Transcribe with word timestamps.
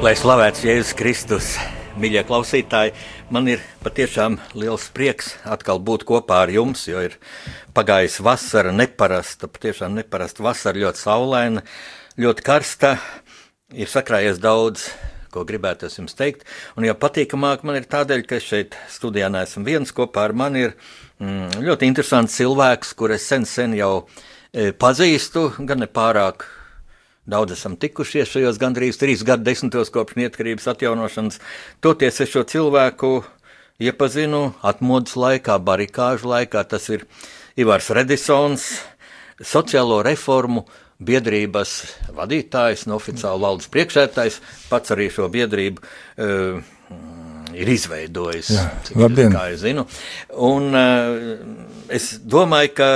Lai 0.00 0.14
slavēts 0.16 0.62
Jēzus 0.64 0.94
Kristus, 0.96 1.46
mīļie 2.00 2.22
klausītāji, 2.24 2.94
man 3.28 3.50
ir 3.52 3.60
patiešām 3.84 4.38
liels 4.56 4.86
prieks 4.96 5.34
atkal 5.44 5.76
būt 5.84 6.06
kopā 6.08 6.38
ar 6.46 6.52
jums, 6.54 6.86
jo 6.88 7.02
ir 7.04 7.18
pagājusi 7.76 8.24
vasara, 8.24 8.72
neparasta, 8.72 9.50
patiešām 9.52 9.98
neparasta 9.98 10.40
vasara, 10.46 10.80
ļoti 10.80 11.02
saulaina, 11.02 11.60
ļoti 12.16 12.46
karsta 12.46 12.94
ir 13.76 13.90
sakrājies 13.92 14.40
daudz, 14.40 14.86
ko 15.28 15.44
gribētu 15.44 15.90
jums 15.92 16.16
teikt. 16.16 16.46
Un 16.80 16.88
jau 16.88 16.96
patīkamāk 16.96 17.66
man 17.68 17.76
ir 17.76 17.84
tādēļ, 17.92 18.24
ka 18.24 18.40
šeit 18.40 18.78
studijā 18.88 19.28
neesmu 19.28 19.66
viens 19.68 19.92
kopā 19.92 20.24
ar 20.30 20.32
mani. 20.32 20.64
Ir 20.70 20.72
mm, 21.20 21.60
ļoti 21.68 21.92
interesants 21.92 22.40
cilvēks, 22.40 22.96
kur 22.96 23.12
es 23.12 23.28
sen, 23.28 23.44
sen 23.44 23.76
jau 23.76 24.06
e, 24.48 24.72
pazīstu, 24.72 25.50
gan 25.60 25.84
ne 25.84 25.90
pārāk. 25.92 26.48
Daudz 27.28 27.52
esam 27.52 27.76
tikušies 27.76 28.30
šajos 28.32 28.58
gandrīz 28.60 28.96
trīs 29.00 29.20
gadu 29.26 29.44
desmitos 29.44 29.92
kopš 29.92 30.16
neatkarības 30.16 30.70
atjaunošanas. 30.72 31.36
Toties 31.84 32.20
es 32.24 32.30
šo 32.32 32.46
cilvēku 32.48 33.18
iepazinu 33.80 34.54
atmodas 34.64 35.18
laikā, 35.20 35.58
barikāžu 35.60 36.30
laikā. 36.32 36.64
Tas 36.68 36.88
ir 36.88 37.04
Ivars 37.60 37.90
Redisons, 37.92 38.64
sociālo 39.36 40.00
reformu 40.06 40.64
biedrības 41.00 41.74
vadītājs, 42.16 42.86
no 42.88 42.96
oficiāla 43.00 43.40
valdes 43.40 43.68
priekšētājs, 43.72 44.40
pats 44.72 44.92
arī 44.96 45.08
šo 45.12 45.28
biedrību 45.32 45.80
uh, 45.80 46.60
ir 47.56 47.72
izveidojis. 47.72 48.52
Jā, 48.56 48.66
labdien! 49.00 49.32
Kā 49.36 49.46
es 49.52 49.60
zinu. 49.64 49.86
Un 50.36 50.72
uh, 50.72 51.36
es 51.92 52.14
domāju, 52.20 52.74
ka 52.80 52.90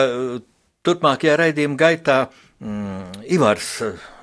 turpmākajā 0.84 1.38
raidījuma 1.40 1.80
gaitā 1.80 2.18
mm, 2.64 3.24
Ivars 3.36 3.70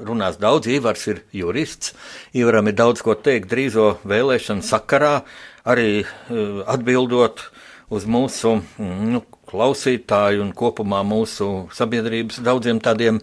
runās 0.02 0.40
daudz, 0.42 0.70
Ivars 0.72 1.08
ir 1.12 1.24
jurists, 1.36 1.94
Ivaram 2.34 2.70
ir 2.72 2.78
daudz 2.80 3.04
ko 3.06 3.16
teikt 3.16 3.52
drīzo 3.54 3.96
vēlēšanu 4.08 4.66
sakarā, 4.66 5.22
arī 5.64 6.02
uh, 6.02 6.64
atbildot 6.70 7.46
uz 7.92 8.08
mūsu 8.08 8.58
mm, 8.62 9.12
nu, 9.14 9.22
klausītāju 9.52 10.46
un 10.46 10.52
kopumā 10.56 11.02
mūsu 11.04 11.68
sabiedrības 11.76 12.40
daudziem 12.46 12.80
tādiem 12.84 13.20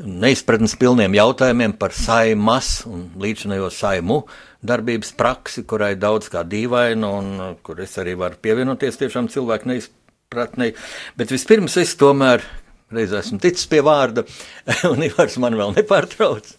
neizpratnes 0.00 0.76
pilniem 0.80 1.16
jautājumiem 1.18 1.76
par 1.76 1.92
saimas 1.96 2.80
un 2.88 3.10
līdzinējo 3.20 3.68
saimu 3.72 4.22
darbības 4.66 5.12
praksi, 5.18 5.66
kurai 5.68 5.94
daudz 6.00 6.30
kā 6.32 6.42
dīvaina 6.48 7.10
un 7.18 7.58
kur 7.66 7.82
es 7.84 7.98
arī 8.00 8.16
varu 8.18 8.40
pievienoties 8.42 8.98
tiešām 9.02 9.28
cilvēku 9.32 9.70
neizpratnei. 9.70 10.72
Bet 11.18 11.34
vispirms 11.34 11.76
es 11.82 11.92
tomēr 12.00 12.44
reiz 12.94 13.14
esmu 13.16 13.40
ticis 13.42 13.66
pie 13.70 13.80
vārda, 13.86 14.26
un 14.92 15.02
Ivars 15.06 15.38
man 15.42 15.58
vēl 15.58 15.74
nepārtrauc, 15.78 16.52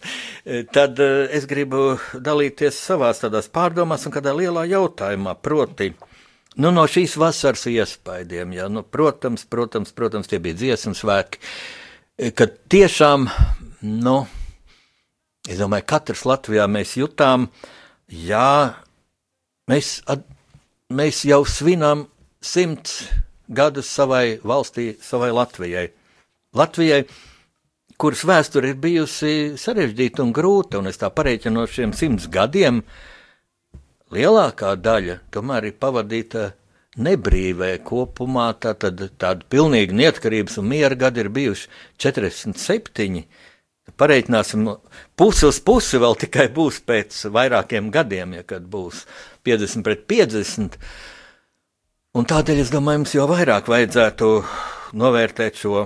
tad 0.75 0.99
eh, 1.03 1.23
es 1.37 1.47
gribu 1.49 1.95
dalīties 2.13 2.81
savās 2.89 3.23
tādās 3.23 3.47
pārdomās 3.53 4.07
un 4.07 4.15
kādā 4.15 4.35
lielā 4.35 4.67
jautājumā, 4.71 5.37
proti, 5.41 5.93
Nu, 6.57 6.71
no 6.73 6.87
šīs 6.89 7.13
vasaras 7.21 7.67
iespaidiem, 7.69 8.55
jā, 8.57 8.63
nu, 8.73 8.81
protams, 8.81 9.43
protams, 9.45 9.91
protams, 9.93 10.25
tie 10.25 10.39
bija 10.41 10.57
dziesmu 10.57 10.95
svētki, 10.97 11.37
kad 12.33 12.55
tiešām, 12.73 13.27
nu, 13.85 14.15
es 15.45 15.61
domāju, 15.61 15.85
katrs 15.93 16.25
Latvijā 16.25 16.65
mēs 16.65 16.95
jutām, 16.97 17.45
jā, 18.09 18.73
mēs, 19.69 19.99
at, 20.09 20.25
mēs 20.89 21.21
jau 21.29 21.43
svinām 21.45 22.07
simts 22.41 23.03
gadus 23.45 23.93
savai 23.93 24.39
valstī, 24.41 24.95
savai 24.97 25.29
Latvijai. 25.37 25.91
Latvijai, 26.57 27.03
kuras 28.01 28.23
vēsture 28.25 28.71
ir 28.71 28.79
bijusi 28.81 29.33
sarežģīta 29.59 30.23
un 30.23 30.31
grūta, 30.33 30.79
un 30.81 30.89
es 30.89 30.97
tā 30.97 31.11
pareiķinu 31.13 31.59
no 31.59 31.65
šiem 31.69 31.93
simts 31.97 32.25
gadiem, 32.33 32.81
lielākā 34.13 34.73
daļa 34.81 35.19
tomēr 35.33 35.69
ir 35.69 35.75
pavadīta 35.77 36.47
nebrīvē 36.97 37.75
kopumā. 37.85 38.47
Tātad 38.63 39.03
tāda 39.21 39.45
pilnīga 39.51 39.95
neatkarības 39.97 40.57
un 40.61 40.71
miera 40.71 40.97
gadi 40.97 41.21
ir 41.23 41.29
bijuši 41.33 41.69
47. 42.01 43.21
Pareiķināsim, 43.97 44.65
pusi 45.17 45.45
uz 45.47 45.61
pusi 45.63 46.01
vēl 46.01 46.17
tikai 46.19 46.47
būs 46.53 46.81
pēc 46.89 47.21
vairākiem 47.33 47.91
gadiem, 47.93 48.33
ja 48.39 48.47
kad 48.47 48.65
būs 48.67 49.05
50 49.47 49.85
pret 49.85 50.03
50. 50.09 50.81
Un 52.17 52.27
tādēļ 52.27 52.65
es 52.65 52.73
domāju, 52.73 53.03
mums 53.03 53.15
jau 53.15 53.29
vairāk 53.29 53.69
vajadzētu 53.69 54.33
novērtēt 54.97 55.61
šo 55.61 55.85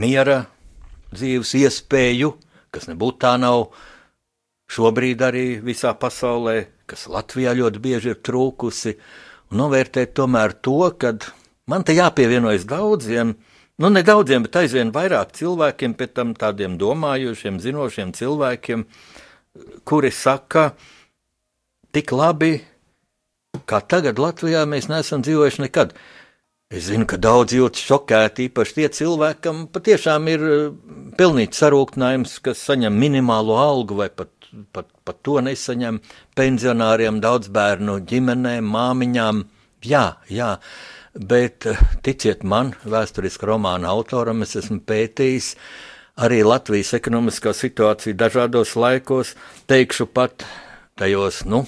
miera 0.00 0.44
dzīves 1.12 1.54
iespēju, 1.60 2.32
kas 2.72 2.88
nebūtu 2.88 3.20
tā 3.24 3.34
nav 3.40 3.68
šobrīd 4.72 5.22
arī 5.24 5.46
visā 5.64 5.92
pasaulē, 5.98 6.56
kas 6.88 7.08
Latvijā 7.12 7.52
ļoti 7.58 7.82
bieži 7.82 8.12
ir 8.14 8.20
trūkusi, 8.24 8.96
un 9.52 9.60
novērtēt 9.60 10.14
tomēr 10.16 10.56
to, 10.64 10.78
ka 10.96 11.12
man 11.68 11.84
te 11.84 11.96
jāpievienojas 11.96 12.64
daudziem, 12.68 13.34
nu 13.82 13.90
ne 13.92 14.02
daudziem, 14.06 14.46
bet 14.46 14.62
aizvien 14.62 14.92
vairāk 14.94 15.34
cilvēkiem, 15.36 15.96
pēc 15.98 16.16
tam 16.16 16.32
tādiem 16.38 16.78
domājošiem, 16.80 17.60
zinošiem 17.60 18.14
cilvēkiem, 18.16 18.86
kuri 19.88 20.12
saka, 20.14 20.70
tik 21.92 22.14
labi, 22.16 22.54
kā 23.68 23.82
tagad 23.84 24.20
Latvijā 24.22 24.64
mēs 24.68 24.88
neesam 24.88 25.24
dzīvojuši 25.24 25.66
nekad. 25.66 25.92
Es 26.72 26.86
zinu, 26.88 27.04
ka 27.04 27.18
daudz 27.20 27.52
jūtas 27.52 27.84
šokēti, 27.84 28.48
īpaši 28.48 28.78
tie 28.78 28.86
cilvēki, 28.96 29.42
kam 29.44 29.66
patiešām 29.72 30.28
ir 30.32 30.44
eh, 30.48 30.62
pilnīgs 31.18 31.60
sarūktinājums, 31.60 32.38
kas 32.46 32.62
saņem 32.68 32.96
minimālo 32.96 33.58
algu 33.60 33.98
vai 33.98 34.08
pat 34.08 34.32
pat, 34.72 34.88
pat 35.04 35.20
to 35.24 35.40
nesaņem. 35.44 36.00
Pensionāriem, 36.38 37.20
daudz 37.24 37.50
bērnu 37.52 37.98
ģimenēm, 38.08 38.68
māmiņām. 38.72 39.44
Jā, 39.88 40.04
jā, 40.30 40.50
bet 41.16 41.66
eh, 41.70 41.80
ticiet 42.06 42.44
man, 42.46 42.74
vēsturiska 42.84 43.48
romāna 43.48 43.90
autoram, 43.92 44.44
es 44.46 44.56
esmu 44.60 44.82
pētījis 44.86 45.54
arī 46.22 46.42
Latvijas 46.46 46.92
ekonomiskā 46.98 47.54
situācija 47.56 48.18
dažādos 48.18 48.76
laikos, 48.78 49.34
teikšu 49.70 50.06
pat 50.12 50.44
tajos, 51.00 51.42
nu, 51.48 51.64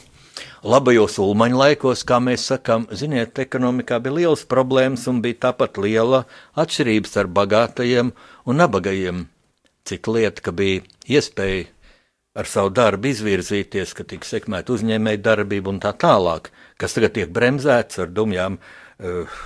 labajos 0.64 1.18
ulmaņa 1.20 1.58
laikos, 1.60 2.02
kā 2.08 2.18
mēs 2.24 2.46
sakām, 2.48 2.86
ziniet, 2.96 3.36
ekonomikā 3.40 3.98
bija 4.02 4.18
liels 4.18 4.44
problēmas 4.48 5.04
un 5.10 5.20
bija 5.24 5.42
tāpat 5.48 5.78
liela 5.82 6.24
atšķirības 6.60 7.16
ar 7.20 7.30
bagātajiem 7.38 8.12
un 8.48 8.60
nabagajiem. 8.62 9.24
Cik 9.84 10.08
lieta, 10.08 10.40
ka 10.44 10.54
bija 10.56 10.80
iespēja 11.04 11.66
ar 12.34 12.48
savu 12.50 12.72
darbu 12.74 13.10
izvirzīties, 13.12 13.92
ka 13.94 14.06
tiks 14.08 14.32
sekmēta 14.34 14.72
uzņēmēja 14.74 15.22
darbība 15.22 15.70
un 15.70 15.82
tā 15.84 15.92
tālāk, 15.92 16.48
kas 16.80 16.96
tagad 16.96 17.14
tiek 17.18 17.30
bremzēts 17.34 18.00
ar 18.02 18.10
dumjām 18.10 18.56
uh, 18.58 19.36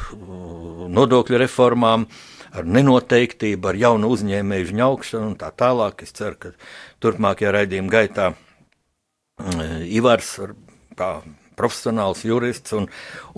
nodokļu 0.95 1.43
reformām, 1.43 2.07
ar 2.55 2.65
nenoteiktību, 2.65 3.69
ar 3.69 3.77
jaunu 3.83 4.13
uzņēmēju 4.15 4.71
žņaukšanu 4.71 5.33
un 5.33 5.37
tā 5.43 5.51
tālāk. 5.53 6.07
Es 6.07 6.15
ceru, 6.17 6.39
ka 6.41 6.55
turpmākajā 7.03 7.53
raidījuma 7.59 7.93
gaitā 7.93 8.31
uh, 8.33 9.83
Ivars 9.85 10.33
ar 10.47 10.57
tā 10.99 11.13
profesionāls 11.59 12.23
jurists 12.27 12.75
un, 12.77 12.87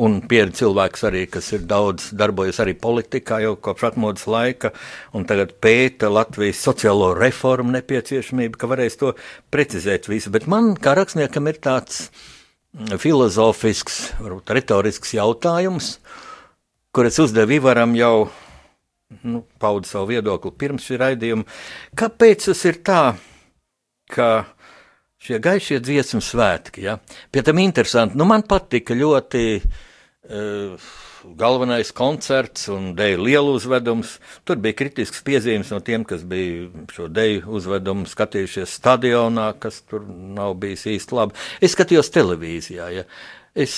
un 0.01 0.19
pieredzējis 0.29 0.61
cilvēks 0.61 1.07
arī, 1.09 1.23
kas 1.33 1.51
ir 1.57 1.65
daudz 1.69 2.11
darbojies 2.17 2.61
arī 2.63 2.75
politikā 2.79 3.41
jau 3.45 3.55
kopš 3.65 3.87
atmodas 3.93 4.27
laika, 4.31 4.73
un 5.17 5.25
tagad 5.29 5.55
pēta 5.63 6.11
Latvijas 6.13 6.61
sociālo 6.67 7.13
reformu 7.17 7.73
nepieciešamību, 7.79 8.61
ka 8.61 8.69
varēs 8.71 8.99
to 9.01 9.15
precizēt 9.53 10.11
visu. 10.11 10.33
Bet 10.35 10.49
man 10.51 10.75
kā 10.77 10.95
rakstniekam 10.99 11.49
ir 11.51 11.63
tāds 11.65 12.11
filozofisks, 13.01 14.03
varbūt 14.21 14.53
retorisks 14.59 15.17
jautājums, 15.17 15.97
kur 16.95 17.09
es 17.09 17.19
uzdevu 17.23 17.57
Ivaram 17.57 17.97
jau 17.99 18.29
nu, 19.27 19.43
paudu 19.63 19.89
savu 19.89 20.13
viedokli 20.13 20.53
pirms 20.59 20.87
šī 20.87 21.01
raidījuma. 21.01 21.49
Kāpēc 21.99 22.51
tas 22.51 22.65
ir 22.69 22.79
tā, 22.87 23.03
ka 24.11 24.31
šie 25.21 25.39
gaišie 25.43 25.81
dziesmu 25.85 26.23
svētki. 26.25 26.87
Ja? 26.89 26.97
Pie 27.33 27.45
tam 27.47 27.61
interesanti, 27.61 28.19
nu 28.19 28.27
man 28.29 28.47
patika 28.49 28.97
ļoti 28.97 29.45
galvenais 31.41 31.91
koncerts 31.97 32.69
un 32.73 32.93
deju 32.97 33.25
lielu 33.27 33.57
uzvedums. 33.59 34.15
Tur 34.49 34.61
bija 34.63 34.79
kritisks 34.79 35.25
piezīmes 35.27 35.73
no 35.75 35.81
tiem, 35.85 36.05
kas 36.09 36.23
bija 36.29 36.69
šo 36.95 37.09
deju 37.13 37.43
uzvedumu 37.59 38.09
skatījušies 38.09 38.79
stadionā, 38.81 39.51
kas 39.61 39.83
tur 39.91 40.07
nav 40.07 40.57
bijis 40.63 40.87
īsti 40.95 41.19
labi. 41.19 41.37
Es 41.61 41.75
skatījos 41.77 42.13
televīzijā. 42.15 42.89
Ja. 42.95 43.05
Es, 43.59 43.77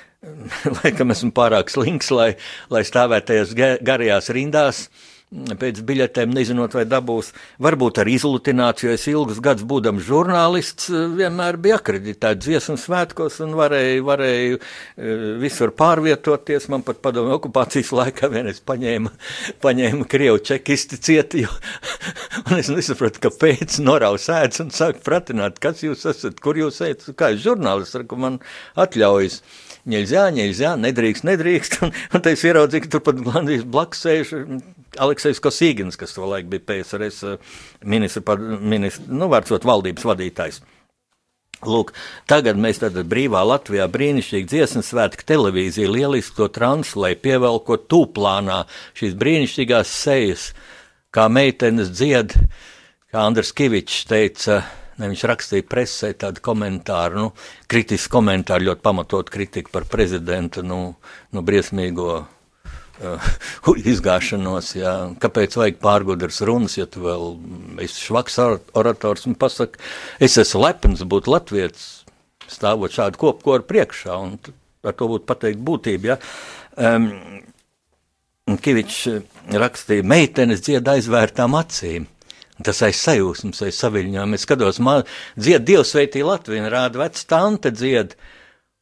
laikam 0.80 1.14
esmu 1.14 1.30
pārāk 1.36 1.70
slinks, 1.70 2.10
lai, 2.14 2.32
lai 2.72 2.82
stāvētu 2.88 3.32
tajās 3.32 3.54
garajās 3.84 4.32
rindās. 4.34 4.88
Uh, 4.88 5.17
pēc 5.28 5.82
biļetēm, 5.84 6.32
nezinot, 6.32 6.72
vai 6.76 6.84
dabūs. 6.88 7.34
Varbūt 7.60 8.00
ar 8.00 8.08
izlutināciju, 8.08 8.88
jo 8.88 8.96
es 8.96 9.04
ilgus 9.10 9.40
gadus 9.44 9.66
būdams 9.68 10.06
žurnālists, 10.06 10.88
vienmēr 11.18 11.58
biju 11.60 11.76
akreditēts 11.76 12.46
dziesmu 12.46 12.78
svētkos 12.80 13.36
un 13.44 13.52
varēju, 13.58 14.06
varēju 14.08 14.58
eh, 14.60 15.26
visur 15.42 15.74
pārvietoties. 15.76 16.70
Man 16.72 16.84
pat 16.86 17.02
padomju 17.04 17.36
okupācijas 17.36 17.92
laikā 18.00 18.32
vienreiz 18.32 18.62
paņēma, 18.64 19.12
paņēma 19.64 20.08
krievu 20.08 20.40
čekisti 20.48 21.00
cieti, 21.10 21.44
jo, 21.44 21.52
un 22.48 22.56
es 22.62 22.72
nesapratu, 22.72 23.20
kāpēc 23.28 23.80
noraus 23.84 24.30
ēdz 24.32 24.64
un 24.64 24.74
sāk 24.74 25.04
pratināt, 25.04 25.60
kas 25.60 25.84
jūs 25.84 26.08
esat, 26.08 26.40
kur 26.40 26.56
jūs 26.56 26.80
ejat, 26.86 27.10
kā 27.18 27.34
es 27.36 27.44
žurnālists, 27.44 28.00
ar 28.00 28.08
ko 28.08 28.16
man 28.24 28.40
atļaujas 28.80 29.42
ņēļzā, 29.88 30.24
ņēļzā, 30.36 30.74
nedrīkst, 30.82 31.24
nedrīkst. 31.28 31.78
Un, 31.84 31.92
un 31.94 32.20
tad 32.20 32.34
es 32.34 32.42
ieraudzīju, 32.44 32.84
ka 32.84 32.90
turpat 32.96 33.20
gandrīz 33.24 33.62
blakus 33.68 34.02
sēž 34.04 34.32
Aleksis 34.98 35.40
Kosīgins, 35.42 35.98
kas 35.98 36.14
to 36.16 36.26
laiku 36.28 36.52
bija 36.54 36.66
PSRS 36.70 37.22
eh, 37.28 37.54
ministra, 37.84 38.36
ministra 38.38 39.06
nu, 39.08 39.30
vārdsot 39.32 39.66
valdības 39.68 40.06
vadītājs. 40.08 40.60
Lūk, 41.66 41.90
tagad 42.30 42.58
mēs 42.60 42.78
tādā 42.78 43.02
brīvā 43.02 43.40
Latvijā 43.42 43.88
brīnišķīgi 43.90 44.46
dziesmas 44.46 44.92
svētku 44.92 45.26
televīziju 45.26 45.90
lieliski 45.90 46.36
to 46.36 46.46
translē, 46.54 47.16
pievelkot 47.18 47.88
tūplānā 47.90 48.60
šīs 48.98 49.16
brīnišķīgās 49.18 49.94
sejas, 50.04 50.52
kā 51.10 51.26
meitenes 51.26 51.90
dzied, 51.90 52.36
kā 53.10 53.26
Andrs 53.26 53.50
Kivičs 53.58 54.06
teica, 54.06 54.60
ne, 55.00 55.10
viņš 55.10 55.26
rakstīja 55.32 55.66
presē 55.66 56.12
tādu 56.22 56.44
komentāru, 56.46 57.26
nu, 57.26 57.34
kritisku 57.66 58.20
komentāru, 58.20 58.70
ļoti 58.70 58.84
pamatot 58.86 59.34
kritiku 59.34 59.74
par 59.74 59.88
prezidentu, 59.90 60.62
nu, 60.62 60.82
nu 61.34 61.42
briesmīgo 61.42 62.20
izgāšanos. 63.92 64.72
Jā. 64.78 64.94
Kāpēc 65.22 65.56
vajag 65.58 65.80
pārgudras 65.82 66.40
runas, 66.46 66.78
ja 66.78 66.86
tu 66.90 67.04
vēl 67.06 67.30
esi 67.84 68.08
švaks 68.08 68.38
orators 68.78 69.28
un 69.30 69.36
pasaki, 69.38 69.80
es 70.20 70.38
esmu 70.40 70.64
lepns 70.64 71.04
būt 71.08 71.30
latvietis, 71.30 71.88
stāvot 72.48 72.94
šādu 72.94 73.20
kopkoru 73.20 73.66
priekšā, 73.68 74.16
un 74.16 74.38
ar 74.86 74.96
to 74.96 75.10
būtu 75.10 75.28
pateikt 75.28 75.62
būtība. 75.64 76.14
Ja. 76.14 76.18
Um, 76.78 77.10
Kivičs 78.48 79.02
rakstīja, 79.60 80.06
meitenes 80.08 80.62
dzied 80.64 80.86
aizvērtām 80.88 81.52
acīm. 81.58 82.06
Tas 82.64 82.80
aiz 82.82 82.98
sajūsmas, 83.04 83.60
aiz 83.66 83.76
saviņām. 83.78 84.32
Es 84.34 84.46
skatos, 84.46 84.80
man 84.82 85.04
dzied 85.36 85.66
Dievs 85.68 85.92
sveitī 85.92 86.24
Latviju, 86.26 86.64
rāda 86.72 87.04
veca 87.04 87.26
tante 87.28 87.70
dzied. 87.74 88.16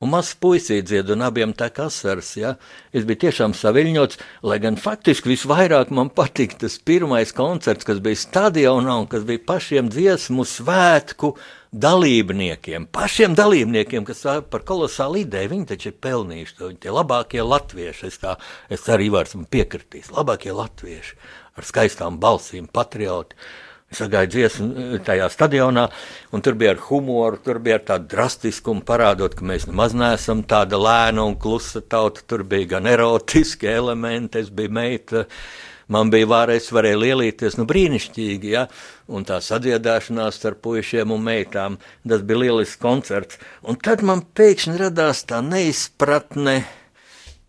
Un 0.07 0.13
mazs 0.13 0.37
puisīts 0.39 0.87
dzied, 0.87 1.09
un 1.11 1.25
abiem 1.27 1.51
tā 1.59 1.67
kā 1.75 1.89
asars. 1.91 2.29
Ja? 2.39 2.53
Es 2.95 3.03
biju 3.09 3.25
tiešām 3.25 3.57
saviņots, 3.59 4.21
lai 4.47 4.61
gan 4.63 4.79
faktiski 4.79 5.33
visvairāk 5.33 5.91
man 5.91 6.13
patika 6.15 6.61
tas 6.61 6.77
pirmais 6.79 7.35
koncerts, 7.35 7.83
kas 7.89 7.99
bija 8.05 8.21
stadionā 8.21 9.01
un 9.01 9.09
kas 9.11 9.27
bija 9.27 9.43
pašiem 9.49 9.91
dziesmu 9.91 10.47
svētku 10.47 11.33
dalībniekiem. 11.75 12.87
Pašiem 12.95 13.35
dalībniekiem, 13.35 14.07
kas 14.07 14.23
par 14.53 14.63
kolosālu 14.69 15.25
ideju, 15.25 15.57
viņi 15.57 15.69
taču 15.73 15.91
ir 15.91 15.99
pelnījuši. 16.07 16.57
Viņi 16.63 16.81
tie 16.87 16.95
labākie 16.95 17.43
latvieši, 17.43 18.07
es, 18.07 18.23
tā, 18.23 18.39
es 18.71 18.87
arī 18.87 19.11
varu 19.11 19.43
piekritīs, 19.51 20.15
labākie 20.15 20.55
latvieši 20.55 21.19
ar 21.59 21.67
skaistām 21.67 22.23
balsīm, 22.23 22.71
patrioti. 22.71 23.35
Gāju 23.97 24.29
dziesmu 24.29 24.67
eh, 24.77 24.97
tajā 25.05 25.29
stadionā, 25.33 25.87
un 26.37 26.43
tur 26.45 26.57
bija 26.59 26.75
ar 26.75 26.81
humoru, 26.89 27.39
tur 27.43 27.61
bija 27.65 27.79
ar 27.79 27.85
tādu 27.91 28.11
drastiskumu, 28.13 28.85
parādot, 28.87 29.37
ka 29.39 29.47
mēs 29.49 29.65
nemaz 29.71 29.95
neesam 29.97 30.43
tāda 30.49 30.77
lēna 30.81 31.25
un 31.25 31.37
klusa 31.41 31.81
tauta. 31.81 32.25
Tur 32.29 32.45
bija 32.45 32.77
gan 32.77 32.89
erotiski 32.91 33.71
elementi, 33.73 34.43
es 34.45 34.51
biju 34.53 34.75
meita. 34.77 35.25
Man 35.89 36.11
bija 36.11 36.27
vārds, 36.27 36.67
es 36.67 36.75
varēju 36.75 36.99
lielīties, 36.99 37.57
nu, 37.61 37.65
brīnišķīgi, 37.71 38.51
ja, 38.51 38.65
un 39.07 39.25
tā 39.25 39.39
sadziedāšanās 39.39 40.41
starp 40.41 40.59
puišiem 40.67 41.15
un 41.15 41.23
meitām, 41.23 41.79
tas 42.03 42.25
bija 42.27 42.43
lielisks 42.43 42.81
koncerts. 42.83 43.39
Un 43.63 43.79
tad 43.79 44.03
man 44.03 44.25
pēkšņi 44.37 44.81
radās 44.83 45.23
tā 45.31 45.39
neizpratne, 45.47 46.57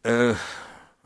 uh, 0.05 0.47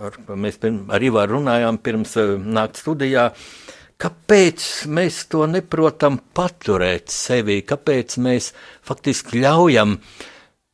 ar, 0.03 0.19
mēs 0.35 0.59
pirm, 0.59 0.83
ar 0.91 1.07
Ivaru 1.07 1.39
runājām 1.39 1.79
pirms 1.79 2.19
uh, 2.19 2.35
nakts 2.35 2.83
studijā, 2.83 3.29
uh, 3.31 3.60
Kāpēc 4.01 4.63
mēs 4.89 5.25
to 5.29 5.45
neprotam 5.45 6.15
paturēt 6.33 7.11
sevī? 7.13 7.59
Kāpēc 7.61 8.15
mēs 8.25 8.49
faktiski 8.87 9.43
ļaujam 9.43 9.99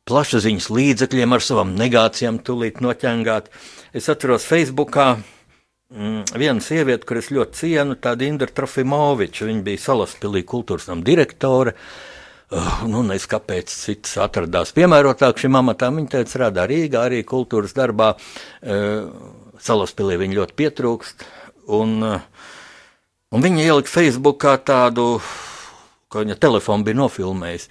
plašsaziņas 0.08 0.68
līdzekļiem 0.72 1.36
ar 1.36 1.44
savām 1.44 1.74
negācijām 1.76 2.38
tūlīt 2.40 2.80
noķengāt? 2.80 3.50
Es 3.92 4.08
atceros 4.08 4.48
Facebookā 4.48 5.10
mm, 5.18 6.38
vienu 6.40 6.64
sievieti, 6.64 7.04
kuras 7.08 7.28
ļoti 7.34 7.60
cienu, 7.60 7.98
tāda 8.00 8.24
Indra 8.24 8.48
Trofimoviča. 8.48 9.44
Viņa 9.50 9.64
bija 9.66 9.84
Salaspilī 9.84 10.46
kultūras 10.48 10.88
nama 10.88 11.04
direktore. 11.04 11.76
Uh, 12.48 12.84
nu, 12.88 13.02
nezinu, 13.04 13.28
kāpēc 13.34 13.68
cits 13.68 14.16
atradās 14.24 14.72
piemērotāk 14.72 15.36
šim 15.42 15.60
amatam. 15.60 16.00
Viņa 16.00 16.14
teica, 16.14 16.32
strādā 16.32 16.64
Rīgā, 16.70 17.04
arī 17.10 17.20
kultūras 17.28 17.76
darbā. 17.76 18.14
Uh, 18.64 19.10
Salaspilī 19.60 20.16
viņa 20.22 20.40
ļoti 20.40 20.62
pietrūkst. 20.62 21.28
Un, 21.76 21.98
uh, 22.08 22.54
Un 23.28 23.44
viņa 23.44 23.60
ielika 23.60 23.92
Facebookā 23.92 24.54
tādu, 24.64 25.18
ka 26.08 26.22
viņa 26.22 26.38
telefonu 26.40 26.86
bija 26.86 26.96
nofilmējis. 26.96 27.68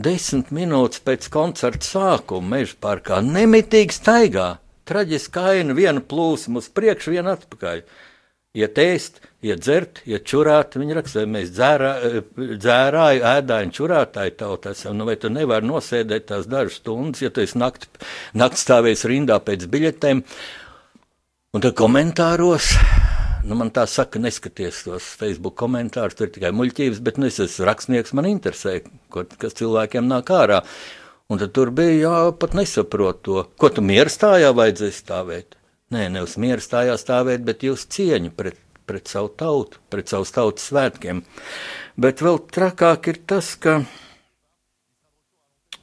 Desmit 0.00 0.48
minūtes 0.56 1.02
pēc 1.04 1.28
koncerta 1.34 1.84
sākuma 1.84 2.56
meža 2.56 2.78
parkā 2.80 3.18
nemitīgi 3.20 3.92
staigā. 3.92 4.46
Traģiski 4.88 5.42
aina, 5.42 5.76
viena 5.76 6.00
plūsma 6.00 6.62
uz 6.62 6.70
priekšu, 6.72 7.12
viena 7.18 7.36
atpakaļ. 7.36 7.84
Iet 8.56 8.80
ēst, 8.80 9.20
iet 9.44 9.60
dzert, 9.60 10.00
iet 10.08 10.24
čurāt. 10.30 10.78
Viņa 10.80 10.96
rakstīja, 10.96 11.28
mēs 11.36 11.52
dzērā, 11.52 11.92
dzērāju, 12.64 13.24
ēdāju, 13.34 13.76
čurātāju 13.76 14.36
tautu 14.40 14.72
esam. 14.72 14.96
Nu, 14.96 15.08
vai 15.10 15.20
tu 15.20 15.28
nevari 15.28 15.68
nosēdēt 15.68 16.30
tās 16.32 16.48
dažas 16.48 16.80
stundas, 16.80 17.20
ja 17.20 17.28
tu 17.34 17.44
esi 17.44 17.60
nakti, 17.60 17.92
nakti 18.40 18.64
stāvējis 18.64 19.08
rindā 19.12 19.42
pēc 19.44 19.68
biļetēm? 19.68 20.24
Un 21.54 21.62
tad 21.66 21.76
komentāros 21.76 22.72
Nu, 23.44 23.56
man 23.60 23.68
tā 23.76 23.82
saka, 23.90 24.16
neskaties 24.24 24.78
tos 24.86 25.06
Facebook 25.20 25.58
komentārus, 25.60 26.16
tur 26.16 26.30
ir 26.30 26.32
tikai 26.32 26.52
muļķības, 26.56 27.00
bet 27.04 27.18
nu, 27.20 27.28
es 27.28 27.42
esmu 27.44 27.66
rakstnieks, 27.68 28.14
man 28.16 28.28
interesē, 28.30 28.78
ko, 29.12 29.26
kas 29.40 29.58
cilvēkiem 29.58 30.06
nāk 30.08 30.32
ārā. 30.32 30.62
Un 31.28 31.40
tad 31.40 31.52
tur 31.56 31.68
bija, 31.76 31.98
jā, 32.06 32.14
pat 32.40 32.56
nesaprot 32.56 33.20
to, 33.26 33.42
ko 33.60 33.68
tu 33.68 33.84
mieru 33.84 34.12
stājā 34.12 34.48
vajadzēja 34.56 34.96
stāvēt. 34.96 35.58
Nē, 35.92 36.06
ne 36.14 36.24
uz 36.24 36.38
mieru 36.40 36.64
stājā 36.64 36.96
stāvēt, 37.00 37.44
bet 37.44 37.66
jūs 37.68 37.84
cieņu 37.92 38.32
pret, 38.32 38.56
pret 38.88 39.12
savu 39.12 39.28
tautu, 39.36 39.82
pret 39.92 40.08
savus 40.08 40.32
tautas 40.32 40.64
svētkiem. 40.70 41.20
Bet 42.00 42.24
vēl 42.24 42.40
trakāk 42.48 43.12
ir 43.12 43.20
tas, 43.28 43.52
ka 43.60 43.82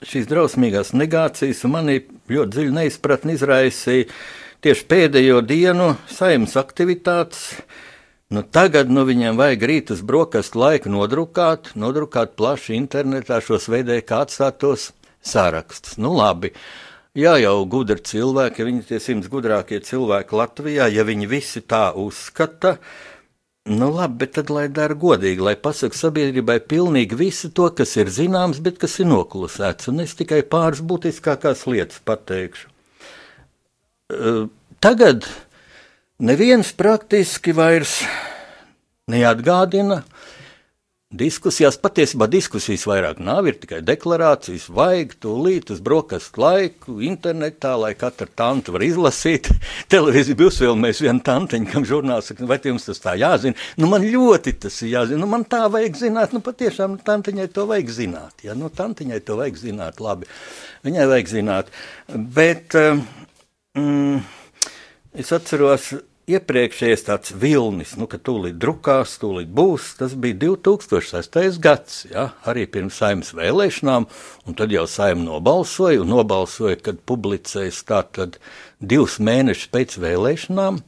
šīs 0.01 0.25
drausmīgās 0.33 0.95
negācijas 0.97 1.61
manī 1.69 2.01
ļoti 2.31 2.55
dziļi 2.57 2.77
neizpratni 2.79 3.37
izraisīja 3.37 4.09
tieši 4.61 4.85
pēdējo 4.89 5.41
dienu 5.45 5.95
saimnes 6.09 6.53
aktivitātes. 6.59 7.61
Nu, 8.31 8.45
tagad 8.47 8.91
nu, 8.93 9.03
viņiem 9.07 9.35
vajag 9.39 9.65
rītas 9.67 10.05
brokastu 10.07 10.61
laiku 10.61 10.91
nodrukāt, 10.93 11.73
nodrukāt 11.75 12.37
plaši 12.39 12.77
internetā 12.77 13.41
šos 13.43 13.67
veidēju, 13.73 14.05
kā 14.07 14.21
atstāt 14.23 14.61
tos 14.63 14.91
sārakstus. 15.19 15.97
Nu, 15.99 16.13
labi. 16.15 16.53
Jā, 17.17 17.33
jau 17.43 17.57
gudri 17.67 17.99
cilvēki, 18.07 18.63
viņi 18.63 18.85
tie 18.87 19.01
simts 19.03 19.27
gudrākie 19.27 19.81
cilvēki 19.83 20.37
Latvijā, 20.39 20.87
ja 20.87 21.03
viņi 21.03 21.27
visi 21.27 21.59
tā 21.59 21.89
uzskata, 21.99 22.77
nu 23.67 23.91
labi, 23.91 24.21
bet 24.23 24.37
tad 24.37 24.53
lai 24.53 24.69
dara 24.71 24.95
godīgi, 24.95 25.43
lai 25.43 25.57
pasaka 25.59 25.99
sabiedrībai 25.99 26.61
pilnīgi 26.71 27.19
visu 27.19 27.51
to, 27.51 27.67
kas 27.75 27.97
ir 27.99 28.07
zināms, 28.15 28.63
bet 28.63 28.79
kas 28.79 28.95
ir 29.03 29.11
noklusēts, 29.11 29.91
un 29.91 30.05
es 30.07 30.15
tikai 30.15 30.39
pāris 30.47 30.79
būtiskākās 30.79 31.67
lietas 31.67 31.99
pateikšu. 32.07 32.70
Tagad 34.81 35.25
neviens 36.21 36.71
praktiski 36.77 37.53
vairs 37.55 38.01
neatgādina. 39.11 40.01
Diskusijās 41.11 41.75
patiesībā 41.75 42.23
diskusijas 42.31 42.85
vairāk 42.87 43.17
nav, 43.19 43.43
ir 43.49 43.57
tikai 43.59 43.81
deklarācijas, 43.83 44.69
vajag 44.71 45.17
tūlīt 45.19 45.73
uz 45.73 45.81
brokastu 45.83 46.39
laiku, 46.39 46.93
internetā, 47.03 47.73
lai 47.75 47.89
katra 47.99 48.29
tante 48.31 48.71
var 48.71 48.85
izlasīt. 48.85 49.49
Televīzija 49.91 50.39
bija 50.39 50.53
uzfilmējusi 50.53 51.03
vienu 51.09 51.25
tantiņu, 51.27 51.67
kam 51.73 51.87
žurnāls 51.89 52.31
saka, 52.31 52.47
vai 52.47 52.61
jums 52.63 52.87
tas 52.87 53.03
tā 53.03 53.17
jāzina? 53.19 53.59
Nu, 53.75 53.89
man 53.91 54.07
ļoti 54.07 54.53
tas 54.63 54.77
ir 54.85 54.93
jāzina, 54.93 55.19
nu, 55.25 55.27
man 55.33 55.43
tā 55.51 55.65
vajag 55.73 55.99
zināt, 55.99 56.31
nu, 56.31 56.39
patiešām 56.45 56.95
tantiņai 57.03 57.49
to 57.51 57.67
vajag 57.73 57.91
zināt, 57.97 58.45
ja, 58.47 58.55
nu, 58.55 58.71
tantiņai 58.71 59.19
to 59.27 59.35
vajag 59.41 59.59
zināt, 59.65 59.99
labi, 59.99 60.31
viņai 60.87 61.09
vajag 61.11 61.33
zināt, 61.33 61.75
bet 62.07 62.79
uh, 62.79 63.03
mm, 63.77 64.21
es 65.21 65.31
atceros, 65.35 65.91
iepriekšējais 66.31 67.05
tāds 67.07 67.33
vilnis, 67.37 67.95
nu, 67.99 68.07
ka 68.09 68.19
tūlīt 68.21 68.59
drukās, 68.61 69.17
tūlīt 69.21 69.49
būs, 69.55 69.95
tas 69.99 70.13
bija 70.19 70.37
2006. 70.43 71.59
gads, 71.63 72.03
ja, 72.11 72.29
arī 72.47 72.67
pirms 72.71 72.99
saimnes 73.01 73.33
vēlēšanām, 73.37 74.07
un 74.47 74.57
tad 74.57 74.73
jau 74.73 74.85
saima 74.89 75.25
nobalsoja, 75.25 76.01
un 76.03 76.11
nobalsoja, 76.13 76.79
kad 76.85 77.01
publicēs 77.09 77.83
tātad 77.89 78.37
divus 78.79 79.19
mēnešus 79.23 79.71
pēc 79.73 79.97
vēlēšanām. 80.03 80.81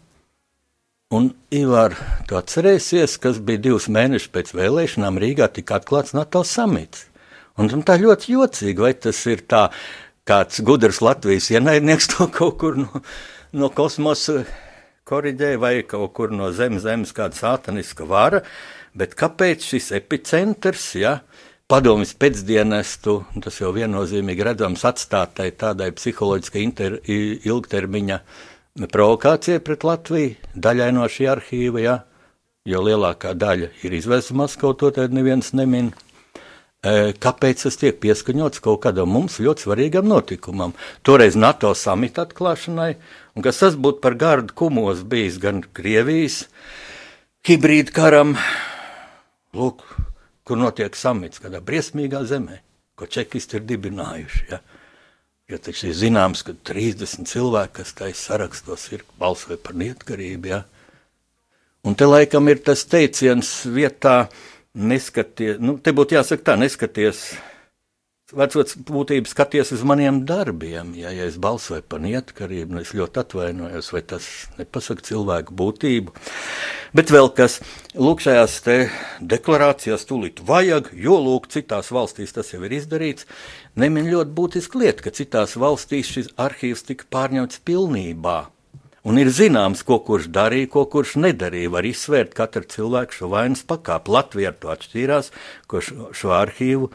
Un, 1.13 1.27
Ivar, 1.53 1.93
tu 2.25 2.37
atcerēsies, 2.39 3.19
kas 3.21 3.37
bija 3.45 3.61
divus 3.67 3.85
mēnešus 3.93 4.31
pēc 4.33 4.53
vēlēšanām 4.57 5.19
Rīgā 5.21 5.49
tika 5.53 5.77
atklāts 5.77 6.15
NATO 6.17 6.41
samits. 6.47 7.07
Un, 7.61 7.67
un 7.69 7.83
tā 7.85 7.99
ļoti 8.01 8.33
jocīgi, 8.33 8.81
vai 8.81 8.95
tas 8.97 9.19
ir 9.29 9.43
tā, 9.45 9.67
kāds 10.27 10.61
gudrs 10.65 11.01
Latvijas 11.03 11.49
ienaidnieks 11.53 12.11
to 12.15 12.27
kaut 12.37 12.59
kur 12.61 12.77
no, 12.79 13.03
no 13.53 13.69
kosmosa 13.73 14.43
koriģē, 15.07 15.55
vai 15.59 15.75
kaut 15.87 16.13
kur 16.15 16.31
no 16.31 16.51
zemes, 16.55 16.85
zemes 16.85 17.11
kāda 17.15 17.37
sātaniska 17.37 18.07
vara, 18.07 18.43
bet 18.95 19.17
kāpēc 19.19 19.65
šis 19.73 19.91
epicentrs, 19.99 20.93
ja, 20.99 21.17
padomjas 21.67 22.13
pēcdienestu, 22.19 23.17
tas 23.43 23.59
jau 23.59 23.73
viennozīmīgi 23.75 24.47
redzams 24.47 24.85
atstātai 24.87 25.49
tādai 25.59 25.91
psiholoģiskai 25.95 26.63
inter, 26.63 26.97
ilgtermiņa 27.07 28.19
provokācijai 28.93 29.61
pret 29.63 29.83
Latviju, 29.87 30.35
daļai 30.55 30.89
no 30.95 31.09
šī 31.09 31.29
arhīva, 31.33 31.83
ja, 31.83 31.99
jo 32.69 32.81
lielākā 32.85 33.33
daļa 33.35 33.73
ir 33.83 33.99
izvesta 33.99 34.35
Maskavā, 34.39 34.77
to 34.79 34.91
tad 34.95 35.13
neviens 35.15 35.51
nemin. 35.57 35.91
Kāpēc 36.83 37.61
tas 37.63 37.77
tiek 37.79 37.95
pieskaņots 38.03 38.59
kaut 38.63 38.81
kādam 38.83 39.13
mums 39.15 39.37
ļoti 39.39 39.67
svarīgam 39.67 40.09
notikumam? 40.09 40.73
Toreiz 41.07 41.37
NATO 41.39 41.71
samita 41.79 42.25
atklāšanai, 42.27 42.95
Un 43.33 43.41
kas 43.41 43.63
tas 43.63 43.77
būtu 43.79 44.01
par 44.03 44.13
gardu 44.19 44.53
kumos 44.53 45.01
bijis 45.09 45.39
gan 45.41 45.63
Krievijas 45.73 46.43
hibrīda 47.47 47.93
karam, 47.95 48.35
lūk, 49.57 49.81
kur 50.45 50.59
notiek 50.59 50.93
samits, 50.95 51.41
kādā 51.41 51.63
briesmīgā 51.65 52.21
zemē, 52.29 52.59
ko 52.95 53.09
čekisti 53.09 53.57
ir 53.57 53.65
dibinājuši. 53.71 54.43
Ja? 54.51 54.61
Jo 55.49 55.59
taču 55.59 55.89
ir 55.89 55.97
zināms, 55.97 56.45
ka 56.45 56.53
30 56.69 57.25
cilvēki, 57.27 57.73
kas 57.79 57.97
tajā 57.97 58.15
sarakstos 58.15 58.85
ir, 58.93 59.03
balsoja 59.19 59.57
par 59.57 59.75
neatkarību. 59.81 60.53
Ja? 60.53 60.61
Un 61.83 61.97
te 61.99 62.05
laikam 62.07 62.47
ir 62.53 62.61
tas 62.63 62.85
teiciens 62.87 63.49
vietā, 63.65 64.29
neskaties, 64.73 65.59
nu, 65.61 65.77
te 65.81 65.93
būtu 65.95 66.17
jāsaka 66.17 66.51
tā, 66.51 66.59
neskaties 66.59 67.25
Vecāks 68.33 68.73
būtībā 68.87 69.29
skaties 69.29 69.73
uz 69.75 69.81
maniem 69.85 70.23
darbiem. 70.25 70.93
Ja, 70.97 71.11
ja 71.13 71.27
es 71.29 71.35
balsoju 71.41 71.83
par 71.85 72.01
neatkarību, 72.01 72.73
nu 72.73 72.81
es 72.81 72.93
ļoti 72.97 73.19
atvainojos, 73.21 73.91
vai 73.93 74.01
tas 74.09 74.29
nepasaka 74.57 75.05
cilvēku 75.05 75.53
būtību. 75.59 76.15
Bet 76.97 77.13
vēl 77.13 77.29
kas, 77.37 77.59
lūk, 77.93 78.23
šajās 78.25 78.55
deklarācijās 79.33 80.07
tūlīt 80.09 80.41
vajag, 80.47 80.89
jo 80.97 81.19
lūk, 81.21 81.51
citās 81.53 81.91
valstīs 81.93 82.33
tas 82.33 82.49
jau 82.55 82.63
ir 82.65 82.73
izdarīts. 82.79 83.29
Nemin 83.77 84.09
ļoti 84.09 84.33
būtiska 84.39 84.81
lieta, 84.81 85.05
ka 85.05 85.13
citās 85.13 85.53
valstīs 85.59 86.09
šis 86.15 86.33
arhīvs 86.33 86.87
tika 86.89 87.09
pārņemts 87.13 87.61
pilnībā. 87.67 88.39
Un 89.03 89.19
ir 89.19 89.27
zināms, 89.35 89.81
ko 89.83 89.97
kurš 89.99 90.29
darīja, 90.31 90.69
ko 90.71 90.85
kurš 90.87 91.17
nedarīja. 91.19 91.73
Var 91.73 91.87
izsvērt 91.89 92.35
katru 92.37 92.63
cilvēku 92.71 93.17
šo 93.17 93.31
vainas 93.33 93.65
pakāpi. 93.67 94.13
Latvija 94.15 94.53
ar 94.53 94.59
to 94.61 94.71
atšķīrās, 94.71 95.31
ko 95.67 95.81
šo, 95.83 96.11
šo 96.15 96.31
arhīvu 96.37 96.87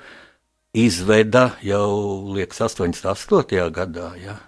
izveda 0.78 1.50
jau 1.64 1.88
liekas 2.32 2.62
88. 2.64 3.68
gadā. 3.76 4.12
Ja. 4.22 4.38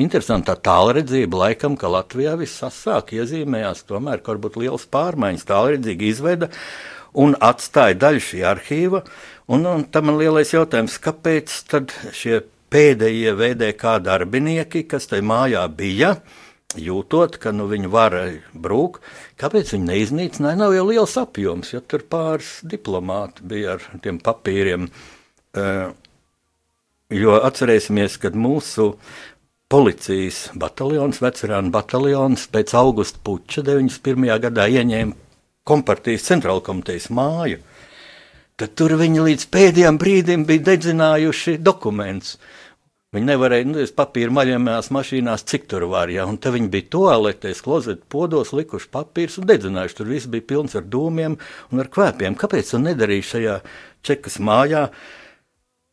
Interesantā 0.00 0.54
tālredzība 0.56 1.42
laikam, 1.44 1.76
ka 1.76 1.90
Latvijā 1.92 2.38
viss 2.40 2.62
sāk 2.62 3.12
iezīmējās, 3.12 3.84
tomēr 3.90 4.22
varbūt 4.24 4.56
liels 4.62 4.86
pārmaiņas 4.88 5.48
tālredzīgi 5.50 6.08
izveda 6.14 6.48
un 7.20 7.34
atstāja 7.36 7.98
daļu 8.00 8.22
šī 8.30 8.44
arhīva. 8.48 9.02
Un, 9.50 9.66
un 9.66 9.84
tam 9.92 10.08
man 10.08 10.20
lielais 10.20 10.54
jautājums, 10.54 10.96
kāpēc 11.02 11.52
tad 11.68 11.92
šie 12.16 12.44
pēdējie 12.70 13.34
VDK 13.34 13.98
darbinieki, 14.06 14.86
kas 14.88 15.10
tajā 15.10 15.26
mājā 15.26 15.66
bija, 15.74 16.14
jūtot, 16.78 17.38
ka 17.42 17.52
nu, 17.56 17.66
viņi 17.70 17.90
var 17.90 18.14
brūkt, 18.54 19.02
kāpēc 19.40 19.72
viņi 19.74 19.88
neiznīcināja? 19.88 20.58
Nav 20.60 20.74
jau 20.76 20.84
liels 20.90 21.16
apjoms, 21.18 21.72
jo 21.74 21.80
tur 21.82 22.04
pāris 22.10 22.60
diplomāti 22.62 23.46
bija 23.50 23.78
ar 23.78 23.88
tiem 24.04 24.20
papīriem. 24.22 24.86
Uh, 25.50 25.90
jo 27.10 27.34
atcerēsimies, 27.42 28.20
kad 28.22 28.38
mūsu 28.38 28.92
policijas 29.70 30.48
bataljons, 30.58 31.20
veterānu 31.22 31.70
bataljons 31.74 32.46
pēc 32.50 32.74
augusta 32.78 33.20
puča 33.22 33.62
91. 33.66 34.30
gadā 34.46 34.66
ieņēma 34.70 35.18
kompartijas 35.66 36.26
centrāla 36.26 36.62
komitejas 36.66 37.10
māju, 37.14 37.60
tad 38.58 38.74
tur 38.78 38.96
viņi 38.98 39.26
līdz 39.28 39.46
pēdējiem 39.54 40.00
brīdim 40.00 40.46
bija 40.48 40.66
dedzinājuši 40.72 41.58
dokumentus. 41.62 42.38
Viņi 43.10 43.26
nevarēja, 43.26 43.66
nu, 43.66 43.84
papīra 43.98 44.30
maļamās 44.30 44.92
mašīnās, 44.94 45.42
cik 45.50 45.64
tur 45.72 45.88
var, 45.90 46.12
ja, 46.14 46.28
un 46.30 46.36
te 46.38 46.52
viņi 46.54 46.68
bija 46.70 46.86
toaletēs, 46.94 47.62
klozetu 47.66 48.06
podos, 48.12 48.52
likuši 48.54 48.86
papīrus 48.94 49.40
un 49.42 49.48
dedzinājuši. 49.50 49.96
Tur 49.98 50.12
viss 50.12 50.30
bija 50.30 50.46
pilns 50.52 50.78
ar 50.78 50.86
dūmiem 50.86 51.34
un 51.34 51.82
ar 51.82 51.90
kvēpiem. 51.90 52.38
Kāpēc 52.38 52.70
tu 52.70 52.78
nedarīji 52.78 53.26
šajā 53.32 53.56
čekas 54.06 54.38
mājā? 54.38 54.84
Uh, 54.86 55.18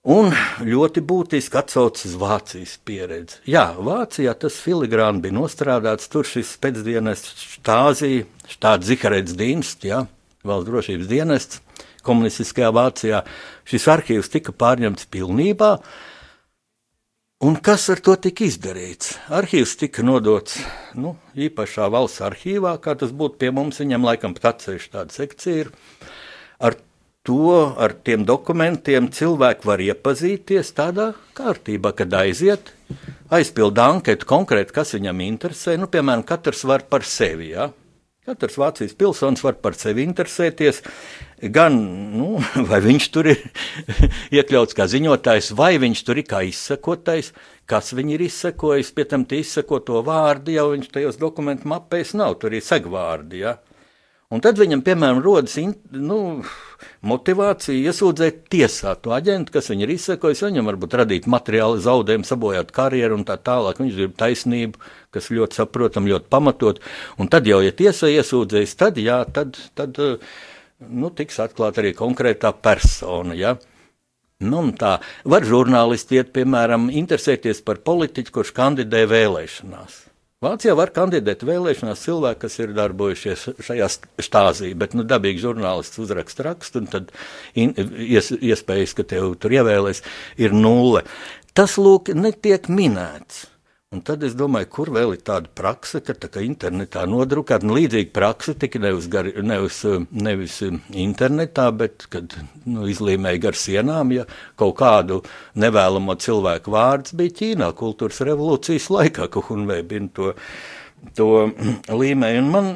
Un 0.08 0.30
ļoti 0.64 1.02
būtiski 1.04 1.58
atsaucas 1.60 2.06
uz 2.08 2.14
Vācijas 2.16 2.78
pieredzi. 2.88 3.42
Jā, 3.52 3.74
Vācijā 3.76 4.32
tas 4.40 4.56
filigrāni 4.64 5.20
bija 5.26 5.36
nostrādāts, 5.36 6.08
tur 6.08 6.24
šis 6.24 6.54
pēcdienas 6.64 7.26
štāzija, 7.58 8.24
štāds 8.48 8.88
Ziharēts 8.88 9.36
diensts, 9.36 9.84
jā, 9.84 10.06
valsts 10.48 10.70
drošības 10.70 11.10
dienests, 11.12 11.60
komunistiskajā 12.08 12.70
Vācijā. 12.78 13.20
Šis 13.68 13.90
arhīvs 13.98 14.32
tika 14.32 14.56
pārņemts 14.56 15.10
pilnībā. 15.12 15.74
Un 17.38 17.54
kas 17.62 17.84
ar 17.94 18.00
to 18.02 18.16
tika 18.18 18.48
izdarīts? 18.48 19.12
Arhīvs 19.30 19.76
tika 19.78 20.02
nodots 20.02 20.56
nu, 20.98 21.12
īpašā 21.38 21.86
valsts 21.94 22.24
arhīvā, 22.26 22.72
kā 22.82 22.96
tas 22.98 23.12
būtu 23.14 23.38
pie 23.44 23.52
mums. 23.54 23.78
Viņam 23.78 24.08
laikam 24.08 24.34
pat 24.34 24.56
atsevišķi 24.56 24.90
tāda 24.96 25.14
sekcija 25.14 25.60
ir. 25.62 25.70
Ar 26.58 26.80
to 27.30 27.52
ar 27.78 27.94
tiem 27.94 28.26
dokumentiem 28.26 29.12
cilvēki 29.14 29.70
var 29.70 29.84
iepazīties 29.86 30.74
tādā 30.80 31.12
kārtībā, 31.38 31.94
kad 32.00 32.18
aiziet, 32.24 32.74
aizpild 33.30 33.78
anketu 33.86 34.26
konkrēti, 34.34 34.74
kas 34.74 34.98
viņam 34.98 35.22
interesē. 35.28 35.78
Nu, 35.78 35.86
piemēram, 35.94 36.26
katrs 36.26 36.66
var 36.66 36.88
par 36.90 37.06
sevi. 37.06 37.52
Ja? 37.54 37.70
Katrs 38.28 38.58
Vācijas 38.60 38.92
pilsonis 39.00 39.40
var 39.46 39.56
par 39.64 39.76
sevi 39.80 40.04
interesēties. 40.04 40.82
Gan 41.56 41.78
nu, 42.12 42.42
vai 42.70 42.82
viņš 42.84 43.06
tur 43.16 43.30
ir 43.32 43.46
iekļauts 44.36 44.76
kā 44.76 44.90
ziņotājs, 44.92 45.54
vai 45.56 45.78
viņš 45.80 46.02
tur 46.04 46.20
ir 46.20 46.28
kā 46.28 46.42
izsakotais, 46.44 47.32
kas 47.72 47.94
viņu 47.96 48.18
ir 48.18 48.26
izsakojis. 48.28 48.92
Pēc 48.98 49.14
tam 49.14 49.24
tie 49.30 49.40
izsakoto 49.46 50.02
vārdi 50.04 50.58
jau 50.58 50.74
viņš 50.74 50.92
tajos 50.98 51.22
dokumentu 51.22 51.72
mapēs 51.72 52.12
nav, 52.20 52.36
tur 52.42 52.58
ir 52.58 52.66
segvārdi. 52.68 53.46
Ja? 53.46 53.56
Un 54.28 54.42
tad 54.44 54.58
viņam, 54.60 54.82
piemēram, 54.84 55.22
rodas 55.24 55.54
nu, 55.96 56.18
motivācija 57.08 57.92
iesūdzēt 57.92 58.42
tiesā 58.52 58.98
to 59.00 59.14
aģentu, 59.16 59.54
kas 59.56 59.70
viņu 59.72 59.86
ir 59.86 59.94
izsekojis. 59.94 60.42
Viņam 60.44 60.68
varbūt 60.68 60.98
radīt 61.00 61.30
materiāli 61.32 61.80
zaudējumu, 61.86 62.28
sabojāt 62.28 62.74
karjeru 62.76 63.16
un 63.16 63.24
tā 63.28 63.38
tālāk. 63.40 63.80
Viņš 63.80 63.96
grib 63.96 64.18
taisnību, 64.20 64.84
kas 65.16 65.32
ļoti 65.32 65.62
saprotam, 65.62 66.10
ļoti 66.12 66.28
pamatot. 66.34 66.84
Un 67.16 67.32
tad 67.32 67.48
jau, 67.48 67.62
ja 67.64 67.72
tiesa 67.72 68.12
iesūdzēs, 68.12 68.76
tad, 68.76 69.00
jā, 69.00 69.22
tad, 69.32 69.56
tad 69.80 69.96
nu, 70.04 71.14
tiks 71.16 71.40
atklāta 71.46 71.80
arī 71.86 71.96
konkrētā 71.96 72.52
persona. 72.52 73.38
Ja? 73.38 73.56
Nu, 74.44 74.66
tā 74.76 74.98
var 75.24 75.48
žurnālisti 75.48 76.20
iet, 76.20 76.36
piemēram, 76.36 76.92
interesēties 76.92 77.64
par 77.64 77.80
politiķu, 77.88 78.36
kurš 78.36 78.52
kandidē 78.60 79.08
vēlēšanās. 79.08 80.07
Vācijā 80.46 80.76
var 80.78 80.92
kandidēt 80.94 81.42
vēlēšanās 81.50 82.04
cilvēki, 82.06 82.40
kas 82.44 82.60
ir 82.62 82.74
darbojušies 82.78 83.46
šajā 83.66 83.88
stāzī, 84.22 84.68
bet 84.78 84.94
nu, 84.94 85.02
dabīgi 85.02 85.42
žurnālists 85.42 85.98
uzraksta 86.04 86.46
rakstu, 86.46 86.84
un 86.84 86.90
tad 86.94 87.10
in, 87.58 87.74
ies, 88.06 88.30
iespējas, 88.38 88.94
ka 89.00 89.08
tev 89.16 89.32
tur 89.42 89.56
ievēlēs, 89.58 90.04
ir 90.38 90.54
nulle. 90.54 91.02
Tas 91.58 91.80
lūk, 91.82 92.14
netiek 92.14 92.70
minēts. 92.70 93.48
Un 93.96 94.02
tad 94.04 94.20
es 94.28 94.34
domāju, 94.36 94.68
kur 94.76 94.90
vēl 94.92 95.14
ir 95.16 95.22
tāda 95.24 95.48
praksa, 95.56 96.02
ka 96.04 96.12
tā 96.12 96.28
kā 96.28 96.42
internetā 96.44 97.06
nodrukāt, 97.08 97.64
nu, 97.64 97.78
līdzīga 97.78 98.10
praksa, 98.12 98.52
tikai 98.60 98.82
nevis, 98.84 99.06
gar, 99.08 99.30
nevis, 99.40 99.78
nevis 100.12 100.58
internetā, 100.92 101.70
bet 101.72 102.04
kad 102.12 102.36
nu, 102.66 102.84
izlīmēja 102.92 103.40
gar 103.46 103.56
sienām, 103.56 104.12
ja 104.12 104.26
kaut 104.60 104.76
kādu 104.82 105.22
nevēlamo 105.64 106.18
cilvēku 106.20 106.76
vārds 106.76 107.16
bija 107.16 107.38
Ķīnā 107.40 107.72
kultūras 107.80 108.20
revolūcijas 108.28 108.90
laikā, 108.92 109.30
ka 109.32 109.46
Hunveibina 109.48 110.12
to, 110.20 110.36
to 111.16 111.32
līmēja. 111.88 112.44
Un 112.44 112.54
man, 112.58 112.70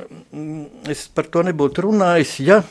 es 0.96 1.04
par 1.12 1.28
to 1.28 1.44
nebūtu 1.44 1.90
runājis, 1.90 2.38
ja 2.48 2.62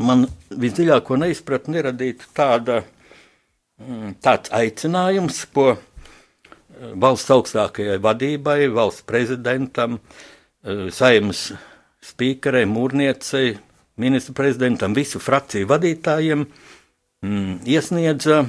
man 0.00 0.30
visdziļāko 0.48 1.20
neizpratni 1.26 1.76
neradītu 1.76 2.32
tāda, 2.32 2.80
tāds 4.24 4.48
aicinājums, 4.64 5.44
ko 5.52 5.74
valsts 7.02 7.32
augstākajai 7.32 7.98
vadībai, 8.02 8.58
valsts 8.74 9.04
prezidentam, 9.06 9.98
saimnes 10.94 11.52
spīkerei, 12.02 12.64
mūrniecei, 12.70 13.56
ministru 14.02 14.34
prezidentam, 14.34 14.94
visu 14.96 15.20
frakciju 15.22 15.68
vadītājiem 15.70 16.44
mm, 16.44 17.62
iesniedza 17.70 18.42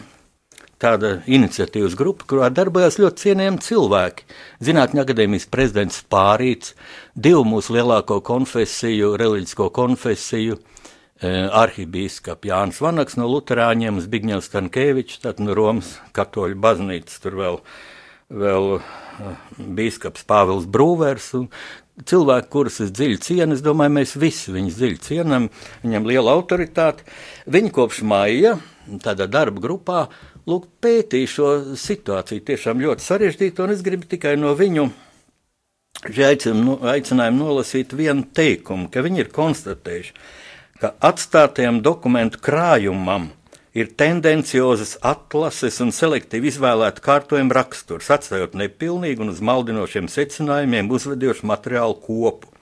tāda 0.83 1.17
iniciatīvas 1.29 1.95
grupa, 1.99 2.27
kurā 2.27 2.49
darbojās 2.51 2.99
ļoti 2.99 3.27
cienījami 3.27 3.63
cilvēki. 3.63 4.27
Zinātņu 4.67 5.03
akadēmijas 5.03 5.47
prezidents 5.51 6.01
Pārīts, 6.11 6.73
divu 7.15 7.45
mūsu 7.47 7.77
lielāko 7.77 8.19
konfesiju, 8.25 9.13
reliģisko 9.19 9.69
konfesiju, 9.75 10.59
eh, 11.21 11.47
arhibīskaps 11.47 12.49
Jānis 12.49 12.81
Vanaks 12.83 13.17
no 13.19 13.29
Lutāņiem, 13.31 14.01
Zbigņevs 14.03 14.49
Stankēvičs, 14.51 15.21
tad 15.23 15.39
no 15.39 15.55
Romas 15.55 15.99
katoļu 16.17 16.59
baznīcas, 16.59 17.21
tur 17.23 17.39
vēl, 17.39 17.61
vēl 18.33 18.77
eh, 18.79 19.47
bīskaps 19.77 20.25
Pāvils 20.29 20.67
Brūvers 20.69 21.31
cilvēki, 22.09 22.49
kurus 22.49 22.79
es 22.83 22.91
dziļi 22.95 23.19
cienu, 23.21 23.53
es 23.55 23.63
domāju, 23.65 23.93
mēs 23.99 24.15
visi 24.19 24.53
viņus 24.53 24.77
dziļi 24.79 25.01
cienam, 25.05 25.49
viņam 25.83 26.07
liela 26.09 26.33
autoritāte. 26.33 27.05
Viņi 27.45 27.73
kopš 27.73 28.01
maija 28.09 28.57
tādā 29.03 29.27
darba 29.29 29.61
grupā 29.63 30.07
lūk, 30.49 30.67
pētīja 30.83 31.29
šo 31.29 31.49
situāciju 31.79 32.43
tiešām 32.49 32.81
ļoti 32.83 33.05
sarežģītu, 33.05 33.63
un 33.63 33.75
es 33.75 33.83
gribu 33.85 34.09
tikai 34.09 34.35
no 34.39 34.55
viņu 34.57 34.89
aicinājumu 36.03 37.37
nolasīt 37.45 37.93
vienu 37.95 38.25
teikumu, 38.35 38.89
ka 38.91 39.05
viņi 39.05 39.23
ir 39.23 39.29
konstatējuši, 39.31 40.17
ka 40.81 40.95
atstātajam 40.99 41.79
dokumentu 41.85 42.41
krājumam 42.43 43.29
ir 43.73 43.93
tendenciozas 43.97 44.97
atlases 45.01 45.79
un 45.83 45.93
selektīvi 45.93 46.51
izvēlēta 46.51 47.01
kārtojuma 47.03 47.57
raksturs, 47.57 48.11
atstājot 48.13 48.57
nepilnīgu 48.59 49.25
un 49.25 49.33
uz 49.33 49.41
maldinošiem 49.41 50.09
secinājumiem 50.11 50.91
uzvedījušu 50.93 51.49
materiālu 51.49 51.97
kopu. 52.05 52.53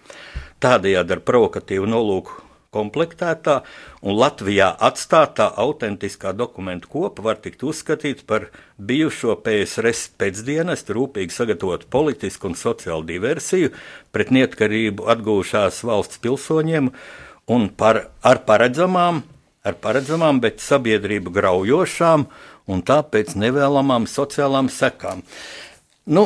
Tādējādi 0.62 1.18
ar 1.18 1.26
provokatīvu 1.26 1.90
nolūku 1.90 2.40
komplektētā 2.72 3.58
un 4.08 4.16
Latvijā 4.16 4.70
atstātā 4.88 5.50
autentiskā 5.60 6.32
dokumentu 6.38 6.88
kopa 6.94 7.26
var 7.26 7.42
tikt 7.44 7.66
uzskatīta 7.68 8.24
par 8.30 8.48
bijušo 8.80 9.36
PSRS 9.44 10.14
pēcdienestu 10.22 10.96
rūpīgi 10.96 11.36
sagatavotu 11.36 11.90
politisku 11.92 12.48
un 12.52 12.56
sociālu 12.56 13.04
diversiju 13.10 13.74
pret 14.16 14.32
neatkarību 14.32 15.10
atgūšās 15.12 15.84
valsts 15.90 16.24
pilsoņiem 16.24 16.88
un 17.52 17.68
par, 17.76 18.06
ar 18.24 18.44
paredzamām, 18.48 19.26
ar 19.68 19.78
paredzamām, 19.82 20.42
bet 20.42 20.62
sabiedrību 20.64 21.34
graujošām 21.34 22.26
un 22.72 22.86
tāpēc 22.86 23.36
nevēlamām 23.38 24.08
sociālām 24.10 24.70
sekām. 24.74 25.22
Nu, 26.12 26.26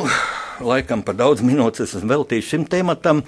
laikam 0.64 1.02
par 1.04 1.18
daudz 1.18 1.42
minūtes 1.44 1.84
esmu 1.84 2.08
veltījis 2.14 2.48
šim 2.48 2.64
tematam. 2.72 3.20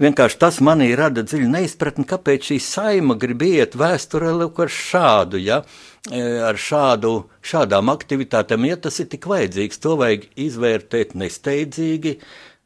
Vienkārši 0.00 0.38
tas 0.40 0.60
manī 0.64 0.88
rada 0.96 1.20
dziļu 1.26 1.50
neizpratni, 1.52 2.06
kāpēc 2.08 2.48
šī 2.50 2.56
saima 2.64 3.18
grib 3.20 3.44
iet 3.44 3.76
vēsturē 3.76 4.32
ar 4.48 4.72
šādu, 4.72 5.40
ja, 5.44 5.60
e, 6.08 6.22
ar 6.48 6.56
šādu, 6.56 7.12
šādām 7.44 7.92
aktivitātēm, 7.92 8.64
ja 8.70 8.80
tas 8.80 8.96
ir 9.04 9.10
tik 9.12 9.28
vajadzīgs. 9.28 9.82
To 9.84 9.98
vajag 10.00 10.24
izvērtēt 10.40 11.12
nesteidzīgi, 11.20 12.16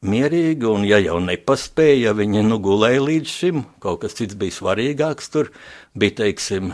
mierīgi, 0.07 0.67
un 0.69 0.85
ja 0.89 1.01
jau 1.03 1.19
nepaspēja, 1.23 2.11
ja 2.11 2.13
viņi 2.17 2.45
nu 2.47 2.61
gulēja 2.63 3.03
līdz 3.05 3.33
šim, 3.33 3.65
kaut 3.83 4.03
kas 4.05 4.17
cits 4.19 4.37
bija 4.39 4.55
svarīgāks, 4.55 5.31
tur 5.33 5.51
bija, 5.97 6.19
teiksim, 6.23 6.73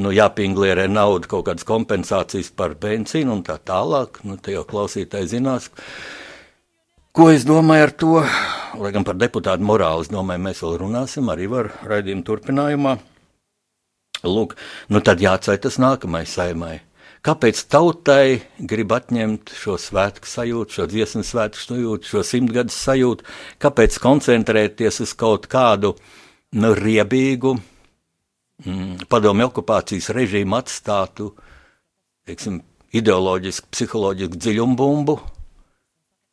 nu, 0.00 0.12
jāpinglierē 0.14 0.86
nauda, 0.90 1.28
kaut 1.30 1.48
kādas 1.48 1.66
kompensācijas 1.68 2.52
par 2.56 2.76
benzīnu 2.80 3.38
un 3.38 3.44
tā 3.46 3.58
tālāk. 3.58 4.22
Nu, 4.26 4.38
te 4.38 4.54
jau 4.54 4.64
klausītāji 4.68 5.32
zinās, 5.34 5.70
ko 7.16 7.30
es 7.34 7.46
domāju 7.48 7.88
ar 7.88 7.94
to. 8.04 8.12
Lai 8.80 8.92
gan 8.94 9.04
par 9.06 9.18
deputātu 9.18 9.66
morāli, 9.66 10.06
es 10.06 10.12
domāju, 10.12 10.44
mēs 10.46 10.62
vēl 10.62 10.76
runāsim 10.84 11.32
arī 11.32 11.48
var 11.50 11.72
raidījumu 11.90 12.26
turpinājumā. 12.26 12.98
Lūk, 14.20 14.54
nu 14.92 15.00
tad 15.02 15.22
jāatsai 15.24 15.56
tas 15.58 15.80
nākamais 15.80 16.36
saimai. 16.36 16.78
Kāpēc 17.20 17.58
tautai 17.68 18.40
grib 18.56 18.94
atņemt 18.96 19.50
šo 19.52 19.74
svētku 19.76 20.28
sajūtu, 20.28 20.72
šo 20.72 20.86
dziesmu 20.88 21.20
svētku 21.26 21.60
sajūtu, 21.60 22.08
šo 22.08 22.22
simtgadus 22.24 22.78
sajūtu? 22.80 23.26
Kāpēc 23.60 23.98
koncentrēties 24.00 25.02
uz 25.04 25.12
kaut 25.20 25.44
kādu 25.52 25.92
nu, 26.56 26.70
riebīgu, 26.78 27.52
mm, 28.64 29.04
padomju 29.12 29.50
okupācijas 29.50 30.08
režīmu 30.16 30.56
atstātu 30.56 31.34
teiksim, 32.24 32.62
ideoloģisku, 32.96 33.68
psiholoģisku 33.74 34.40
dziļumbumbu 34.40 35.18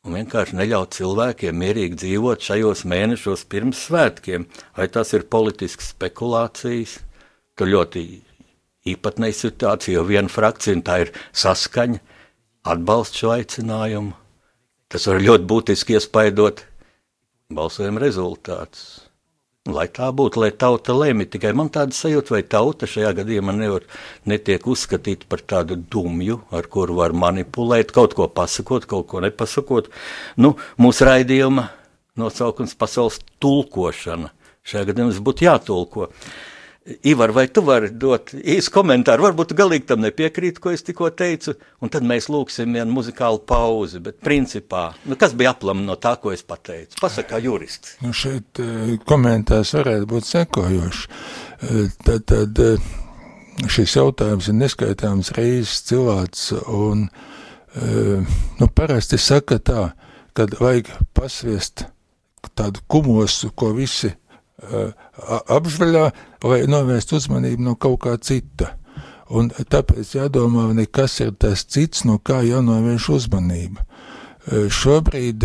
un 0.08 0.16
vienkārši 0.16 0.56
neļaut 0.56 0.96
cilvēkiem 0.96 1.60
mierīgi 1.64 2.00
dzīvot 2.00 2.48
šajos 2.48 2.86
mēnešos 2.88 3.44
pirms 3.52 3.84
svētkiem. 3.90 4.48
Vai 4.78 4.88
tas 4.88 5.12
ir 5.12 5.28
politisks 5.28 5.92
spekulācijas? 5.92 6.96
Tur 7.58 7.72
ļoti 7.74 8.06
īpatnēja 8.92 9.40
situācija, 9.42 9.98
jo 9.98 10.06
viena 10.08 10.32
frakcija, 10.32 10.76
un 10.78 10.84
tā 10.86 11.02
ir 11.04 11.12
saskaņa, 11.36 12.00
atbalsta 12.68 13.22
šo 13.22 13.34
aicinājumu. 13.36 14.14
Tas 14.88 15.04
var 15.10 15.20
ļoti 15.20 15.48
būtiski 15.48 15.98
iespaidot 15.98 16.64
balsojuma 17.52 18.00
rezultātus. 18.00 19.08
Lai 19.68 19.84
tā 19.92 20.06
būtu, 20.16 20.40
lai 20.40 20.48
tauta 20.56 20.94
lemj, 20.96 21.26
tikai 21.34 21.50
man 21.56 21.68
tāda 21.72 21.92
sajūta, 21.92 22.32
vai 22.32 22.40
tauta 22.40 22.88
šajā 22.88 23.10
gadījumā 23.18 23.52
nevar, 23.52 23.84
netiek 24.24 24.64
uzskatīta 24.64 25.28
par 25.28 25.42
tādu 25.44 25.76
dumju, 25.76 26.38
ar 26.56 26.70
kuru 26.72 26.96
var 27.02 27.12
manipulēt, 27.12 27.92
kaut 27.92 28.16
ko 28.16 28.30
pasakot, 28.32 28.86
kaut 28.88 29.10
ko 29.10 29.20
nepasakot. 29.20 29.90
Nu, 30.40 30.54
mūsu 30.80 31.04
raidījuma 31.10 31.66
nosaukums 32.16 32.72
pasaules 32.80 33.20
tulkošana. 33.44 34.32
Šajā 34.64 34.88
gadījumā 34.88 35.24
būtu 35.28 35.44
jātulko. 35.44 36.08
Ivar, 37.02 37.32
vai 37.32 37.48
tu 37.52 37.60
vari 37.60 37.90
dot 37.92 38.30
īsu 38.32 38.72
komentāru? 38.72 39.26
Varbūt 39.26 39.52
galīgi 39.56 39.90
tam 39.90 40.00
nepiekrīt, 40.00 40.56
ko 40.62 40.72
es 40.72 40.84
tikko 40.86 41.10
teicu, 41.12 41.52
un 41.84 41.92
tad 41.92 42.06
mēs 42.08 42.30
lūgsim 42.32 42.72
vienu 42.72 42.94
muzikālu 42.96 43.42
pauzi. 43.44 44.00
Bet, 44.04 44.16
principā, 44.24 44.86
nu, 45.04 45.18
kas 45.20 45.34
bija 45.36 45.52
aplam 45.52 45.82
no 45.84 45.98
tā, 46.00 46.14
ko 46.22 46.32
es 46.32 46.40
pateicu? 46.48 46.96
Pasakā 47.02 47.42
jurists. 47.44 47.98
Nu, 48.00 48.14
šeit 48.16 48.62
eh, 48.64 48.94
komentārs 49.08 49.74
varētu 49.76 50.08
būt 50.08 50.28
sekojošs. 50.30 51.02
Eh, 51.68 51.98
tad, 52.06 52.24
tad 52.32 52.62
eh, 52.64 52.88
šis 53.68 53.98
jautājums 53.98 54.48
ir 54.48 54.56
neskaitāms 54.56 55.34
reizes 55.36 55.82
cilvēks, 55.90 56.50
un 56.72 57.08
nu, 57.78 58.66
parasti 58.74 59.18
saka 59.20 59.58
tā, 59.60 59.82
kad 60.34 60.56
vajag 60.58 60.88
pasviest 61.14 61.84
tādu 62.56 62.80
kumosu, 62.90 63.52
ko 63.54 63.74
visi 63.76 64.14
apžvaļā, 64.58 66.04
lai 66.44 66.60
novērstu 66.70 67.18
uzmanību 67.18 67.62
no 67.70 67.74
kaut 67.78 68.00
kā 68.06 68.16
cita. 68.20 68.74
Un 69.28 69.50
tāpēc 69.52 70.14
jādomā, 70.16 70.70
kas 70.90 71.20
ir 71.20 71.34
tas 71.36 71.66
cits, 71.68 72.06
no 72.08 72.18
kā 72.18 72.40
jānovērš 72.46 73.08
uzmanība. 73.18 73.84
Šobrīd 74.48 75.44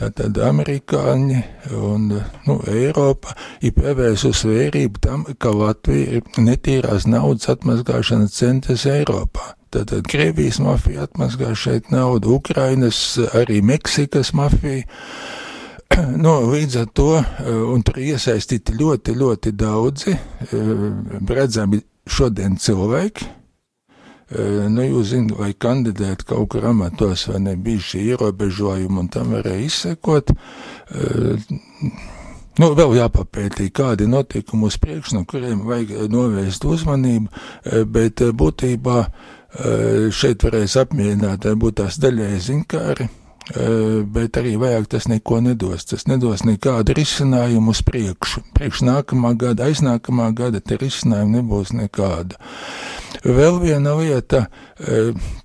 tātad 0.00 0.38
amerikāņi 0.42 1.42
un 1.78 2.08
nu, 2.10 2.56
Eiropa 2.66 3.36
ir 3.62 3.76
pievērsus 3.76 4.42
vērību 4.48 5.02
tam, 5.04 5.24
ka 5.38 5.52
Latvija 5.54 6.18
ir 6.18 6.42
netīrās 6.42 7.06
naudas 7.06 7.52
atmazgāšanas 7.52 8.34
centrs 8.34 8.88
Eiropā. 8.90 9.52
Tātad 9.72 10.04
Krievijas 10.10 10.58
mafija 10.60 11.06
atmazgā 11.06 11.54
šeit 11.56 11.92
naudu, 11.94 12.34
Ukrainas, 12.40 13.14
arī 13.38 13.62
Meksikas 13.64 14.34
mafija 14.36 14.82
nu, 16.24 16.32
līdz 16.52 16.80
ar 16.80 16.88
to, 16.94 17.08
eh, 17.18 17.82
tur 17.84 18.00
iesaistīti 18.00 18.76
ļoti, 18.78 19.14
ļoti 19.18 19.52
daudzi 19.58 20.14
eh, 20.14 20.72
redzami 21.28 21.82
šodien 22.06 22.56
cilvēki. 22.56 23.28
Eh, 24.32 24.68
nu, 24.72 24.86
jūs 24.86 25.12
zināt, 25.12 25.36
vai 25.38 25.52
kandidēt 25.52 26.24
kaut 26.28 26.48
kur 26.54 26.66
amatos, 26.70 27.26
vai 27.28 27.42
ne 27.44 27.56
bija 27.56 27.84
šī 27.90 28.06
ierobežojuma, 28.14 29.04
un 29.04 29.12
tam 29.12 29.34
varēja 29.36 29.66
izsekot. 29.66 30.32
Nu, 32.60 32.66
vēl 32.76 32.98
jāpapētī, 32.98 33.70
kādi 33.72 34.04
notikumi 34.04 34.68
uz 34.68 34.76
priekšu, 34.76 35.16
no 35.16 35.22
kuriem 35.24 35.62
vajag 35.64 36.10
novērst 36.12 36.66
uzmanību, 36.68 37.30
bet 37.88 38.20
būtībā 38.36 38.98
šeit 40.12 40.44
varēs 40.44 40.76
apmierināt, 40.80 41.48
būt 41.56 41.80
tās 41.80 41.96
daļai 42.00 42.36
zinkāri, 42.44 43.08
bet 44.14 44.38
arī 44.38 44.54
vajag 44.60 44.86
tas 44.94 45.08
neko 45.10 45.40
nedos. 45.42 45.86
Tas 45.90 46.06
nedos 46.06 46.44
nekādu 46.46 46.94
risinājumu 46.96 47.74
uz 47.74 47.82
priekšu. 47.86 48.44
Priekš 48.54 48.84
nākamā 48.86 49.34
gada, 49.38 49.66
aiznākamā 49.70 50.30
gada 50.36 50.60
te 50.60 50.78
risinājumu 50.80 51.40
nebūs 51.40 51.74
nekāda. 51.74 52.38
Vēl 53.22 53.60
viena 53.62 53.94
lieta, 53.98 54.46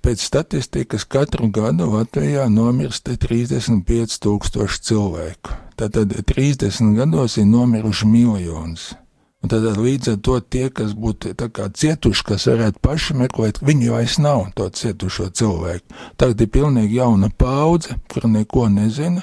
pēc 0.02 0.22
statistikas 0.22 1.04
katru 1.06 1.50
gadu 1.54 1.90
Latvijā 1.92 2.48
nomirst 2.50 3.10
35 3.10 4.18
tūkstoši 4.24 4.80
cilvēku. 4.90 5.58
Tātad 5.78 6.14
30 6.26 6.96
gados 6.98 7.38
ir 7.38 7.46
nomiruši 7.46 8.08
miljonus. 8.10 8.94
Un 9.38 9.50
tad 9.52 9.62
līdz 9.78 10.10
ar 10.12 10.16
to 10.26 10.36
tie, 10.50 10.66
kas 10.74 10.96
būtu 10.98 11.30
cietuši, 11.78 12.24
kas 12.26 12.46
varētu 12.50 12.80
paši 12.82 13.14
meklēt, 13.20 13.60
viņi 13.62 13.92
vairs 13.94 14.16
nav 14.18 14.48
to 14.58 14.66
cietušo 14.66 15.28
cilvēku. 15.30 15.94
Tagad 16.18 16.42
ir 16.42 16.50
pilnīgi 16.56 16.98
jauna 16.98 17.30
paudze, 17.30 18.00
kur 18.10 18.26
neko 18.26 18.66
nezina, 18.74 19.22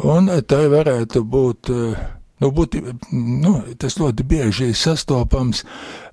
un 0.00 0.32
tā 0.48 0.64
varētu 0.72 1.24
būt. 1.24 1.72
Nu, 2.42 2.48
būtu, 2.50 2.80
nu, 3.14 3.52
tas 3.78 3.94
ļoti 4.00 4.24
bieži 4.26 4.66
ir 4.72 4.76
sastopams. 4.76 5.62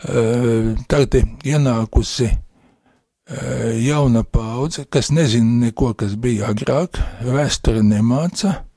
Tagad 0.03 1.17
ir 1.17 1.55
ienākusi 1.55 2.29
jauna 3.81 4.21
paudze, 4.23 4.85
kas 4.85 5.09
nezina 5.11 5.65
neko, 5.65 5.95
kas 5.97 6.13
bija 6.19 6.51
agrāk, 6.53 7.01
vēsture 7.25 7.81
nemāca 7.83 8.59
Eh, 8.59 8.70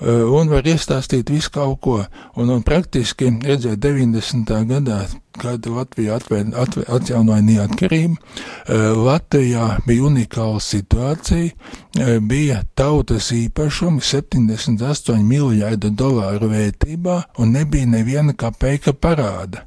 un 0.00 0.48
var 0.48 0.64
iestāstīt 0.64 1.30
visu 1.30 1.50
kaut 1.52 1.80
ko. 1.84 1.96
Un, 2.40 2.50
un 2.50 2.62
praktiski 2.64 3.28
redzēt 3.44 3.82
90. 3.84 4.52
gadā, 4.68 5.00
kad 5.40 5.66
Latvija 5.68 6.16
atvēr, 6.18 6.52
atvēr, 6.56 6.86
atjaunoja 6.96 7.44
neatkarību, 7.44 8.16
eh, 8.16 8.86
Latvijā 8.96 9.66
bija 9.86 10.06
unikāla 10.08 10.60
situācija, 10.64 11.50
eh, 11.50 12.18
bija 12.20 12.62
tautas 12.74 13.30
īpašumi 13.36 14.00
78 14.00 15.22
miljārdu 15.22 15.90
dolāru 15.90 16.48
vērtībā 16.48 17.22
un 17.38 17.52
nebija 17.52 17.86
neviena 17.86 18.32
kapeika 18.32 18.92
parāda. 18.92 19.66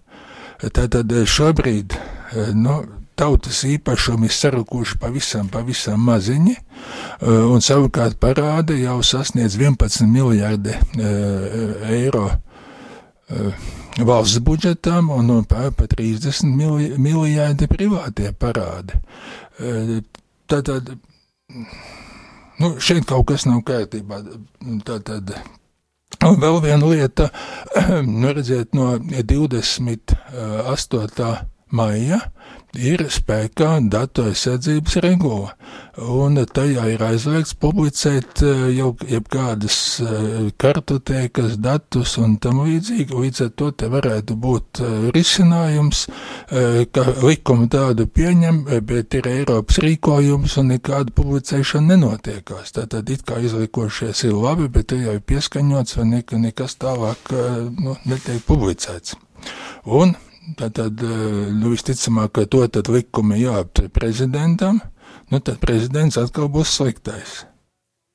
Tātad 0.63 1.11
šobrīd, 1.27 1.91
nu, 2.55 2.77
tautas 3.15 3.63
īpašumi 3.67 4.27
ir 4.29 4.33
sarukuši 4.35 4.97
pavisam, 5.01 5.49
pavisam 5.51 6.01
maziņi, 6.07 6.55
eh, 6.55 7.27
un 7.27 7.61
savukārt 7.61 8.19
parāda 8.21 8.77
jau 8.77 8.99
sasniedz 9.03 9.57
11 9.59 10.07
miljārdi 10.09 10.73
eh, 10.73 11.89
eiro 11.99 12.27
eh, 12.33 13.65
valsts 13.99 14.39
budžetam 14.43 15.09
un, 15.13 15.29
un 15.29 15.43
pa 15.45 15.69
30 15.69 16.97
miljārdi 16.97 17.67
privātie 17.69 18.31
parādi. 18.33 18.93
Tātad, 20.49 20.89
nu, 22.59 22.79
šeit 22.81 23.05
kaut 23.09 23.27
kas 23.29 23.45
nav 23.45 23.61
kārtībā. 23.67 24.17
Tātad, 24.87 25.35
Un 26.23 26.37
vēl 26.39 26.61
viena 26.63 26.87
lieta, 26.87 27.25
nu 28.21 28.31
redziet, 28.31 28.73
no 28.77 28.97
28. 29.01 30.13
maija 31.73 32.19
ir 32.79 33.03
spēkā 33.11 33.77
datu 33.91 34.25
aizsardzības 34.29 34.95
regula, 35.03 35.51
un 36.01 36.39
tajā 36.41 36.87
ir 36.93 37.03
aizliegts 37.05 37.53
publicēt 37.61 38.41
eh, 38.41 38.63
jau 38.77 38.89
jebkādas 39.09 39.77
eh, 40.01 40.49
kartotēkas 40.57 41.57
datus 41.61 42.15
un 42.21 42.37
tam 42.41 42.63
līdzīgi. 42.65 43.13
Līdz 43.13 43.43
ar 43.45 43.51
to 43.59 43.69
te 43.77 43.89
varētu 43.93 44.37
būt 44.39 44.81
eh, 44.81 44.95
risinājums, 45.13 46.05
ka 46.93 47.03
likumu 47.23 47.67
tādu 47.71 48.05
pieņem, 48.09 48.59
bet 48.85 49.15
ir 49.17 49.27
Eiropas 49.29 49.79
rīkojums 49.83 50.57
un 50.61 50.73
nekāda 50.73 51.13
publicēšana 51.15 51.93
nenotiekās. 51.93 52.73
Tātad 52.75 53.09
it 53.13 53.23
kā 53.27 53.39
izlikošies 53.41 54.25
ir 54.27 54.35
labi, 54.37 54.67
bet 54.73 54.93
ir 54.93 55.07
jau 55.07 55.15
pieskaņots 55.31 55.97
vai 55.97 56.07
nekas 56.43 56.77
tālāk 56.81 57.33
nu, 57.79 57.97
netiek 58.09 58.43
publicēts. 58.47 59.17
Un 59.85 60.15
Tātad, 60.59 60.99
eh, 60.99 61.51
nu, 61.55 61.71
visticamāk, 61.71 62.33
ka 62.35 62.45
to 62.45 62.65
tad 62.67 62.91
likumi 62.91 63.39
jāaptur 63.39 63.87
prezidentam, 63.93 64.81
nu, 65.31 65.39
tad 65.39 65.61
prezidents 65.63 66.19
atkal 66.19 66.49
būs 66.51 66.75
sliktais. 66.77 67.43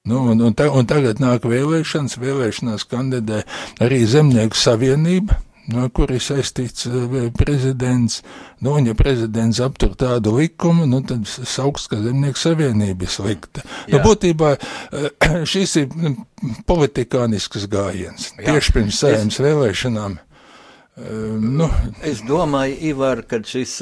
Nu, 0.09 0.23
un, 0.33 0.41
un, 0.41 0.55
ta, 0.57 0.69
un 0.73 0.87
tagad 0.89 1.21
nāk 1.21 1.45
vēlēšanas, 1.49 2.17
vēlēšanās 2.21 2.87
kandidē 2.89 3.43
arī 3.85 4.05
Zemnieku 4.09 4.57
savienība, 4.57 5.41
no 5.73 5.89
kuras 5.93 6.29
saistīts 6.31 6.87
eh, 6.89 7.17
prezidents. 7.37 8.21
Nu, 8.61 8.77
un, 8.77 8.89
ja 8.89 8.97
prezidents 8.99 9.61
aptur 9.65 9.97
tādu 9.99 10.37
likumu, 10.37 10.87
nu, 10.89 11.01
tad 11.09 11.25
sauks, 11.29 11.89
ka 11.89 12.01
Zemnieku 12.05 12.41
savienība 12.41 13.09
ir 13.09 13.13
slikta. 13.13 13.65
Nu, 13.65 13.75
Jā. 13.89 13.97
Nu, 13.97 14.05
būtībā 14.05 14.55
eh, 14.59 15.11
šis 15.53 15.77
ir 15.83 15.91
mm, 15.91 16.63
politikānisks 16.69 17.69
gājiens 17.73 18.33
Jā. 18.37 18.53
tieši 18.53 18.79
pirms 18.79 19.03
sējums 19.05 19.41
es... 19.41 19.45
vēlēšanām. 19.49 20.21
Um, 20.99 21.45
nu. 21.59 21.69
Es 22.03 22.25
domāju, 22.27 22.75
Ivar, 22.91 23.23
ka 23.31 23.39
šis, 23.47 23.79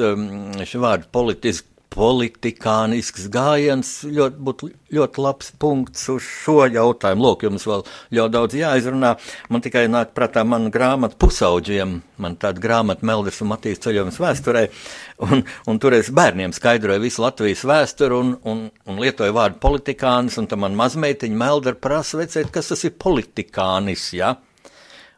šis 0.61 0.77
vārds 0.83 1.09
politiski 1.15 1.73
politikānisks 1.97 3.29
gājiens 3.33 3.91
ļoti, 4.05 4.37
būtu 4.45 4.69
ļoti 4.97 5.23
labs 5.25 5.49
punkts 5.61 6.05
uz 6.13 6.25
šo 6.27 6.67
jautājumu. 6.69 7.25
Lūk, 7.25 7.47
jums 7.47 7.65
vēl 7.69 7.85
ļoti 8.19 8.35
daudz 8.35 8.57
jāizrunā. 8.59 9.15
Man 9.53 9.65
tikai 9.65 9.87
nāk 9.89 10.13
prātā 10.17 10.45
mana 10.45 10.69
grāmata 10.73 11.17
pusauģiem. 11.21 11.97
Man 12.23 12.37
tāda 12.41 12.61
grāmata 12.63 13.07
Meldes 13.07 13.41
un 13.41 13.51
Matīs 13.55 13.81
ceļojums 13.85 14.21
vēsturē. 14.21 14.67
Un, 15.25 15.41
un 15.71 15.81
tur 15.81 15.97
es 15.97 16.11
bērniem 16.13 16.53
skaidroju 16.53 17.01
visu 17.07 17.25
Latvijas 17.25 17.65
vēsturi 17.69 18.19
un, 18.19 18.35
un, 18.45 18.67
un 18.85 19.01
lietoju 19.01 19.37
vārdu 19.37 19.63
politikānis. 19.63 20.37
Un 20.43 20.51
tam 20.51 20.67
man 20.67 20.77
mazmeitiņa 20.77 21.41
Melda 21.41 21.73
prasa 21.81 22.21
vecēt, 22.21 22.53
kas 22.53 22.75
tas 22.75 22.85
ir 22.85 22.99
politikānis. 23.01 24.11
Ja? 24.19 24.35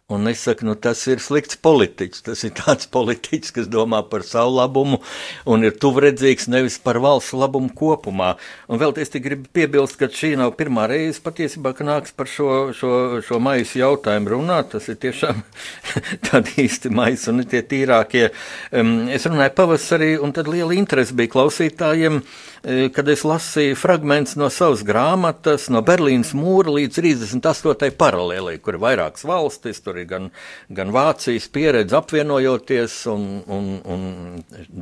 Un 0.08 0.24
es 0.24 0.40
saku, 0.40 0.64
nu, 0.64 0.72
tas 0.72 1.02
ir 1.12 1.20
slikts 1.20 1.58
politiķis. 1.60 2.22
Tas 2.24 2.40
ir 2.46 2.54
tāds 2.56 2.88
politiķis, 2.96 3.52
kas 3.52 3.66
domā 3.68 3.98
par 4.08 4.22
savu 4.24 4.54
labumu 4.56 5.02
un 5.44 5.66
ir 5.68 5.74
tuvredzīgs 5.76 6.48
nevis 6.48 6.78
par 6.80 6.96
valsts 7.04 7.34
labumu 7.36 7.68
kopumā. 7.76 8.30
Un 8.72 8.80
vēl 8.80 8.96
es 9.04 9.12
gribu 9.12 9.52
piebilst, 9.52 9.98
ka 10.00 10.08
šī 10.08 10.30
nav 10.40 10.54
pirmā 10.56 10.86
reize 10.88 11.20
patiesībā, 11.20 11.74
ka 11.76 11.84
nāks 11.84 12.16
par 12.16 12.32
šo, 12.32 12.48
šo, 12.72 13.20
šo 13.20 13.36
maisu 13.36 13.82
jautājumu 13.82 14.32
runāt. 14.32 14.72
Tas 14.72 14.88
ir 14.88 14.96
tiešām 14.96 15.44
tādi 16.30 16.56
īsti 16.64 16.88
maisi 16.88 17.28
un 17.28 17.44
tie 17.44 17.60
tīrākie. 17.60 18.30
Um, 18.72 19.10
es 19.12 19.28
runāju 19.28 19.58
pavasarī, 19.60 20.14
un 20.16 20.32
tad 20.32 20.48
liela 20.48 20.72
interese 20.72 21.12
bija 21.20 21.36
klausītājiem. 21.36 22.22
Uh, 22.22 22.48
E, 22.66 22.88
kad 22.90 23.06
es 23.06 23.22
lasīju 23.26 23.76
fragments 23.78 24.34
no 24.38 24.48
savas 24.50 24.80
grāmatas, 24.86 25.68
no 25.70 25.78
Berlīnas 25.86 26.32
mūra 26.34 26.72
līdz 26.74 26.98
38. 26.98 27.92
paralēlī, 27.98 28.56
kur 28.62 28.74
ir 28.74 28.82
vairākas 28.82 29.22
valstis, 29.28 29.78
tur 29.84 29.97
ir 29.98 30.08
gan, 30.10 30.30
gan 30.74 30.92
Vācijas 30.94 31.48
pieredze 31.52 31.98
apvienojoties 31.98 33.00
un, 33.12 33.26
un, 33.46 33.68
un 33.84 34.06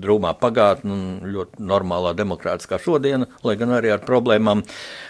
drūmā 0.05 0.35
pagātne 0.41 0.93
un 0.93 1.33
ļoti 1.35 1.67
normālā 1.73 2.15
demokrātiskā 2.19 2.81
šodiena, 2.83 3.29
lai 3.47 3.57
gan 3.61 3.75
arī 3.79 3.95
ar 3.95 4.05
problēmām. 4.07 4.65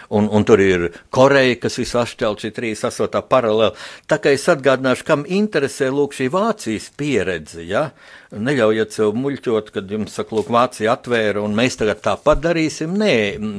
Un, 0.09 0.29
un 0.31 0.45
tur 0.47 0.61
ir 0.63 0.87
Koreja, 1.11 1.57
kas 1.63 1.75
visu 1.81 1.99
atšķelt 1.99 2.45
šī 2.45 2.53
38. 2.55 3.23
paralēli. 3.27 3.75
Tā 4.07 4.19
kā 4.23 4.31
es 4.35 4.47
atgādināšu, 4.51 5.07
kam 5.07 5.25
interesē 5.27 5.89
lūk 5.91 6.15
šī 6.15 6.29
Vācijas 6.31 6.91
pieredze, 6.95 7.65
ja? 7.67 7.89
Neļaujiet 8.27 8.91
sev 8.91 9.13
muļķot, 9.15 9.69
kad 9.71 9.91
jums 9.91 10.11
saka, 10.17 10.35
lūk, 10.35 10.49
Vācija 10.51 10.91
atvēra 10.97 11.39
un 11.43 11.53
mēs 11.55 11.77
tagad 11.79 12.01
tāpat 12.03 12.41
darīsim. 12.43 12.91
Nē, 12.99 13.13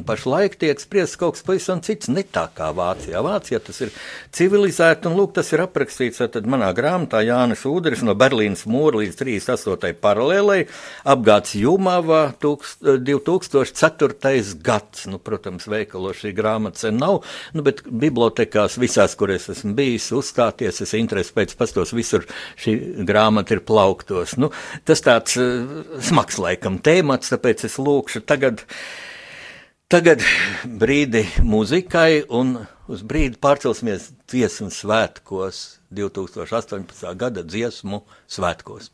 pašlaik 0.04 0.58
tiek 0.60 0.80
spriests 0.80 1.16
kaut 1.20 1.34
kas 1.38 1.44
pavisam 1.46 1.80
cits, 1.84 2.08
ne 2.12 2.20
tā 2.20 2.48
kā 2.52 2.68
Vācijā. 2.76 3.22
Vācijā 3.24 3.58
tas 3.64 3.80
ir 3.84 3.90
civilizēti 4.36 5.08
un 5.08 5.16
lūk, 5.16 5.32
tas 5.38 5.48
ir 5.56 5.64
aprakstīts 5.64 6.20
tad 6.20 6.44
manā 6.44 6.68
grāmatā 6.76 7.24
Jānis 7.24 7.64
Udris 7.68 8.04
no 8.04 8.12
Berlīnas 8.18 8.66
mūra 8.68 9.00
līdz 9.00 9.16
38. 9.22 9.96
paralēlei 10.04 10.66
apgāds 11.08 11.56
Jumava 11.56 12.36
2004. 12.36 14.60
gads. 14.68 15.08
Nu, 15.08 15.16
protams, 15.16 15.64
veikalo 15.70 16.12
šī 16.12 16.36
grāmata 16.38 16.84
sen 16.84 16.98
nav, 17.00 17.20
nu, 17.56 17.64
bet 17.66 17.82
bibliotekās 17.86 18.78
visās, 18.80 19.16
kur 19.18 19.32
es 19.34 19.48
esmu 19.52 19.74
bijis, 19.78 20.10
uzstāties, 20.16 20.82
es 20.84 20.94
interesi 20.98 21.34
pēc 21.36 21.54
pastos 21.58 21.94
visur 21.96 22.26
šī 22.60 22.76
grāmata 23.08 23.56
ir 23.56 23.64
plauktos. 23.68 24.36
Nu, 24.40 24.52
tas 24.88 25.04
tāds 25.04 25.38
uh, 25.40 25.84
smags 26.04 26.40
laikam 26.42 26.80
tēmats, 26.84 27.34
tāpēc 27.34 27.66
es 27.68 27.78
lūkšu 27.82 28.24
tagad, 28.28 28.64
tagad 29.90 30.24
brīdi 30.64 31.26
muzikai 31.44 32.24
un 32.28 32.56
uz 32.88 33.02
brīdi 33.04 33.40
pārcelsimies 33.42 34.12
dziesmu 34.30 34.70
svētkos, 34.74 35.64
2018. 35.94 37.10
gada 37.18 37.44
dziesmu 37.44 38.04
svētkos. 38.28 38.92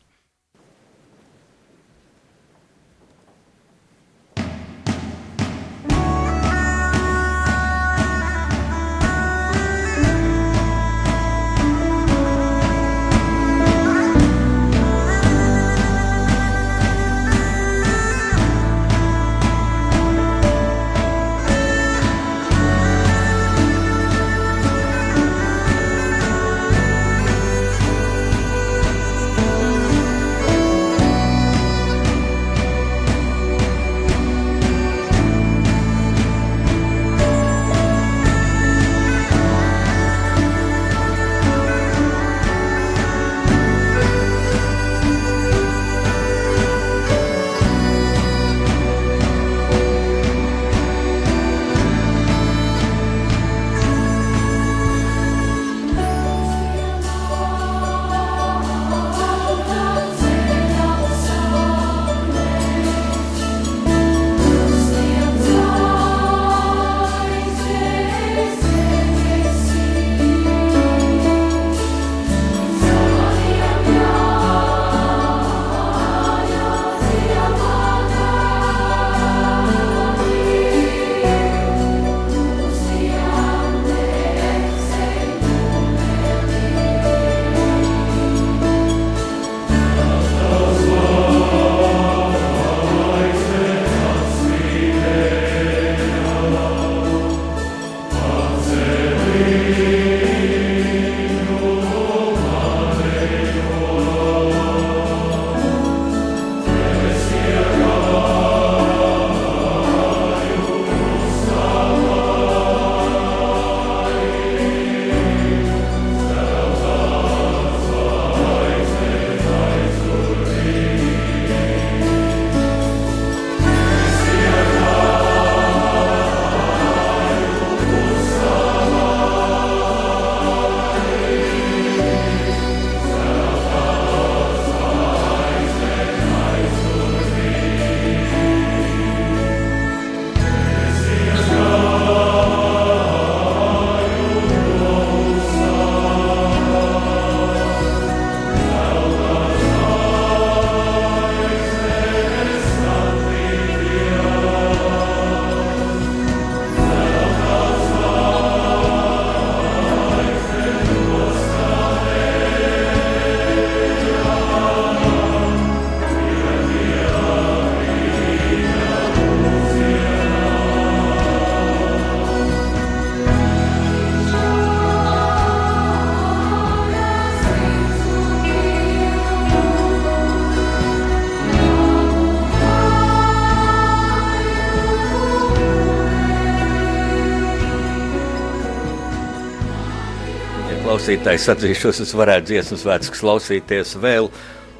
Klausītājs 191.05 191.51
atzīšos, 191.53 191.99
es 192.01 192.15
varētu 192.17 192.49
dziesmu 192.49 192.79
svētkus 192.81 193.21
klausīties 193.21 193.91
vēl 194.01 194.31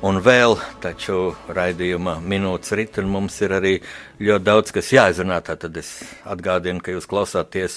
un 0.09 0.17
vēl, 0.25 0.55
taču 0.81 1.37
raidījuma 1.53 2.15
minūtes 2.25 2.73
rit, 2.81 2.97
un 3.03 3.11
mums 3.13 3.37
ir 3.45 3.53
arī 3.53 3.73
ļoti 4.25 4.45
daudz, 4.47 4.73
kas 4.73 4.89
jāizrunā. 4.95 5.43
Tad 5.45 5.77
es 5.77 5.91
atgādinu, 6.25 6.81
ka 6.81 6.95
jūs 6.95 7.05
klausāties 7.11 7.77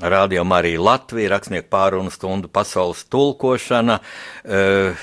Radio 0.00 0.46
Marija 0.48 0.80
Latvija, 0.80 1.34
rakstnieku 1.34 1.68
pārunu 1.76 2.08
stundu 2.14 2.48
pasaules 2.48 3.04
tulkošana. 3.12 3.98
Uh, 4.48 4.96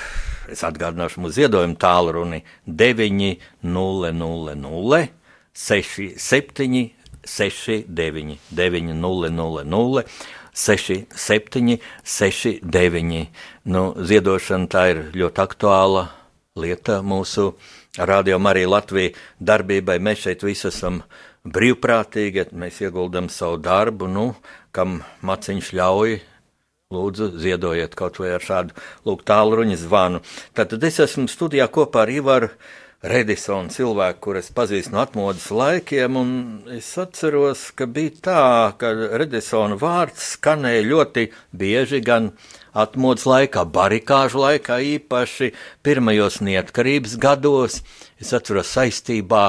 es 0.50 0.66
atgādināšu 0.66 1.22
mūsu 1.22 1.38
ziedojumu 1.38 1.78
tālruni 1.78 2.42
900 2.66 5.06
67 5.54 6.90
69 7.30 8.42
900 8.50 10.02
67 10.54 11.78
69. 12.04 13.28
Nu, 13.66 13.84
ziedošana 13.96 14.68
tā 14.72 14.88
ir 14.92 15.04
ļoti 15.16 15.44
aktuāla 15.44 16.08
lieta 16.60 17.00
mūsu 17.02 17.54
rādījumam 17.98 18.52
arī 18.52 18.66
Latvijas 18.68 19.20
darbībai. 19.40 20.00
Mēs 20.04 20.26
šeit 20.26 20.44
visi 20.44 20.68
esam 20.70 21.02
brīvprātīgi, 21.48 22.52
mēs 22.54 22.82
ieguldam 22.84 23.30
savu 23.32 23.58
darbu, 23.64 24.10
nu, 24.12 24.28
kam 24.76 25.02
maciņš 25.26 25.72
ļauj. 25.80 26.20
Lūdzu, 26.92 27.30
ziedojiet 27.40 27.94
kaut 27.96 28.18
vai 28.20 28.34
ar 28.36 28.44
šādu 28.44 29.22
tālruņa 29.24 29.78
zvanu. 29.80 30.20
Tātad 30.52 30.84
es 30.84 31.00
esmu 31.00 31.30
studijā 31.32 31.70
kopā 31.72 32.02
ar 32.04 32.12
Ivaru 32.12 32.50
Redisonu, 33.02 33.72
cilvēku, 33.74 34.20
kurus 34.28 34.52
pazīstu 34.54 34.94
no 34.94 35.00
atmodas 35.02 35.48
laikiem, 35.50 36.18
un 36.20 36.34
es 36.70 36.86
atceros, 37.02 37.64
ka 37.74 37.88
bija 37.90 38.12
tā, 38.28 38.42
ka 38.78 38.92
Redisona 39.18 39.74
vārds 39.82 40.36
skanēja 40.36 40.84
ļoti 40.86 41.24
bieži 41.58 41.98
gan 42.06 42.28
atmodas 42.78 43.26
laikā, 43.26 43.64
barikāžu 43.74 44.44
laikā, 44.44 44.78
īpaši 45.00 45.50
pirmajos 45.82 46.44
neatkarības 46.46 47.18
gados. 47.24 47.80
Es 48.22 48.36
atceros 48.38 48.70
saistībā 48.70 49.48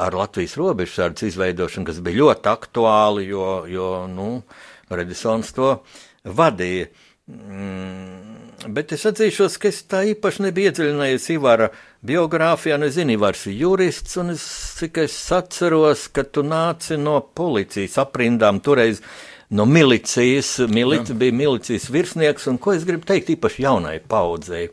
ar 0.00 0.16
Latvijas 0.16 0.56
robežsardze 0.56 1.28
izveidošanu, 1.28 1.90
kas 1.90 2.00
bija 2.00 2.22
ļoti 2.22 2.52
aktuāli, 2.54 3.26
jo, 3.28 3.50
jo 3.68 3.90
nu, 4.08 4.30
Redisons 4.88 5.52
to 5.52 5.74
vadīja. 6.24 6.88
Mm, 7.28 8.72
bet 8.72 8.96
es 8.96 9.04
atzīšos, 9.04 9.60
ka 9.60 9.68
es 9.68 9.82
tā 9.84 10.06
īpaši 10.14 10.46
nebiju 10.46 10.72
iedziļinājies 10.72 11.30
Ivara 11.36 11.68
biogrāfijā. 12.06 12.78
Nu, 12.78 12.88
Ivars 12.88 13.46
ir 13.46 13.58
jurists, 13.58 14.16
un 14.20 14.34
es, 14.34 14.44
cik 14.78 15.02
es 15.04 15.16
atceros, 15.34 16.08
ka 16.12 16.24
tu 16.24 16.44
nāci 16.46 16.98
no 17.00 17.20
policijas 17.20 17.98
aprindām 18.04 18.60
toreiz. 18.60 19.02
No 19.48 19.64
milicijas, 19.64 20.58
milici, 20.68 21.14
bija 21.16 21.32
milicijas 21.32 21.86
virsnieks, 21.88 22.44
un 22.50 22.58
ko 22.60 22.74
es 22.76 22.82
gribu 22.84 23.08
teikt 23.08 23.30
īpaši 23.32 23.62
jaunai 23.64 23.94
paudzei. 24.04 24.66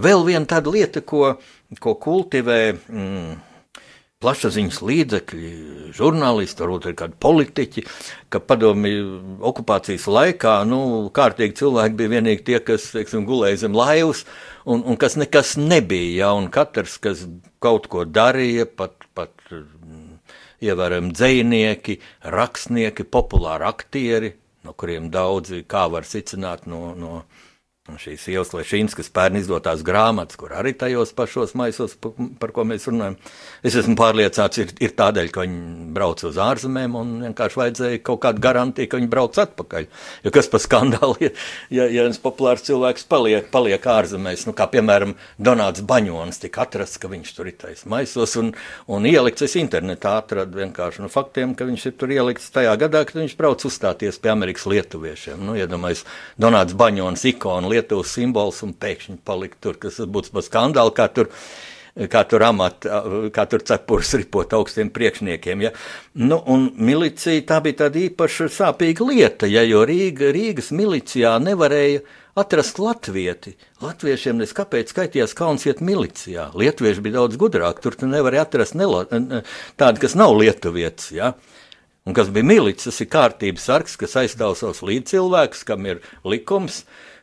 Vēl 0.00 0.24
viena 0.24 0.48
tāda 0.48 0.72
lieta, 0.72 1.02
ko, 1.04 1.34
ko 1.84 1.92
kultivē 2.00 2.60
mm, 2.72 3.34
plašsaziņas 4.24 4.80
līdzekļi, 4.88 5.50
žurnālisti, 5.98 6.64
varbūt 6.64 6.88
arī 6.88 6.96
kādi 6.96 7.18
politiķi, 7.20 7.84
ka 8.32 8.40
padomju 8.40 9.36
okupācijas 9.52 10.08
laikā 10.08 10.56
nu, 10.68 10.80
kārtīgi 11.12 11.58
cilvēki 11.60 12.00
bija 12.00 12.14
vienīgi 12.16 12.46
tie, 12.48 12.58
kas 12.64 12.88
teiksim, 12.96 13.28
gulēja 13.28 13.66
zem 13.66 13.76
laivas, 13.76 14.24
un, 14.66 14.82
un 14.86 14.98
kas 15.00 15.16
nekas 15.16 15.54
nebija. 15.60 16.26
Ja, 16.26 16.32
un 16.36 16.50
katrs, 16.52 16.98
kas 17.02 17.24
kaut 17.62 17.88
ko 17.92 18.04
darīja, 18.04 18.66
pat, 18.66 19.06
pat 19.16 19.34
mm, 19.50 20.18
ievērojami 20.66 21.14
dzinieki, 21.14 21.98
rakstnieki, 22.34 23.06
populāri 23.08 23.68
aktieri, 23.68 24.32
no 24.66 24.74
kuriem 24.74 25.10
daudzi 25.14 25.62
kā 25.68 25.86
var 25.92 26.08
sicināt 26.08 26.66
no. 26.70 26.88
no 26.98 27.18
šīs 27.94 28.24
Ievas 28.32 28.50
Lešīnskas 28.56 29.12
pērn 29.14 29.38
izdotās 29.38 29.84
grāmatas, 29.86 30.38
kur 30.40 30.50
arī 30.58 30.72
tajos 30.74 31.12
pašos 31.14 31.54
maisos, 31.58 31.94
par 32.40 32.50
ko 32.54 32.64
mēs 32.66 32.88
runājam. 32.90 33.14
Es 33.62 33.76
esmu 33.78 33.94
pārliecināts, 33.98 34.58
ir, 34.58 34.72
ir 34.82 34.94
tādēļ, 34.98 35.30
ka 35.30 35.44
viņi 35.44 35.86
brauc 35.94 36.24
uz 36.26 36.40
ārzemēm 36.42 36.96
un 36.98 37.12
vienkārši 37.28 37.60
vajadzēja 37.60 38.00
kaut 38.06 38.20
kādu 38.24 38.42
garantiju, 38.42 38.90
ka 38.90 38.98
viņi 38.98 39.10
brauc 39.12 39.38
atpakaļ. 39.38 39.86
Jo 40.26 40.32
kas 40.34 40.50
par 40.50 40.64
skandālu 40.64 41.14
ir, 41.28 41.46
ja, 41.70 41.86
ja 41.86 42.08
viens 42.08 42.18
populārs 42.22 42.66
cilvēks 42.66 43.06
paliek, 43.10 43.46
paliek 43.54 43.86
ārzemēs, 43.94 44.48
nu 44.50 44.56
kā 44.58 44.66
piemēram 44.72 45.14
Donāts 45.38 45.84
Baņons 45.86 46.42
tika 46.42 46.64
atrasts, 46.66 46.98
ka 46.98 47.12
viņš 47.12 47.32
tur 47.38 47.52
ir 47.52 47.58
tais 47.62 47.86
maisos 47.86 48.34
un, 48.42 48.50
un 48.90 49.06
ielikts, 49.06 49.46
es 49.46 49.56
internetā 49.62 50.16
atradu 50.24 50.58
vienkārši 50.58 51.04
nu, 51.04 51.12
faktiem, 51.12 51.54
ka 51.54 51.68
viņš 51.70 51.86
ir 51.92 51.96
tur 52.00 52.14
ielikts 52.18 52.50
tajā 52.54 52.74
gadā, 52.82 53.04
kad 53.06 53.22
viņš 53.22 53.38
brauc 53.38 53.62
uzstāties 53.68 54.18
pie 54.18 54.34
Amerikas 54.34 54.66
lietuviešiem. 54.70 55.38
Nu, 55.46 55.54
iedomājies, 55.58 56.02
Donāts 56.40 56.74
Baņons 56.76 57.26
ikonu 57.30 57.75
Lietuvas 57.76 58.12
simbols 58.16 58.62
un 58.66 58.74
pēkšņi 58.76 59.18
palikt 59.26 59.60
tur, 59.64 59.78
kas 59.80 60.00
būtu 60.00 60.36
pat 60.36 60.50
skandāli, 60.50 60.94
kā 60.96 61.10
tur. 61.12 61.32
Kā 61.96 62.26
tur 62.28 62.42
amata, 62.44 62.98
kā 63.32 63.46
tur 63.48 63.62
cepures 63.64 64.10
ripot 64.20 64.50
augstiem 64.52 64.90
priekšniekiem. 64.92 65.62
Ja? 65.64 65.70
Nu, 66.20 66.36
un 66.52 66.66
milicija 66.76 67.40
tā 67.48 67.62
bija 67.64 67.78
tāda 67.78 68.02
īpaša 68.02 68.50
sāpīga 68.52 69.06
lieta, 69.08 69.48
ja, 69.48 69.62
jo 69.64 69.80
Rīga, 69.88 70.28
Rīgas 70.36 70.68
milicijā 70.76 71.32
nevarēja 71.40 72.02
atrast 72.36 72.82
latvieti. 72.84 73.54
Latviešiem 73.80 74.36
nes 74.42 74.52
kāpēc 74.52 74.92
skaitījās 74.92 75.32
kauns 75.40 75.64
iet 75.70 75.80
milicijā. 75.80 76.50
Lietuvieši 76.52 77.06
bija 77.08 77.22
daudz 77.22 77.40
gudrāki, 77.40 77.86
tur 77.88 77.96
tu 77.96 78.12
nevari 78.12 78.44
atrast 78.44 78.76
nela, 78.76 79.06
tādu, 79.80 80.04
kas 80.04 80.20
nav 80.20 80.36
lietuvietis. 80.36 81.14
Ja? 81.16 81.32
Un 82.04 82.12
kas 82.12 82.28
bija 82.28 82.44
milicis, 82.44 82.90
tas 82.90 83.00
ir 83.00 83.08
kārtības 83.16 83.72
sargs, 83.72 83.96
kas 84.04 84.20
aizstāv 84.20 84.52
savus 84.60 84.84
līdzcilvēkus, 84.84 85.64
kam 85.64 85.88
ir 85.88 86.04
likums. 86.28 86.84
Uh, 86.84 87.15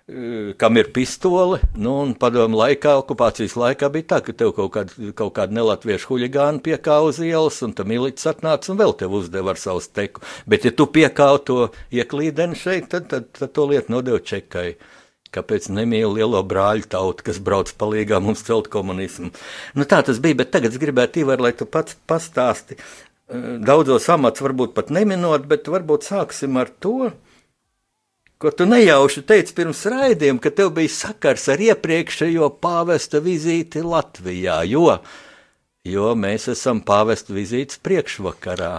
kam 0.58 0.78
ir 0.78 0.90
pistole. 0.94 1.60
Nu, 1.80 1.94
padomu 2.20 2.60
laikā, 2.60 2.96
okupācijas 3.02 3.56
laikā 3.60 3.90
bija 3.94 4.10
tā, 4.14 4.20
ka 4.26 4.36
tev 4.38 4.54
kaut 4.58 4.74
kāda, 4.76 5.12
kaut 5.18 5.34
kāda 5.38 5.58
nelatviešu 5.58 6.12
huligāna 6.12 6.62
piekāva 6.64 7.12
uz 7.12 7.22
ielas, 7.24 7.62
un 7.66 7.76
tam 7.78 7.90
milicis 7.92 8.30
atnāca 8.30 8.74
un 8.74 8.82
vēl 8.82 8.96
tev 9.00 9.16
uzdeva 9.20 9.54
ar 9.54 9.62
savu 9.62 9.84
steku. 9.84 10.24
Bet, 10.50 10.68
ja 10.68 10.74
tu 10.76 10.88
piekāvi 10.90 11.46
to 11.48 11.60
ieklīdeni 11.94 12.60
šeit, 12.60 12.92
tad, 12.94 13.10
tad, 13.12 13.32
tad 13.38 13.56
to 13.56 13.68
lietu 13.72 13.94
nodeva 13.96 14.22
čekai. 14.22 14.76
Kāpēc 15.34 15.72
nemīl 15.74 16.12
lielo 16.14 16.44
brāļu 16.46 16.86
tautu, 16.94 17.26
kas 17.26 17.40
brauc 17.42 17.72
palīgā 17.80 18.20
mums 18.22 18.46
celt 18.46 18.70
komunismu? 18.74 19.32
Nu, 19.74 19.88
tā 19.90 20.04
tas 20.06 20.22
bija, 20.22 20.44
bet 20.44 20.54
tagad 20.54 20.76
es 20.76 20.82
gribētu, 20.82 21.24
Ivar, 21.24 21.42
lai 21.42 21.56
tu 21.58 21.66
pats 21.66 21.98
pastāsti. 22.10 22.78
Daudzos 23.66 24.06
amats 24.14 24.44
varbūt 24.44 24.76
pat 24.76 24.92
neminot, 24.94 25.48
bet 25.50 25.72
varbūt 25.72 26.06
sāksim 26.06 26.60
ar 26.62 26.70
to, 26.84 27.10
ko 28.44 28.52
tu 28.52 28.66
nejauši 28.68 29.22
teici 29.24 29.54
pirms 29.56 29.86
raidījuma, 29.88 30.42
ka 30.44 30.52
tev 30.52 30.74
bija 30.76 30.92
sakars 30.92 31.46
ar 31.54 31.62
iepriekšējo 31.64 32.50
pāvesta 32.60 33.22
vizīti 33.24 33.80
Latvijā, 33.88 34.58
jo, 34.68 34.98
jo 35.88 36.10
mēs 36.20 36.50
esam 36.52 36.82
pāvesta 36.84 37.32
vizītes 37.32 37.80
priekšvakarā. 37.80 38.74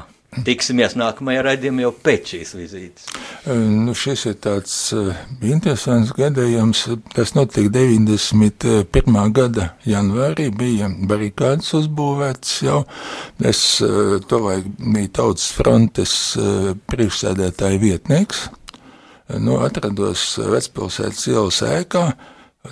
Tiksimies 0.45 0.97
nākamajā 0.99 1.45
raidījumā 1.47 1.85
jau 1.85 1.93
pēc 2.05 2.33
šīs 2.35 2.53
vizītes. 2.59 3.07
Nu, 3.47 3.95
šis 3.97 4.25
ir 4.29 4.35
tāds 4.45 4.75
uh, 4.93 5.15
interesants 5.47 6.11
gadījums. 6.19 6.83
Tas 7.15 7.33
notika 7.37 7.71
91. 7.73 9.21
gada 9.39 9.69
janvārī, 9.89 10.49
bija 10.51 10.91
barikādas 11.09 11.71
uzbūvētas 11.79 12.59
jau. 12.67 12.83
Es 13.41 13.63
uh, 13.87 14.19
to 14.29 14.43
vajag 14.49 14.69
bija 14.83 15.15
tautas 15.23 15.49
frontes 15.55 16.19
priekšsēdētāja 16.91 17.81
vietnieks 17.87 18.45
nu, 19.29 19.59
atrados 19.65 20.35
vecpilsētas 20.39 21.27
ielas 21.33 21.61
ēkā. 21.67 22.07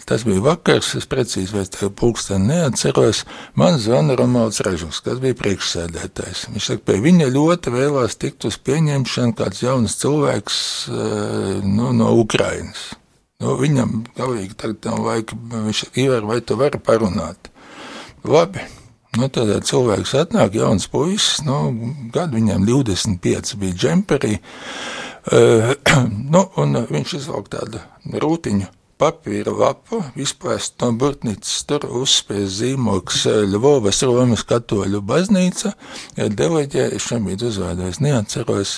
Tas 0.09 0.23
bija 0.25 0.41
vakars, 0.41 0.95
es 0.97 1.05
precīzi 1.05 1.53
vairs 1.53 1.69
tādu 1.75 1.91
pulksteni 2.01 2.49
neatceros. 2.49 3.27
Man 3.61 3.77
zvana 3.77 4.17
Romanis 4.17 4.63
Režus, 4.65 5.03
kas 5.05 5.21
bija 5.21 5.37
priekšsēdētājs. 5.37 6.47
Viņš 6.55 6.69
saka, 6.71 6.85
pie 6.89 6.97
viņa 7.05 7.29
ļoti 7.35 7.75
vēlās 7.75 8.17
tikt 8.17 8.47
uz 8.49 8.57
pieņemšanu 8.65 9.37
kāds 9.37 9.61
jauns 9.61 9.99
cilvēks 10.01 10.59
eh, 10.89 11.61
nu, 11.69 11.91
no 11.93 12.09
Ukrainas. 12.23 12.95
Nu, 13.43 13.59
viņam 13.61 14.05
galīgi 14.17 14.57
tagad 14.57 14.89
nav 14.89 15.03
vajag, 15.11 15.35
viņš 15.53 15.85
ir, 16.01 16.23
vai 16.25 16.39
tu 16.41 16.57
vari 16.57 16.81
parunāt. 16.81 17.53
Labi. 18.25 18.65
Nu, 19.19 19.27
tad 19.29 19.51
cilvēks 19.69 20.15
atnāk, 20.17 20.55
jauns 20.57 20.87
puisis, 20.89 21.43
nu, 21.45 21.59
gadu 22.15 22.39
viņam 22.39 22.65
25 22.65 23.59
bija 23.61 23.77
džemperī. 23.77 24.39
Uh, 25.23 25.75
nu, 26.35 26.47
un 26.59 26.79
viņš 26.91 27.19
izvelk 27.21 27.53
tādu 27.53 27.83
rūtiņu 28.11 28.71
papīra 29.03 29.53
lapu, 29.55 29.99
izplēst 30.19 30.79
no 30.83 30.93
burtnīcas, 30.99 31.63
tur 31.67 31.87
uzspēs 32.03 32.61
zīmoks 32.61 33.25
Ļuvovas 33.51 34.03
Romas 34.07 34.45
katoļu 34.47 35.01
baznīca, 35.07 35.75
deleģē, 36.15 36.89
es 36.97 37.09
šobrīd 37.11 37.43
uzvārdu, 37.49 37.89
es 37.91 37.99
neatceros 38.05 38.77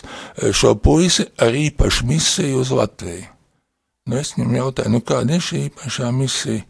šo 0.56 0.74
puisi 0.80 1.28
ar 1.44 1.56
īpašu 1.56 2.08
misiju 2.08 2.62
uz 2.64 2.72
Latviju. 2.72 3.28
Nu, 4.08 4.18
es 4.20 4.34
viņam 4.36 4.56
jautāju, 4.58 4.92
nu 4.92 5.00
kāda 5.04 5.36
ir 5.36 5.44
šī 5.44 5.66
īpašā 5.70 6.10
misija? 6.12 6.64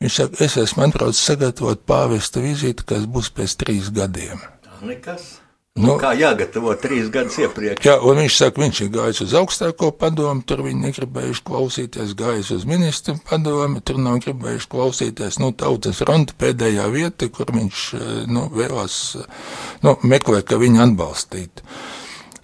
Viņš 0.00 0.16
saka, 0.16 0.38
es 0.46 0.56
esmu 0.58 0.86
atbraucis 0.86 1.26
sagatavot 1.28 1.82
pāvesta 1.86 2.42
vizīti, 2.42 2.86
kas 2.88 3.04
būs 3.10 3.30
pēc 3.36 3.54
trīs 3.60 3.90
gadiem. 3.94 4.40
Nekas. 4.86 5.39
Nu, 5.78 5.92
kā 6.02 6.10
jāgatavo 6.18 6.72
trīs 6.82 7.12
gadus 7.14 7.36
iepriekš? 7.38 7.84
Jā, 7.86 7.92
un 8.02 8.18
viņš 8.18 8.36
saka, 8.40 8.58
viņš 8.58 8.80
ir 8.82 8.88
gājis 8.90 9.20
uz 9.22 9.34
augstāko 9.38 9.92
padomu, 9.94 10.42
tur 10.42 10.64
viņi 10.66 10.82
negribējuši 10.88 11.44
klausīties, 11.46 12.16
gājis 12.18 12.50
uz 12.56 12.66
ministru 12.66 13.14
padomu, 13.28 13.78
tur 13.78 14.00
nav 14.02 14.18
gribējuši 14.24 14.66
klausīties. 14.72 15.38
Nu, 15.38 15.52
tautas 15.54 16.02
fronte 16.02 16.34
pēdējā 16.42 16.88
vieta, 16.90 17.30
kur 17.30 17.54
viņš 17.54 17.84
nu, 18.34 18.48
vēlās 18.50 18.98
nu, 19.86 19.94
meklēt, 20.02 20.48
ka 20.50 20.58
viņu 20.58 20.82
atbalstītu. 20.88 21.70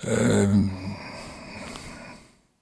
Um, 0.06 0.68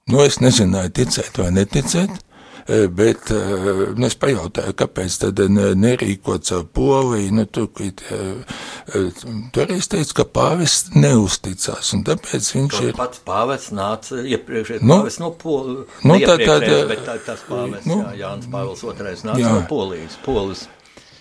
nu, 0.09 0.23
es 0.25 0.41
nezināju, 0.41 0.95
ticēt 0.97 1.43
vai 1.43 1.53
neticēt. 1.61 2.24
Eh, 2.67 2.87
bet 2.89 3.29
eh, 3.29 3.91
nu, 3.93 4.07
es 4.07 4.15
pajautāju, 4.17 4.73
kāpēc 4.73 5.15
tad 5.21 5.41
nerīkot 5.77 6.47
savu 6.49 6.63
poliju, 6.73 7.33
nu, 7.37 7.43
tur, 7.45 7.67
eh, 7.77 9.19
toreiz 9.53 9.85
teica, 9.91 10.15
ka 10.17 10.23
pāvests 10.33 10.95
neusticās, 10.97 11.91
un 11.93 12.01
tāpēc 12.07 12.47
viņš 12.55 12.79
ir. 12.87 12.95
Pats 12.97 13.21
pāvests 13.27 13.69
nāca 13.69 14.17
iepriekšējais 14.17 14.81
nu, 14.81 14.95
pāvests 14.95 15.21
no 15.21 15.29
Polijas, 15.43 15.99
nu, 16.01 16.15
tā, 16.23 16.39
tā, 16.41 16.55
tā, 16.63 16.79
bet 16.89 17.03
tā, 17.05 17.19
tas 17.27 17.43
pāvests, 17.45 17.85
nu, 17.91 17.99
jā, 18.01 18.15
Jānis 18.23 18.49
Pāvils 18.55 18.81
II 18.87 19.13
nāca 19.29 19.43
jā. 19.43 19.53
no 19.53 19.61
Polijas, 19.69 20.17
Polis. 20.25 20.65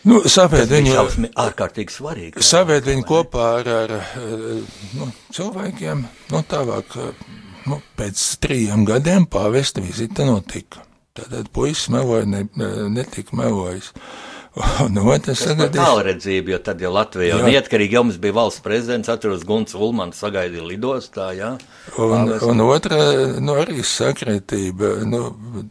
Nu, 0.08 0.22
savēd 0.24 0.72
viņu, 0.72 0.96
ārkārtīgi 1.44 1.92
svarīgi. 1.92 2.46
Savēd 2.54 2.88
viņu 2.88 3.04
kopā 3.08 3.50
ar, 3.58 3.70
ar 3.82 3.94
nu, 4.96 5.12
cilvēkiem, 5.36 6.08
nu, 6.32 6.42
tālāk, 6.48 6.98
nu, 7.68 7.82
pēc 8.00 8.26
trījiem 8.40 8.88
gadiem 8.88 9.28
pāvesta 9.28 9.84
vizita 9.84 10.24
notika. 10.24 10.88
Tātad 11.14 11.46
puisis 11.54 11.86
meloja, 11.94 12.26
ne, 12.26 12.40
netika 12.90 13.36
melojis. 13.38 13.92
Un 14.84 14.98
otrs 15.02 15.40
sagadījums. 15.42 15.80
Tālredzība, 15.80 16.52
jo 16.54 16.58
tad, 16.62 16.82
ja 16.82 16.90
Latvija 16.94 17.32
jau 17.32 17.48
neatkarīgi, 17.48 17.96
jau 17.96 18.04
mums 18.06 18.20
bija 18.22 18.36
valsts 18.36 18.62
prezidents, 18.62 19.10
atceros 19.10 19.42
Gunts 19.48 19.74
Ulmans 19.74 20.20
sagaidīja 20.22 20.66
lidostā, 20.68 21.32
jā. 21.34 21.48
Un, 21.98 22.28
Pāvēs. 22.28 22.44
un 22.46 22.62
otra, 22.62 23.00
nu, 23.42 23.56
arī 23.58 23.82
sakritība, 23.82 24.92
nu, 25.10 25.24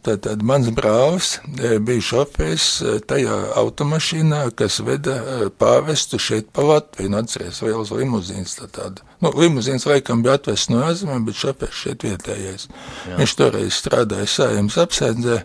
tad, 0.04 0.20
tad 0.28 0.44
mans 0.44 0.68
brālis 0.76 1.38
e, 1.56 1.78
bija 1.80 2.04
šofērs 2.10 2.68
e, 2.84 2.98
tajā 3.08 3.38
automašīnā, 3.62 4.42
kas 4.58 4.82
veda 4.84 5.16
e, 5.16 5.48
pāvestu 5.48 6.20
šeit 6.20 6.52
pa 6.52 6.66
Latviju, 6.68 7.14
nu, 7.14 7.22
atceries, 7.24 7.62
liels 7.64 7.94
limuzīns, 7.94 8.58
tā 8.60 8.68
tāda. 8.68 9.08
Nu, 9.24 9.32
limuzīns 9.32 9.88
laikam 9.88 10.20
bija 10.26 10.36
atvests 10.36 10.68
no 10.68 10.84
ārzemēm, 10.84 11.24
bet 11.24 11.40
šofērs 11.40 11.82
šeit 11.86 12.04
vietējais. 12.04 12.68
Jā. 13.08 13.16
Viņš 13.22 13.36
toreiz 13.40 13.80
strādāja 13.80 14.28
sājums 14.28 14.76
apsēdzē. 14.84 15.40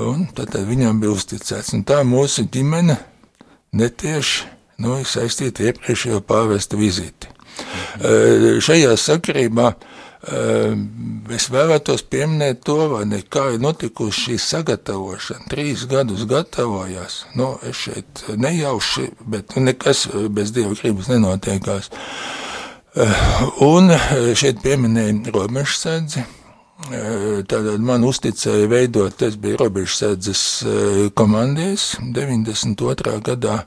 Un 0.00 0.26
tad, 0.34 0.56
viņam 0.66 0.98
bija 1.02 1.14
uzticēts. 1.14 1.74
Un 1.76 1.84
tā 1.86 2.00
mūsu 2.06 2.46
ģimene 2.50 2.96
netieši 3.78 4.48
nu, 4.82 4.98
saistīta 5.06 5.68
iepriekšējo 5.68 6.20
pāvesta 6.26 6.78
vizīti. 6.78 7.30
Uh, 7.94 8.58
šajā 8.64 8.96
sakarībā 8.98 9.68
uh, 9.70 10.72
es 11.36 11.46
vēlētos 11.54 12.02
pieminēt 12.10 12.64
to, 12.66 12.78
ne, 13.06 13.20
kā 13.22 13.52
ir 13.54 13.62
notikusi 13.62 14.24
šī 14.28 14.38
sagatavošana. 14.42 15.46
Trīs 15.52 15.86
gadus 15.90 16.26
gatavojās. 16.30 17.20
Nu, 17.38 17.54
es 17.62 17.84
šeit 17.86 18.24
nejauši, 18.34 19.10
bet 19.30 19.54
nu, 19.54 19.68
nekas 19.70 20.08
bez 20.34 20.54
dieva 20.56 20.74
gribas 20.74 21.12
nenotiekās. 21.12 21.92
Un 23.62 23.90
šeit 24.38 24.60
pieminēja 24.62 25.34
robežsardzi 25.34 26.22
Tātad 26.74 27.78
man 27.86 28.02
uzticēja 28.04 28.66
veidot, 28.68 29.14
tas 29.16 29.36
bija 29.40 29.60
robežsardzes 29.60 30.40
komandijas 31.14 31.94
92. 32.02 33.14
gadā, 33.24 33.60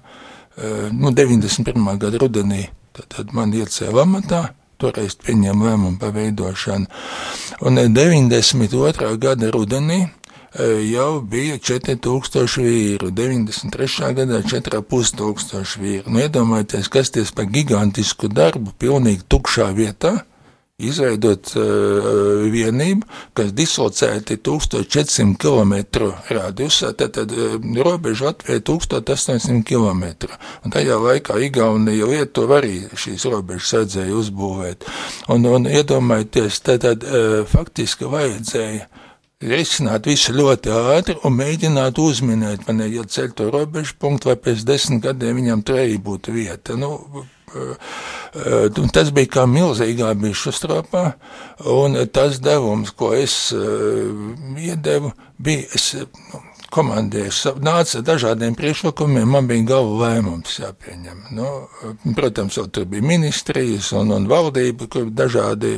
nu 0.91 1.13
91. 1.15 1.87
gada 1.97 2.19
rudenī, 2.19 2.67
tad 2.93 3.31
man 3.33 3.55
iecēla 3.55 4.03
amatā, 4.03 4.41
toreiz 4.77 5.15
pieņēma 5.23 5.71
lēmumu 5.71 5.97
par 6.01 6.11
veidošanu, 6.19 6.85
un 7.65 7.81
92. 7.95 9.17
gada 9.23 9.51
rudenī 9.55 10.03
jau 10.91 11.21
bija 11.21 11.57
4000 11.63 12.61
vīru, 12.61 13.09
93. 13.15 14.13
gadā 14.19 14.43
4500 14.43 15.77
vīru. 15.79 16.11
Nu, 16.11 16.19
iedomājieties, 16.23 16.91
kas 16.91 17.13
ties 17.15 17.31
par 17.31 17.47
gigantisku 17.51 18.27
darbu 18.27 18.75
pilnīgi 18.79 19.23
tukšā 19.31 19.71
vietā, 19.77 20.19
izveidot 20.77 21.49
uh, 21.57 22.43
vienību, 22.53 23.07
kas 23.33 23.49
dislocēti 23.57 24.35
1400 24.45 25.33
km 25.41 25.73
radiusā, 26.29 26.91
tad, 26.93 27.15
tad 27.15 27.31
uh, 27.33 27.55
robeža 27.81 28.27
Latvija 28.27 28.61
1800 28.61 29.63
km. 29.65 30.03
Un 30.61 30.75
tajā 30.75 30.99
laikā 31.01 31.39
Igaunija 31.47 32.09
Lietuva 32.11 32.59
arī 32.59 32.75
šīs 32.93 33.25
robežas 33.25 33.73
redzēja 33.79 34.13
uzbūvēt. 34.19 34.85
Un, 35.33 35.47
un 35.49 35.65
iedomājieties, 35.65 36.61
tad, 36.61 36.85
tad 36.85 37.07
uh, 37.09 37.41
faktiski 37.49 38.05
vajadzēja 38.13 38.85
risināt 39.49 40.05
visu 40.09 40.35
ļoti 40.37 40.75
ātri 40.77 41.17
un 41.25 41.33
mēģināt 41.39 41.97
uzminēt, 42.01 42.67
vai 42.69 42.77
ne, 42.77 42.91
ja 42.93 43.01
ceļ 43.01 43.33
to 43.33 43.49
robežu 43.49 43.97
punktu, 43.97 44.29
vai 44.29 44.37
pēc 44.45 44.61
desmit 44.65 45.01
gadiem 45.09 45.41
viņam 45.41 45.65
tur 45.65 45.81
arī 45.81 45.97
būtu 45.97 46.37
vieta. 46.37 46.77
Nu, 46.77 47.25
Tas 48.93 49.13
bija 49.15 49.31
kā 49.37 49.45
milzīgā 49.47 50.11
bišu 50.19 50.51
stropā, 50.51 51.05
un 51.71 51.95
tas 52.13 52.41
devums, 52.43 52.91
ko 52.91 53.13
es 53.15 53.37
iedevu, 53.53 55.13
bija, 55.39 55.63
es 55.77 55.93
nu, 55.95 56.41
komandēju, 56.73 57.53
nāca 57.63 58.01
dažādiem 58.05 58.55
priekšlikumiem, 58.57 59.29
man 59.31 59.47
bija 59.47 59.69
galva 59.71 60.11
lēmums 60.11 60.59
jāpieņem. 60.59 61.23
Nu, 61.37 61.47
protams, 62.17 62.59
jau 62.59 62.67
tur 62.67 62.87
bija 62.91 63.05
ministrijas 63.05 63.93
un, 63.95 64.11
un 64.17 64.27
valdība, 64.29 64.89
kur 64.91 65.07
dažādi, 65.07 65.77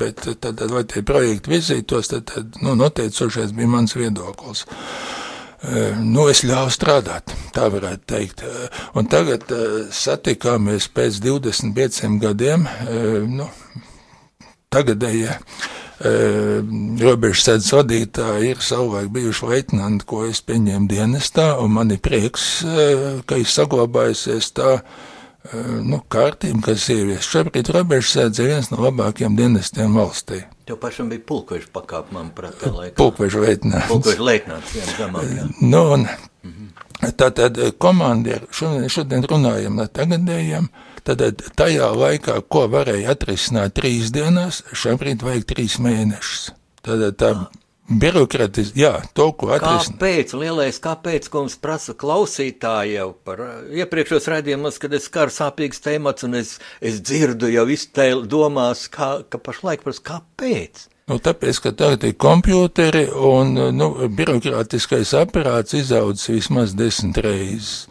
bet 0.00 0.24
tad, 0.24 0.56
tad 0.62 0.72
lai 0.72 0.86
tie 0.88 1.04
projekti 1.06 1.52
vizītos, 1.52 2.14
tad, 2.14 2.30
tad 2.32 2.62
nu, 2.64 2.74
noteicošais 2.80 3.52
bija 3.56 3.74
mans 3.76 3.96
viedoklis. 3.98 4.64
Eh, 4.64 5.19
nu, 6.00 6.24
es 6.32 6.40
ļāvu 6.46 6.72
strādāt, 6.72 7.34
tā 7.54 7.66
varētu 7.72 8.06
teikt. 8.08 8.44
Eh, 8.46 8.78
un 8.96 9.08
tagad 9.10 9.44
eh, 9.52 9.90
satikāmies 9.92 10.88
pēc 10.94 11.20
25 11.24 12.16
gadiem, 12.22 12.64
nu, 13.28 13.50
tagadējie 14.72 15.36
robežsēdz 16.00 17.66
vadītāji 17.76 18.54
ir 18.54 18.62
savulaik 18.64 19.10
bijuši 19.12 19.48
leitnanti, 19.50 20.06
ko 20.08 20.22
es 20.30 20.40
pieņēmu 20.48 20.88
dienestā, 20.88 21.50
un 21.60 21.74
man 21.74 21.92
ir 21.92 22.00
prieks, 22.00 22.62
ka 23.28 23.36
ir 23.36 23.50
saglabājusies 23.52 24.48
tā, 24.56 24.78
nu, 25.86 26.00
kārtība, 26.12 26.60
kas 26.68 26.86
ievies. 26.92 27.28
Šobrīd 27.28 27.70
robežsēdz 27.74 28.42
ir 28.42 28.50
viens 28.52 28.70
no 28.72 28.80
labākajiem 28.84 29.38
dienestiem 29.38 29.96
valstī. 29.96 30.42
Tev 30.68 30.78
pašam 30.82 31.08
bija 31.12 31.24
pulkveža 31.26 31.70
pakāpe, 31.74 32.12
manuprāt, 32.14 32.58
tā 32.60 32.72
laikā. 32.74 32.96
Pulkveža 33.00 33.44
leitnants. 33.46 33.88
Pulkveža 33.90 34.26
leitnants, 34.26 34.74
jā, 34.76 34.84
zemāk, 34.98 35.32
jā. 35.36 35.48
Nu, 35.60 35.82
un 35.96 36.06
mm 36.06 36.52
-hmm. 36.52 37.14
tātad 37.16 37.58
komandieri, 37.78 38.46
šodien, 38.50 38.88
šodien 38.88 39.24
runājam 39.24 39.80
ar 39.80 39.88
tagadējiem, 39.88 40.68
tad 41.04 41.42
tajā 41.56 41.88
laikā, 41.96 42.42
ko 42.48 42.68
varēja 42.68 43.10
atrisināt 43.10 43.72
trīs 43.80 44.12
dienās, 44.12 44.62
šobrīd 44.72 45.22
vajag 45.22 45.44
trīs 45.44 45.78
mēnešus. 45.78 46.52
Tad 46.82 47.16
tā 47.16 47.30
ah 47.36 47.59
Birokrātis, 47.90 48.70
jā, 48.78 48.92
to, 49.18 49.32
ko 49.34 49.48
atrisināt. 49.56 49.96
Kāpēc, 49.96 50.34
lielais, 50.38 50.76
kāpēc, 50.82 51.26
ko 51.26 51.42
mums 51.42 51.56
prasa 51.58 51.94
klausītāji 51.98 52.94
jau 52.94 53.08
par 53.26 53.42
iepriekšos 53.66 54.28
raidījumus, 54.30 54.78
kad 54.82 54.94
es 54.94 55.08
skaru 55.10 55.34
sāpīgs 55.34 55.82
temats 55.82 56.26
un 56.28 56.38
es, 56.38 56.52
es 56.78 57.00
dzirdu 57.02 57.50
jau 57.50 57.66
iztēli 57.74 58.30
domās, 58.30 58.84
kā, 58.94 59.10
ka 59.26 59.42
pašlaik 59.42 59.82
prasa, 59.82 60.04
kāpēc? 60.12 60.86
Nu, 61.10 61.16
tāpēc, 61.18 61.58
ka 61.58 61.70
tagad 61.74 62.04
ir 62.06 62.12
kompjuteri 62.22 63.00
un 63.10 63.56
nu, 63.74 63.86
birokrātiskais 64.14 65.10
aparāts 65.18 65.74
izaudzis 65.74 66.28
vismaz 66.30 66.74
desmit 66.78 67.18
reizes. 67.24 67.88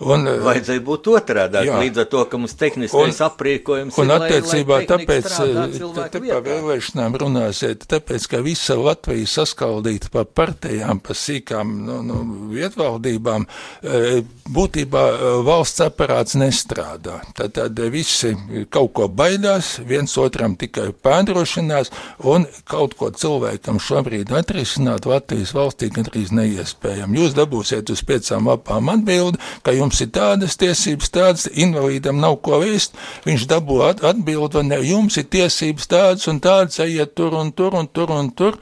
Un, 0.00 0.24
eh, 0.24 0.38
Vajadzēja 0.40 0.80
būt 0.86 1.10
otrādi, 1.12 1.66
līdz 1.68 2.00
ar 2.00 2.08
to, 2.14 2.22
ka 2.30 2.40
mums 2.40 2.56
tehniskais 2.56 3.20
un, 3.20 3.26
aprīkojums 3.26 3.98
un 4.00 4.06
ir. 4.06 4.08
Un 4.08 4.14
attiecībā 4.16 4.78
lai, 4.78 4.86
lai 4.86 4.88
tāpēc, 4.88 5.28
eh, 5.44 6.08
te 6.14 6.22
pa 6.22 6.38
vēlēšanām 6.46 7.18
runāsiet, 7.20 7.84
tāpēc, 7.92 8.28
ka 8.32 8.40
visa 8.46 8.78
Latvija 8.80 9.28
saskaldīta 9.34 10.08
pa 10.14 10.24
partijām, 10.24 11.02
pa 11.04 11.12
sīkām 11.12 11.76
nu, 11.90 12.00
nu, 12.08 12.22
vietvaldībām, 12.54 13.46
eh, 13.82 14.22
būtībā 14.48 15.04
valsts 15.44 15.84
aparāts 15.84 16.40
nestrādā. 16.40 17.20
Tad, 17.36 17.52
tad 17.52 17.84
visi 17.92 18.32
kaut 18.70 18.94
ko 18.96 19.08
baidās, 19.12 19.76
viens 19.84 20.16
otram 20.16 20.56
tikai 20.56 20.88
pēdrošinās, 21.04 21.92
un 22.24 22.48
kaut 22.68 22.94
ko 22.98 23.10
cilvēkam 23.10 23.80
šobrīd 23.82 24.30
atrisināt 24.36 25.06
Latvijas 25.08 25.52
valstī 25.56 25.90
gandrīz 25.92 26.32
neiespējami. 26.34 27.18
Jūs 27.20 27.34
dabūsiet 27.36 27.90
uz 27.92 28.02
piecām 28.06 28.48
lapām 28.50 28.90
atbildi, 28.92 29.40
ka 29.66 29.74
jums 29.76 30.00
ir 30.04 30.12
tādas 30.14 30.56
tiesības, 30.60 31.10
tādas, 31.14 31.48
invalīdam 31.52 32.20
nav 32.22 32.38
ko 32.46 32.62
vēst, 32.62 32.96
viņš 33.26 33.48
dabū 33.50 33.80
atbildi, 33.90 34.54
vai 34.58 34.64
ne, 34.68 34.80
jums 34.86 35.18
ir 35.20 35.28
tiesības 35.32 35.90
tādas 35.90 36.30
un 36.30 36.40
tādas, 36.44 36.80
ejiet 36.84 37.14
tur 37.18 37.36
un 37.38 37.52
tur 37.52 37.78
un 37.78 37.90
tur 37.90 38.14
un 38.14 38.30
tur. 38.36 38.58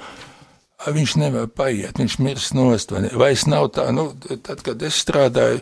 Viņš 0.89 1.15
nevar 1.21 1.49
paiet, 1.53 1.99
viņš 2.01 2.17
mirst 2.25 2.55
nost, 2.57 2.93
vai, 2.95 3.05
vai 3.13 3.31
es 3.35 3.47
nav 3.51 3.71
tā, 3.77 3.89
nu, 3.95 4.11
tad, 4.47 4.63
kad 4.65 4.83
es 4.87 5.01
strādāju, 5.05 5.61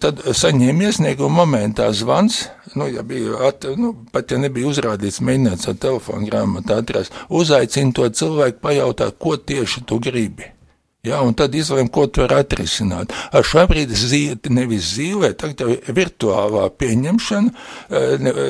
tad 0.00 0.22
saņēmu 0.24 0.88
iesniegumu 0.88 1.42
momentā 1.42 1.90
zvans, 1.92 2.46
nu, 2.74 2.88
ja 2.92 3.04
bija, 3.06 3.36
at, 3.50 3.68
nu, 3.76 3.94
pat 4.12 4.32
ja 4.32 4.40
nebija 4.40 4.70
uzrādīts, 4.70 5.22
mēģināts 5.24 5.68
ar 5.68 5.80
telefonu 5.80 6.28
grāmatu 6.30 6.78
atrast, 6.78 7.16
uzaicina 7.28 7.96
to 7.96 8.08
cilvēku 8.08 8.62
pajautāt, 8.64 9.18
ko 9.20 9.36
tieši 9.36 9.84
tu 9.88 10.00
gribi. 10.02 10.57
Ja, 11.06 11.20
un 11.22 11.36
tad 11.38 11.54
izlēma, 11.54 11.86
ko 11.94 12.08
tu 12.10 12.24
vari 12.24 12.40
atrisināt. 12.42 13.12
Ar 13.30 13.46
šobrīd 13.46 13.92
zīve, 13.94 14.50
nevis 14.50 14.88
zīvē, 14.96 15.30
tagad 15.38 15.62
ir 15.76 15.92
virtuālā 15.94 16.64
pieņemšana. 16.74 17.52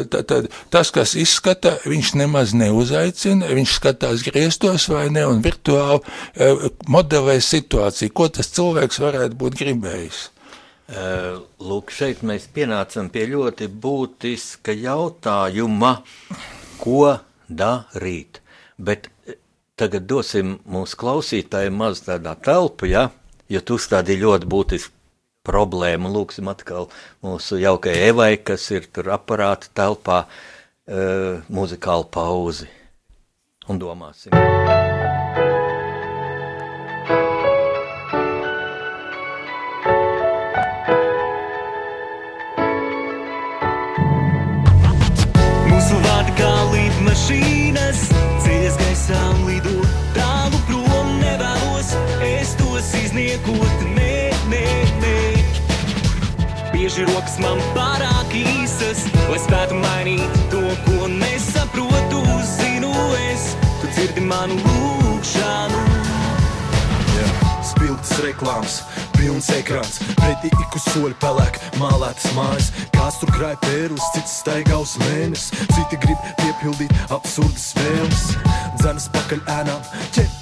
Tad, 0.08 0.16
tad, 0.30 0.48
tas, 0.72 0.92
kas 0.94 1.12
izskata, 1.20 1.74
viņš 1.84 2.14
nemaz 2.16 2.54
neuzaicina, 2.56 3.50
viņš 3.52 3.74
skatās 3.76 4.24
griestos 4.24 4.88
vai 4.88 5.10
ne, 5.12 5.26
un 5.28 5.44
virtuāli 5.44 6.00
modelē 6.88 7.36
situāciju, 7.44 8.14
ko 8.16 8.30
tas 8.32 8.48
cilvēks 8.56 9.02
varētu 9.04 9.36
būt 9.44 9.58
gribējis. 9.60 10.22
Lūk, 11.60 11.92
šeit 11.92 12.24
mēs 12.24 12.48
pienācam 12.56 13.10
pie 13.12 13.26
ļoti 13.28 13.68
būtiska 13.68 14.72
jautājuma, 14.72 15.98
ko 16.80 17.18
darīt. 17.44 18.40
Bet 18.80 19.10
Tagad 19.78 20.08
dosim 20.10 20.56
mūsu 20.66 20.98
klausītājiem 20.98 21.76
maz 21.78 22.02
tādā 22.06 22.34
telpu, 22.42 22.88
ja, 22.90 23.08
jo 23.46 23.60
tu 23.62 23.78
uzstādīji 23.78 24.24
ļoti 24.24 24.48
būtisku 24.50 24.94
problēmu. 25.46 26.10
Lūksim 26.16 26.50
atkal 26.50 26.90
mūsu 27.24 27.60
jaukajai 27.62 28.10
Evai, 28.10 28.32
kas 28.42 28.66
ir 28.74 28.90
tur 28.92 29.12
aparāta 29.14 29.70
telpā, 29.78 30.24
uh, 30.26 31.46
muzikālu 31.48 32.10
pauzi 32.10 32.68
un 33.68 33.80
domāsim. 33.80 34.34
Bieži 56.88 57.04
rokas 57.04 57.34
man 57.36 57.58
pārāk 57.76 58.30
īsas, 58.32 59.02
lai 59.28 59.36
spētu 59.42 59.76
mainīt 59.76 60.38
to, 60.48 60.62
ko 60.86 61.08
nesaprotu. 61.12 62.22
Zinu, 62.48 62.88
es, 63.26 63.50
tu 63.82 63.90
dzirdi 63.90 64.24
manu 64.24 64.56
lūgšanu. 64.62 65.82
Yeah. 67.12 67.44
Spilgtas 67.74 68.14
reklāmas, 68.24 68.78
pilns 69.18 69.50
ekrāns, 69.52 70.00
pretī 70.16 70.48
iku 70.48 70.80
soļu 70.86 71.12
pelēk, 71.20 71.60
mālētas 71.76 72.32
mājas. 72.32 72.72
Kāds 72.96 73.20
tur 73.20 73.36
krāj 73.36 73.60
pērus, 73.66 74.08
cits 74.16 74.40
staigā 74.40 74.80
uz 74.80 74.96
mēnesi, 75.04 75.60
citi 75.76 76.00
grib 76.06 76.28
piepildīt 76.40 76.96
absurdas 77.12 77.74
vēlmes. 77.82 78.28
Dzenas 78.80 79.12
pakaļ 79.12 79.44
ēnām, 79.60 79.84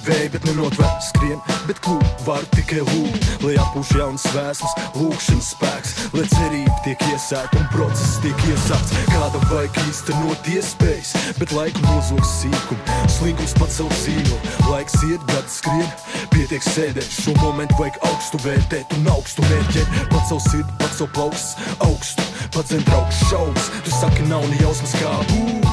ķevēja, 0.07 0.29
bet 0.31 0.45
nenotver 0.47 0.91
skrien, 1.03 1.39
bet 1.67 1.79
klūp 1.83 2.21
var 2.23 2.45
tikai 2.55 2.79
lūgt, 2.79 3.25
lai 3.43 3.57
atpūš 3.59 3.89
jaunas 3.97 4.23
vēsmas, 4.31 4.75
lūkšanas 4.95 5.49
spēks, 5.51 5.93
lai 6.15 6.23
cerība 6.31 6.75
tiek 6.85 7.03
iesēta 7.11 7.59
un 7.59 7.67
process 7.73 8.15
tiek 8.23 8.45
iesākts. 8.47 8.95
Kāda 9.11 9.41
vajag 9.51 9.81
īstenot 9.83 10.49
iespējas, 10.53 11.13
bet 11.41 11.51
laiku 11.55 11.83
nozogs 11.89 12.33
sīkumu, 12.39 12.97
slinkums 13.17 13.55
savu 13.75 13.91
dzīvo, 13.97 14.39
laiks 14.71 14.95
iet, 15.09 15.27
gadi 15.33 15.55
skrien, 15.57 15.93
pietiek 16.31 16.63
sēdēt, 16.63 17.11
šo 17.11 17.35
momentu 17.41 17.81
vajag 17.81 17.99
augstu 18.07 18.41
vērtēt 18.47 18.99
un 19.01 19.11
augstu 19.17 19.43
mērķēt, 19.51 20.03
savu 20.27 20.43
sirdi, 20.47 20.71
pats 20.79 21.01
savu 21.01 21.11
plauks, 21.17 21.49
augstu, 21.83 22.31
pats 22.55 22.71
zem 22.71 22.83
draugs 22.87 23.23
šaubas, 23.27 23.71
tu 23.83 23.95
saki 23.99 24.29
nav 24.31 24.47
ne 24.47 24.61
jausmas 24.63 24.95
kā 25.01 25.17
būs. 25.33 25.66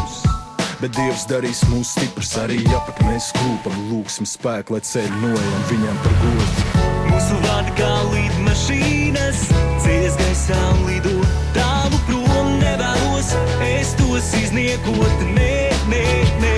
Bet 0.80 0.94
Dievs 0.96 1.24
darīs 1.30 1.60
mūs 1.70 1.92
stiprus 1.94 2.32
arī, 2.40 2.58
ja 2.66 2.80
pat 2.86 2.98
mēs 3.06 3.30
klūpam, 3.36 3.76
lūgsim 3.90 4.26
spēku, 4.28 4.74
lai 4.74 4.82
ceļu 4.84 5.20
nojam 5.22 5.66
viņam 5.70 6.00
par 6.04 6.16
godu. 6.22 6.64
Mūsu 7.08 7.38
vārdi 7.44 7.74
kā 7.78 7.90
līdmašīnas, 8.10 9.44
ceļas 9.84 10.18
gaisām 10.20 10.82
lido 10.88 11.14
tālu 11.56 12.00
prom 12.08 12.50
nevēlos, 12.62 13.30
es 13.68 13.94
tos 14.00 14.32
izniekot, 14.40 15.22
nē, 15.36 15.54
nē, 15.92 16.02
nē. 16.42 16.56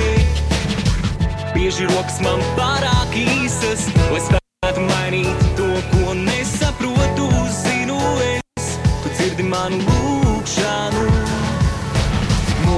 Bieži 1.52 1.88
rokas 1.92 2.18
man 2.24 2.42
pārāk 2.56 3.20
īsas, 3.20 3.84
lai 4.10 4.24
spētu 4.30 4.88
mainīt 4.88 5.46
to, 5.60 5.68
ko 5.92 6.16
nesaprotu, 6.24 7.28
zinu 7.60 8.00
es, 8.32 8.74
tu 9.04 9.12
dzirdi 9.12 9.46
manu 9.52 9.84
lūgšanu 9.84 9.95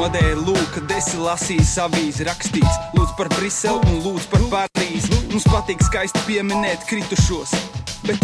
modē 0.09 0.25
ir 0.33 0.39
lūk, 0.41 0.69
kad 0.73 0.93
esi 0.97 1.19
lasījis 1.21 1.75
avīzi 1.85 2.25
rakstīts. 2.29 2.77
Lūdz 2.97 3.13
par 3.19 3.29
Briselu 3.35 3.81
un 3.91 3.99
lūdz 4.07 4.29
par 4.33 4.41
Parīzi. 4.53 5.13
Mums 5.33 5.45
patīk 5.51 5.83
skaisti 5.85 6.23
pieminēt 6.25 6.87
kritušos, 6.89 7.53
bet 8.07 8.17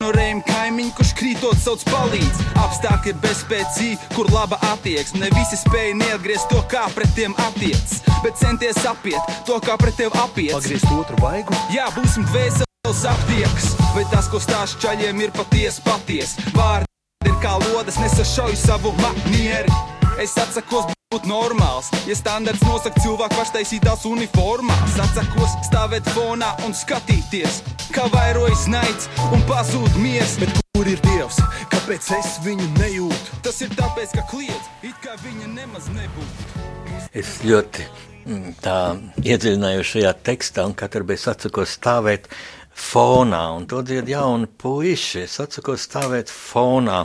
ignorējam 0.00 0.42
kaimiņu, 0.44 0.92
kurš 0.98 1.12
krītot 1.16 1.56
sauc 1.62 1.84
palīdz. 1.88 2.42
Apstākļi 2.60 3.14
ir 3.14 3.18
bezspēcīgi, 3.24 3.96
kur 4.16 4.28
laba 4.34 4.60
attieksme. 4.74 5.24
Ne 5.24 5.32
visi 5.38 5.56
spēja 5.62 5.96
neatgriezt 6.02 6.52
to, 6.52 6.60
kā 6.68 6.84
pret 6.96 7.10
tiem 7.16 7.32
attiec, 7.48 7.96
bet 8.26 8.36
centies 8.42 8.84
apiet 8.90 9.32
to, 9.48 9.56
kā 9.64 9.78
pret 9.80 9.96
tevi 10.02 10.12
apiet. 10.20 10.52
Pagriezt 10.58 10.92
otru 10.92 11.16
vaigu? 11.24 11.56
Jā, 11.72 11.88
būsim 11.96 12.28
dvēseles 12.28 13.02
aptieks, 13.14 13.72
vai 13.96 14.04
tas, 14.12 14.28
ko 14.28 14.42
stāst 14.42 14.80
čaļiem, 14.84 15.24
ir 15.24 15.32
patiesi 15.40 15.80
patiesi. 15.88 16.52
Vārdi 16.52 16.90
ir 17.26 17.36
kā 17.42 17.56
lodes, 17.70 17.98
nesašauju 18.00 18.56
savu 18.56 18.92
manieri. 19.00 19.72
Es 20.20 20.36
atsakos 20.40 20.88
būt 21.12 21.26
normāls, 21.28 21.88
ja 22.08 22.14
standarts 22.16 22.62
nosaka 22.64 23.00
cilvēku 23.02 23.36
paštaisītās 23.38 24.04
uniformās. 24.08 24.96
Atsakos 25.04 25.56
stāvēt 25.66 26.08
fonā 26.14 26.52
un 26.66 26.76
skatīties, 26.76 27.60
kā 27.94 28.06
vairojas 28.12 28.66
naids 28.72 29.08
un 29.30 29.44
pazūd 29.48 29.96
miers. 30.00 30.36
Bet 30.40 30.54
kur 30.76 30.88
ir 30.88 31.00
Dievs? 31.08 31.40
Kāpēc 31.72 32.12
es 32.18 32.36
viņu 32.44 32.68
nejūtu? 32.78 33.40
Tas 33.44 33.60
ir 33.64 33.74
tāpēc, 33.76 34.14
ka 34.16 34.26
kliedz, 34.30 34.70
it 34.86 34.96
kā 35.04 35.16
viņa 35.24 35.50
nemaz 35.56 35.90
nebūtu. 35.96 36.68
Es 37.16 37.40
ļoti 37.44 37.88
mm, 38.28 38.54
tā 38.64 38.78
iedziļinājos 39.24 39.92
šajā 39.96 40.14
tekstā, 40.30 40.68
un 40.68 40.76
katru 40.78 41.04
reizi 41.08 41.28
atsakos 41.32 41.76
stāvēt 41.80 42.30
fonā, 42.76 43.42
un 43.56 43.66
to 43.70 43.82
dzied 43.86 44.08
jauni 44.10 44.48
puiši. 44.60 45.24
Es 45.26 45.38
atsakos 45.42 45.86
stāvēt 45.88 46.32
fonā. 46.32 47.04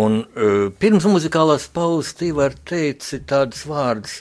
Un 0.00 0.22
uh, 0.24 0.68
pirms 0.80 1.06
muzikālās 1.10 1.68
pauzes 1.74 2.16
Tīvar 2.18 2.56
teica 2.68 3.20
tādus 3.34 3.64
vārdus. 3.68 4.20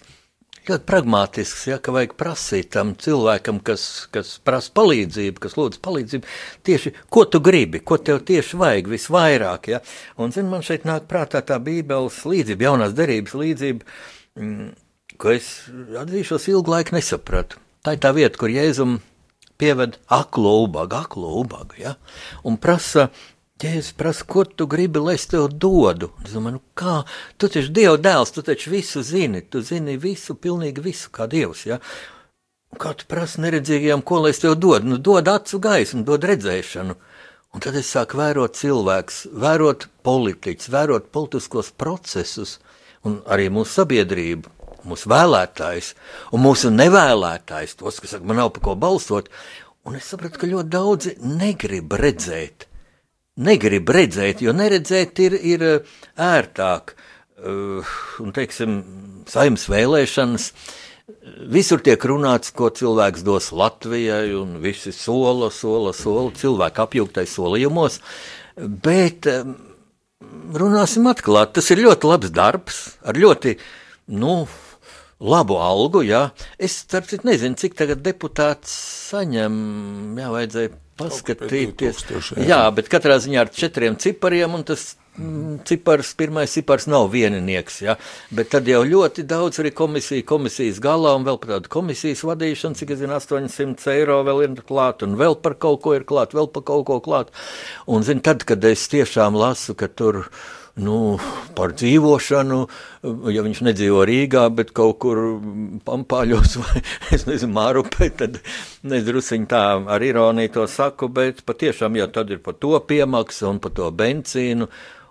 Ļoti 0.69 0.85
pragmātisks, 0.85 1.63
ja, 1.65 1.79
ka 1.81 1.93
vajag 1.95 2.11
prasīt 2.19 2.67
tam 2.75 2.91
cilvēkam, 2.99 3.57
kas, 3.65 3.83
kas 4.13 4.35
prasa 4.45 4.69
palīdzību, 4.77 5.41
kas 5.41 5.55
lūdz 5.57 5.79
palīdzību, 5.81 6.29
tieši 6.67 6.91
ko 7.09 7.23
tu 7.25 7.41
gribi, 7.41 7.81
ko 7.81 7.97
tev 7.97 8.19
tieši 8.27 8.59
vajag 8.59 8.91
visvairāk. 8.91 9.71
Ja. 9.71 9.79
Un, 10.21 10.35
zin, 10.35 10.45
man 10.51 10.61
šeit 10.65 10.85
nāk 10.85 11.07
prātā 11.09 11.41
tā 11.41 11.57
Bībeles 11.63 12.21
līdzība, 12.21 12.67
jaunās 12.69 12.93
derības 12.97 13.33
līdzība, 13.39 13.97
mm, 14.37 14.69
ko 15.17 15.33
es 15.33 15.49
atzīšos 16.03 16.45
ilgu 16.53 16.75
laiku 16.75 16.99
nesapratu. 16.99 17.57
Tā 17.81 17.95
ir 17.95 18.03
tā 18.03 18.13
vieta, 18.13 18.37
kur 18.37 18.53
Jēzum 18.53 18.99
pieved 19.59 19.99
aklo 20.07 20.63
ubagu, 20.63 20.95
aklo 20.95 21.33
ubagu, 21.41 21.75
ja? 21.77 21.97
un 22.43 22.57
prasa, 22.57 23.09
Jēzus 23.59 23.91
prasa, 23.99 24.23
ko 24.23 24.45
tu 24.47 24.69
gribi, 24.71 25.01
lai 25.03 25.17
es 25.17 25.25
tev 25.27 25.49
dodu. 25.51 26.13
Es 26.23 26.31
domāju, 26.31 26.61
nu 26.61 26.77
kā, 26.79 27.01
tu 27.35 27.49
taču 27.51 27.73
Dieva 27.75 27.97
dēls, 27.99 28.31
tu 28.31 28.43
taču 28.47 28.71
visu 28.71 29.03
zini, 29.03 29.41
tu 29.51 29.59
zini 29.67 29.97
visu, 29.99 30.37
pilnīgi 30.39 30.83
visu, 30.85 31.09
kā 31.11 31.27
Dievs, 31.27 31.65
ja? 31.67 31.81
Kā 32.79 32.93
tu 32.95 33.03
prasa 33.11 33.41
neredzīgajam, 33.43 34.05
ko 34.07 34.21
lai 34.23 34.31
es 34.31 34.39
tev 34.39 34.55
dodu? 34.55 34.87
Nu, 34.87 35.01
dod 35.03 35.27
acu 35.27 35.59
gaismu, 35.59 36.05
dod 36.07 36.23
redzēšanu. 36.31 36.95
Un 37.51 37.65
tad 37.65 37.75
es 37.75 37.91
sāku 37.91 38.21
vērot 38.21 38.55
cilvēkus, 38.55 39.25
vērot 39.43 39.89
politiķus, 40.07 40.71
vērot 40.71 41.11
politiskos 41.11 41.73
procesus 41.75 42.59
un 43.03 43.19
arī 43.27 43.49
mūsu 43.51 43.81
sabiedrību 43.81 44.58
mūsu 44.87 45.09
vēlētājs 45.11 45.93
un 46.35 46.43
mūsu 46.43 46.71
nevēlētājs, 46.73 47.77
tos, 47.79 47.99
kas 48.01 48.15
saka, 48.15 48.27
man 48.27 48.41
nav 48.41 48.53
pa 48.55 48.63
ko 48.69 48.75
balsot. 48.79 49.31
Un 49.87 49.95
es 49.97 50.09
sapratu, 50.11 50.41
ka 50.41 50.49
ļoti 50.49 50.71
daudzi 50.71 51.15
negrib 51.23 51.95
redzēt. 51.97 52.67
Negrib 53.39 53.89
redzēt, 53.95 54.43
jo 54.43 54.51
neredzēt 54.55 55.21
ir, 55.23 55.37
ir 55.39 55.63
uh, 55.65 55.95
ērtāk. 56.19 56.93
Uh, 57.39 57.87
un, 58.19 58.33
teiksim, 58.35 58.81
saimnes 59.31 59.63
vēlēšanas. 59.71 60.49
Visur 61.49 61.81
tiek 61.81 62.03
runāts, 62.05 62.51
ko 62.53 62.67
cilvēks 62.75 63.23
dos 63.25 63.49
Latvijai, 63.55 64.27
un 64.37 64.59
visi 64.61 64.91
sola, 64.93 65.47
sola, 65.53 65.95
sola, 65.95 66.29
cilvēku 66.37 66.83
apjūgtais 66.83 67.33
solījumos. 67.39 68.01
Bet 68.59 69.25
runāsim 70.59 71.07
atklāti, 71.09 71.57
tas 71.59 71.69
ir 71.73 71.83
ļoti 71.85 72.09
labs 72.09 72.33
darbs, 72.33 72.79
ar 73.07 73.17
ļoti, 73.19 73.55
nu, 74.19 74.41
labu 75.19 75.59
algu. 75.61 76.03
Jā. 76.07 76.29
Es 76.59 76.79
starp 76.85 77.09
citu 77.11 77.27
nezinu, 77.29 77.59
cik 77.59 77.75
tagad 77.79 78.03
deputāts 78.05 78.73
saņem. 79.11 79.57
Jā, 80.19 80.29
vajadzēja 80.35 80.75
paskatīties. 80.99 82.03
2000, 82.07 82.41
jā. 82.43 82.47
jā, 82.53 82.63
bet 82.75 82.89
katrā 82.91 83.19
ziņā 83.23 83.45
ar 83.45 83.51
četriem 83.55 83.95
cipariem, 83.99 84.55
un 84.57 84.65
tas 84.67 84.83
mm, 85.15 85.61
cipars, 85.67 86.11
pirmais 86.19 86.51
cipars 86.55 86.89
nav 86.91 87.07
vieninieks. 87.13 87.79
Ja? 87.85 87.95
Bet 88.35 88.51
tad 88.53 88.67
jau 88.69 88.81
ļoti 88.87 89.23
daudz 89.29 89.61
arī 89.63 89.71
komisija, 89.75 90.27
komisijas 90.27 90.81
galā 90.83 91.15
un 91.17 91.27
vēl 91.27 91.39
par 91.41 91.55
tādu 91.55 91.73
komisijas 91.77 92.25
vadīšanu, 92.27 92.79
cik 92.79 92.95
es 92.95 93.01
zinu, 93.03 93.15
800 93.15 93.95
eiro 93.95 94.21
vēl 94.27 94.45
ir 94.47 94.63
klāt, 94.67 95.05
un 95.07 95.15
vēl 95.19 95.39
par 95.43 95.55
kaut 95.61 95.83
ko 95.85 95.95
ir 95.97 96.07
klāt, 96.09 96.35
vēl 96.37 96.51
par 96.51 96.67
kaut 96.67 96.87
ko 96.89 96.99
klāt. 97.03 97.33
Un 97.87 98.07
zinu, 98.07 98.23
tad, 98.25 98.47
kad 98.47 98.63
es 98.67 98.87
tiešām 98.91 99.39
lasu, 99.39 99.77
ka 99.79 99.91
tur 99.91 100.25
nu, 100.79 100.97
par 101.57 101.73
dzīvošanu, 101.77 102.59
ja 103.33 103.43
viņš 103.45 103.63
nedzīvo 103.67 104.03
Rīgā, 104.07 104.45
bet 104.55 104.71
kaut 104.75 104.99
kur 105.03 105.21
pampāļos 105.87 106.59
vai, 106.61 106.83
es 107.15 107.25
nezinu, 107.29 107.53
Mārupē, 107.57 108.11
tad 108.21 108.39
nedrusiņ 108.87 109.49
tā 109.49 109.63
ar 109.95 110.05
ironiju 110.05 110.55
to 110.59 110.69
saku, 110.71 111.11
bet 111.11 111.43
patiešām, 111.47 111.99
ja 111.99 112.07
tad 112.11 112.31
ir 112.33 112.41
par 112.45 112.57
to 112.59 112.77
piemaksa 112.79 113.49
un 113.51 113.61
par 113.63 113.75
to 113.75 113.91
bencīnu, 113.91 114.69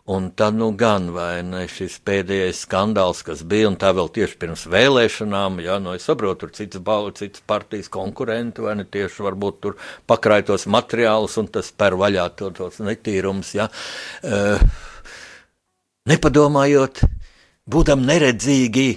un 0.09 0.31
tad 0.33 0.57
nu 0.57 0.71
gan, 0.73 1.11
vai 1.13 1.43
ne, 1.45 1.67
šis 1.69 1.99
pēdējais 2.09 2.63
skandāls, 2.65 3.21
kas 3.27 3.43
bija, 3.45 3.69
un 3.69 3.77
tā 3.77 3.91
vēl 3.93 4.09
tieši 4.17 4.39
pirms 4.41 4.65
vēlēšanām, 4.73 5.61
jā, 5.61 5.77
nu 5.85 5.93
es 5.99 6.09
saprotu, 6.09 6.47
tur 6.47 6.55
citas 6.57 6.81
balvu, 6.85 7.13
citas 7.19 7.45
partijas 7.45 7.93
konkurenti, 7.93 8.65
vai 8.65 8.79
ne, 8.81 8.89
tieši 8.89 9.27
varbūt 9.27 9.61
tur 9.61 9.77
pakraitos 10.09 10.65
materiālus, 10.65 11.37
un 11.43 11.53
tas 11.53 11.69
per 11.77 11.99
vaļā 12.01 12.25
to, 12.41 12.49
tos 12.57 12.81
netīrums, 12.81 13.53
jā. 13.61 13.69
Uh, 14.25 14.65
nepadomājot, 16.09 17.03
būdam 17.69 18.05
neredzīgi, 18.09 18.89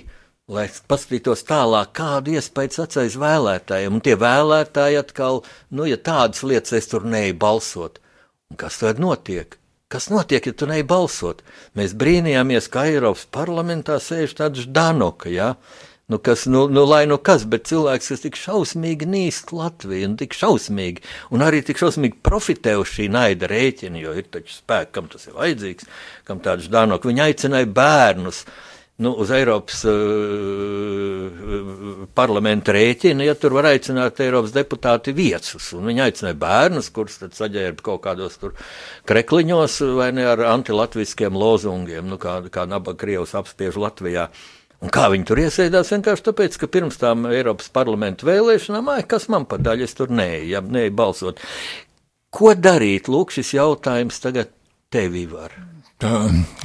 lai 0.51 0.67
paskatītos 0.67 1.45
tālāk, 1.47 1.93
kādu 1.97 2.35
iespēju 2.35 2.85
atceļ 2.85 3.17
vēlētājiem. 3.21 3.97
Un 3.97 4.03
tie 4.03 4.17
vēlētāji 4.19 4.99
atkal, 4.99 5.41
nu, 5.71 5.87
ja 5.87 5.99
tādas 5.99 6.43
lietas 6.47 6.75
es 6.79 6.91
tur 6.91 7.07
neju 7.07 7.37
balsot, 7.39 8.01
un 8.51 8.59
kas 8.59 8.81
tad 8.81 8.99
notiek? 8.99 9.57
Kas 9.91 10.07
notiek, 10.07 10.45
ja 10.47 10.55
tu 10.55 10.67
neej 10.69 10.85
balsot? 10.87 11.41
Mēs 11.75 11.91
brīnījāmies, 11.99 12.69
ka 12.71 12.85
Eiropas 12.87 13.25
parlamentā 13.27 13.97
sēž 13.99 14.37
tāds 14.39 14.69
Danoka, 14.71 15.27
ja? 15.27 15.55
Nu, 16.11 16.17
kas, 16.19 16.45
nu, 16.45 16.67
nu, 16.67 16.83
lai 16.83 17.05
nu 17.07 17.15
kas, 17.23 17.45
bet 17.47 17.69
cilvēks, 17.69 18.09
kas 18.11 18.23
tik 18.25 18.35
šausmīgi 18.35 19.07
nīst 19.07 19.53
Latviju, 19.55 20.09
un 20.09 20.17
tik 20.19 20.35
šausmīgi, 20.35 20.99
un 21.31 21.45
arī 21.45 21.61
tik 21.63 21.79
šausmīgi 21.79 22.19
profitē 22.19 22.73
uz 22.81 22.91
šī 22.91 23.05
naida 23.13 23.47
rēķina, 23.47 24.01
jo 24.01 24.11
ir 24.19 24.27
taču 24.27 24.51
spēks, 24.57 24.91
kam 24.97 25.07
tas 25.13 25.29
ir 25.29 25.37
vajadzīgs, 25.39 25.87
kam 26.27 26.43
tāds 26.43 26.67
Danoka. 26.73 27.07
Viņi 27.07 27.23
aicināja 27.29 27.71
bērnus 27.79 28.43
nu, 28.99 29.15
uz 29.23 29.31
Eiropas 29.31 29.87
uh, 29.87 29.95
parlamenta 32.17 32.75
rēķina, 32.75 33.23
ja 33.31 33.39
tur 33.39 33.55
var 33.61 33.71
aicināt 33.71 34.19
Eiropas 34.19 34.51
deputāti 34.59 35.15
viecus. 35.15 35.71
Un 35.79 35.87
viņi 35.93 36.09
aicināja 36.09 36.43
bērnus, 36.43 36.91
kurus 36.91 37.21
saģērba 37.23 37.87
kaut 37.87 38.03
kādos 38.03 38.35
krekliņos 39.07 39.79
vai 39.95 40.11
ne 40.19 40.27
ar 40.35 40.43
antilatviskiem 40.57 41.39
lozungiem, 41.39 42.03
nu, 42.11 42.19
kā, 42.19 42.41
kā 42.51 42.67
nabaga 42.67 42.99
Krievs 43.05 43.31
apspiež 43.39 43.79
Latvijā. 43.79 44.27
Un 44.81 44.89
kā 44.93 45.07
viņi 45.13 45.27
tur 45.29 45.41
iesēdās? 45.43 45.91
Vienkārši 45.93 46.25
tāpēc, 46.25 46.55
ka 46.57 46.69
pirms 46.73 46.97
tam 47.01 47.27
Eiropas 47.29 47.69
parlamenta 47.73 48.25
vēlēšanām, 48.25 48.87
ai, 48.95 49.03
kas 49.05 49.27
man 49.29 49.45
par 49.49 49.61
daļu, 49.61 49.85
es 49.85 49.93
tur 49.97 50.09
neju, 50.09 50.47
ja 50.55 50.61
neju 50.65 50.93
balsot. 50.97 51.43
Ko 52.33 52.55
darīt? 52.57 53.11
Lūk, 53.11 53.33
šis 53.35 53.53
jautājums 53.59 54.17
tagad 54.23 54.49
tevi 54.91 55.27
var. 55.29 55.53
Tā, 56.01 56.15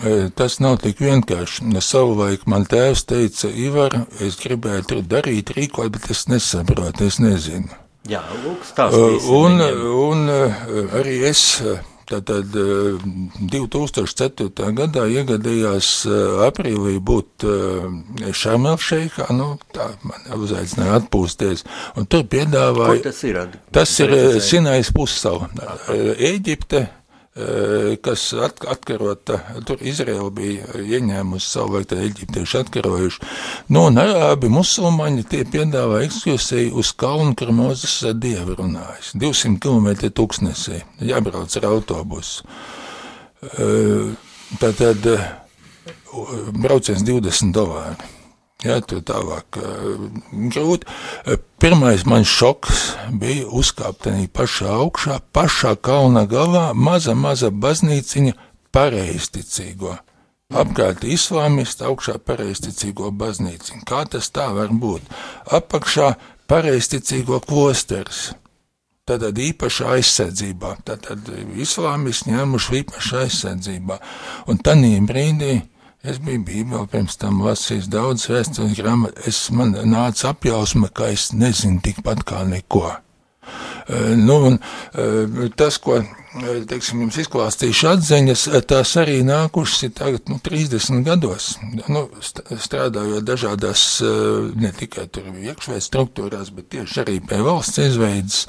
e, 0.00 0.14
tas 0.32 0.56
nav 0.64 0.78
tik 0.80 1.02
vienkārši. 1.04 1.66
Savulaik 1.84 2.46
man 2.48 2.64
tēvs 2.64 3.02
teica, 3.10 3.50
Ivar, 3.52 3.98
es 4.24 4.38
gribēju 4.40 4.86
tur 4.88 5.02
darīt, 5.04 5.52
rīkot, 5.58 5.90
bet 5.92 6.08
es 6.14 6.24
nesaprotu, 6.32 7.10
es 7.10 7.18
nezinu. 7.20 7.68
Jā, 8.08 8.22
lūk, 8.46 8.64
stāstīsim 8.64 9.34
Un, 9.34 9.60
viņiem. 9.60 9.84
un 10.06 10.32
uh, 10.32 10.96
arī 11.02 11.18
es 11.28 11.42
tātad 12.08 12.56
uh, 12.60 13.06
2004. 13.52 14.50
gadā 14.76 15.06
iegadījās 15.10 15.90
uh, 16.08 16.44
aprīlī 16.46 16.96
būt 17.02 17.46
Šamelšeikā, 18.36 19.28
nu 19.36 19.52
tā 19.74 19.88
man 20.06 20.28
uzaicināja 20.40 21.00
atpūsties, 21.02 21.66
un 21.98 22.08
tur 22.10 22.26
piedāvāja, 22.30 23.02
tas 23.08 23.22
ir? 23.28 23.40
Tas 23.74 23.92
ir 24.00 24.12
precizēji? 24.12 24.44
Sinais 24.46 24.92
pussala, 24.94 25.50
Ēģipte, 26.16 26.86
kas 28.02 28.22
at, 28.40 28.62
atkarota, 28.64 29.38
tur 29.68 29.82
Izraela 29.84 30.30
bija 30.32 30.78
ieņēmusi 30.80 31.50
savu, 31.50 31.74
vai 31.76 31.82
tad 31.88 32.00
eģiptieši 32.04 32.60
atkarojuši. 32.62 33.24
Nu, 33.76 33.86
un 33.90 34.00
arābi 34.00 34.48
musulmaņi 34.52 35.26
tie 35.30 35.42
piedāvā 35.48 36.00
ekskursiju 36.06 36.76
uz 36.80 36.94
kalnu, 36.96 37.34
kur 37.36 37.52
Mozes 37.56 37.98
ar 38.08 38.16
Dievu 38.16 38.56
runājas. 38.62 39.12
200 39.20 39.60
km 39.60 40.08
tūkstnesī, 40.16 40.80
jābrauc 41.04 41.58
ar 41.60 41.68
autobusu. 41.74 42.46
Uh, 42.46 44.14
Tātad 44.60 45.02
brauciens 46.54 47.02
20 47.02 47.50
dolāri. 47.54 48.15
Jā, 48.66 48.80
tur 48.82 49.02
tālāk 49.06 49.60
uh, 49.62 50.08
grūti. 50.52 50.88
Uh, 51.26 51.38
Pirmais 51.62 52.02
man 52.04 52.26
šoks 52.28 52.82
bija 53.16 53.46
uzkāpt 53.48 54.10
arī 54.10 54.26
pašā 54.28 54.74
augšā, 54.76 55.20
pašā 55.32 55.72
kalna 55.80 56.26
galā, 56.28 56.66
maza, 56.74 57.14
maza 57.16 57.48
baznīciņa 57.48 58.34
pareizticīgo. 58.76 59.94
Apkārt 60.54 61.02
islāmisti, 61.08 61.82
augšā 61.88 62.18
pareizticīgo 62.22 63.08
baznīciņu. 63.18 63.86
Kā 63.88 64.04
tas 64.10 64.28
tā 64.30 64.50
var 64.54 64.68
būt? 64.70 65.08
Apakšā 65.58 66.12
pareizticīgo 66.50 67.40
klosteris. 67.46 68.28
Tātad 69.06 69.38
īpašā 69.38 69.96
aizsardzībā. 69.96 70.74
Tātad 70.86 71.30
islāmisti 71.62 72.34
ņēmuši 72.34 72.78
īpašā 72.82 73.24
aizsardzībā. 73.24 73.98
Un 74.50 74.60
tanī 74.62 74.92
brīdī 75.06 75.60
es 76.06 76.18
biju 76.22 76.42
bībeli 76.46 76.86
pirms 76.92 77.18
tam 77.20 77.40
lasījis 77.44 77.88
daudz 77.90 78.28
vēstures 78.30 78.76
grāmatu. 78.78 79.26
Es 79.26 79.50
man 79.50 79.74
nāca 79.90 80.30
apjausma, 80.32 80.90
ka 80.94 81.10
es 81.14 81.32
nezinu 81.34 81.82
tikpat 81.84 82.24
kā 82.28 82.44
neko. 82.46 82.86
Eh, 83.88 84.14
Nu, 84.16 84.36
un, 84.46 84.58
eh, 84.94 85.50
tas, 85.56 85.78
ko 85.78 86.00
teiksim, 86.68 87.00
jums 87.04 87.16
izklāstīšu 87.22 87.88
atziņas, 87.94 88.42
tās 88.68 88.92
arī 89.00 89.20
nākušas 89.26 89.92
tagad, 89.96 90.28
nu, 90.28 90.38
30 90.42 91.02
gados. 91.06 91.56
Nu, 91.88 92.06
st- 92.20 92.44
strādājot 92.62 93.24
dažādās, 93.26 93.84
eh, 94.04 94.52
ne 94.60 94.72
tikai 94.72 95.06
tur 95.08 95.22
iekšvēs 95.32 95.88
struktūrās, 95.90 96.50
bet 96.54 96.68
tieši 96.74 97.00
arī 97.04 97.16
pie 97.28 97.40
valsts 97.42 97.78
izveidas. 97.78 98.46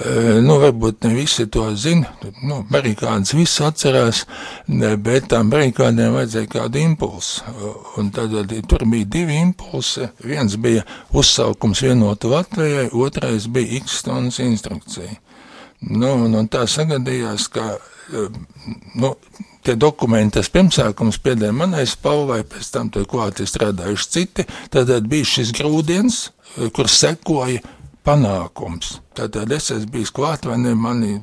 Eh, 0.00 0.40
Nu, 0.46 0.58
varbūt 0.60 1.04
ne 1.04 1.14
visi 1.14 1.46
to 1.50 1.74
zina, 1.76 2.06
nu, 2.42 2.60
barikādas 2.70 3.32
visi 3.34 3.62
atcerās, 3.64 4.24
bet 4.68 5.28
tām 5.32 5.50
barikādēm 5.50 6.12
vajadzēja 6.14 6.48
kādu 6.52 6.78
impulsu. 6.78 7.42
Un 7.96 8.10
tad 8.10 8.30
tur 8.68 8.84
bija 8.86 9.04
divi 9.04 9.34
impulsi. 9.40 10.08
Viens 10.22 10.56
bija 10.56 10.82
uzsaukums 11.12 11.80
vienota 11.82 12.28
Latvijai, 12.28 12.90
otrais 12.92 13.46
bija 13.46 13.80
X 13.80 13.98
stundas 14.02 14.38
instrukcija. 14.38 15.16
Nu, 15.80 16.12
un 16.24 16.48
tā 16.48 16.64
sagadījās, 16.70 17.48
ka 17.52 17.66
eh, 17.76 18.38
nu, 18.96 19.12
tie 19.66 19.76
dokumenti, 19.76 20.38
tas 20.38 20.50
pirmsākums 20.52 21.20
pieder 21.22 21.52
manai 21.52 21.84
spalvai, 21.90 22.42
pēc 22.48 22.72
tam 22.72 22.90
tur 22.94 23.06
klāt 23.10 23.42
ir 23.42 23.50
strādājuši 23.50 24.10
citi, 24.16 24.46
tad 24.72 24.88
tad 24.92 25.08
bija 25.10 25.28
šis 25.36 25.52
grūdienis, 25.56 26.20
eh, 26.56 26.68
kur 26.74 26.88
sekoja 26.90 27.62
panākums. 28.06 29.00
Tātad 29.16 29.52
es 29.52 29.72
esmu 29.74 29.96
bijis 29.98 30.14
klāt, 30.14 30.46
vai 30.46 30.58
ne, 30.62 30.74
mani 30.74 31.18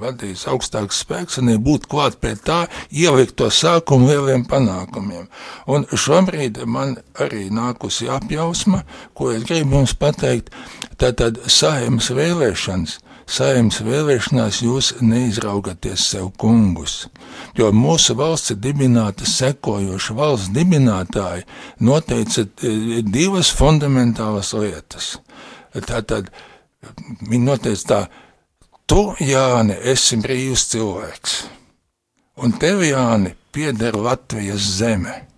vadījis 0.00 0.46
augstāks 0.50 1.02
spēks, 1.04 1.38
un 1.40 1.52
būt 1.64 1.86
klāt 1.90 2.18
pie 2.22 2.32
tā, 2.36 2.62
ielikt 2.90 3.36
to 3.40 3.50
sākumu 3.52 4.08
lieliem 4.08 4.46
panākumiem. 4.48 5.28
Un 5.68 5.84
šobrīd 5.92 6.62
man 6.66 6.96
arī 7.20 7.48
nākusi 7.52 8.08
apjausma, 8.12 8.84
ko 9.14 9.30
es 9.34 9.44
gribu 9.48 9.80
jums 9.80 9.96
pateikt, 10.00 10.52
tātad 11.00 11.42
saimas 11.48 12.10
vēlēšanas. 12.16 12.98
Saimnes 13.30 13.78
vēlēšanās 13.86 14.56
jūs 14.64 14.88
neizraugaties 15.06 16.02
sev 16.12 16.32
kungus, 16.40 17.04
jo 17.54 17.68
mūsu 17.70 18.16
valsts 18.18 18.50
ir 18.54 18.58
dibināta 18.64 19.28
sekojoša 19.28 20.16
valsts 20.18 20.50
dibinātāji 20.56 21.46
noteica 21.86 22.42
eh, 22.42 22.98
divas 23.06 23.52
fundamentālas 23.54 24.50
lietas. 24.58 25.12
Tātad 25.86 26.32
viņi 27.28 27.44
noteica 27.44 27.86
tā, 27.92 28.00
tu, 28.90 29.04
Jāni, 29.22 29.78
esi 29.92 30.18
brīvs 30.18 30.66
cilvēks, 30.72 31.40
un 32.42 32.58
tev, 32.58 32.82
Jāni, 32.82 33.36
pieder 33.54 33.94
Latvijas 33.94 34.66
zeme. 34.80 35.29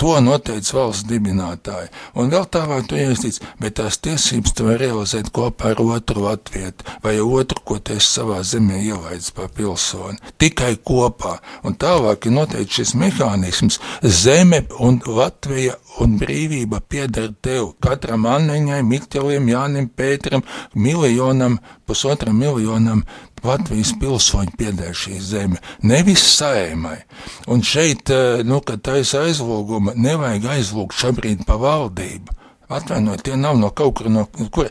To 0.00 0.14
noteica 0.24 0.72
valsts 0.78 1.04
dibinātāji. 1.04 1.90
Un 2.16 2.30
vēl 2.32 2.46
tālāk 2.54 2.86
tu 2.88 2.96
iestīts, 2.96 3.42
bet 3.60 3.76
tās 3.76 3.98
tiesības 4.00 4.54
tu 4.56 4.64
vari 4.64 4.86
realizēt 4.86 5.28
kopā 5.36 5.74
ar 5.74 5.82
otru 5.84 6.24
latvietu 6.24 6.86
vai 7.04 7.18
otru, 7.20 7.60
ko 7.60 7.76
tu 7.76 7.98
esi 7.98 8.08
savā 8.16 8.38
zemē 8.40 8.80
ielaidis 8.86 9.34
par 9.36 9.50
pilsoni. 9.52 10.16
Tikai 10.40 10.78
kopā. 10.80 11.34
Un 11.68 11.76
tālāk 11.76 12.24
ir 12.26 12.34
noteikti 12.38 12.80
šis 12.80 12.94
mehānisms- 13.02 13.78
zeme 14.22 14.64
un 14.80 14.98
Latvija 15.06 15.76
un 16.00 16.18
brīvība 16.18 16.80
pieder 16.80 17.28
tev. 17.42 17.74
Katram 17.80 18.24
Anniņai, 18.24 18.80
Mikķelim, 18.82 19.46
Jānim, 19.52 19.90
Pēteram, 19.90 20.42
miljonam, 20.74 21.58
pusotram 21.86 22.38
miljonam 22.38 23.04
Latvijas 23.44 23.92
pilsoņu 24.00 24.56
pieder 24.58 24.94
šī 24.94 25.18
zeme, 25.20 25.58
nevis 25.82 26.22
saimai. 26.36 26.98
Un 27.46 27.62
šeit, 27.62 28.10
eh, 28.10 28.42
nu, 28.44 28.60
kad 28.60 28.82
taisa 28.82 29.24
aizlūguma, 29.26 29.94
nevajag 29.96 30.46
aizlūgt 30.56 30.94
šobrīd 30.94 31.44
pa 31.46 31.56
valdību. 31.58 32.38
Atvainojiet, 32.72 33.22
tie 33.26 33.36
nav 33.36 33.58
no 33.58 33.68
kaut 33.70 33.98
kur, 33.98 34.08
no 34.08 34.26
kur 34.50 34.68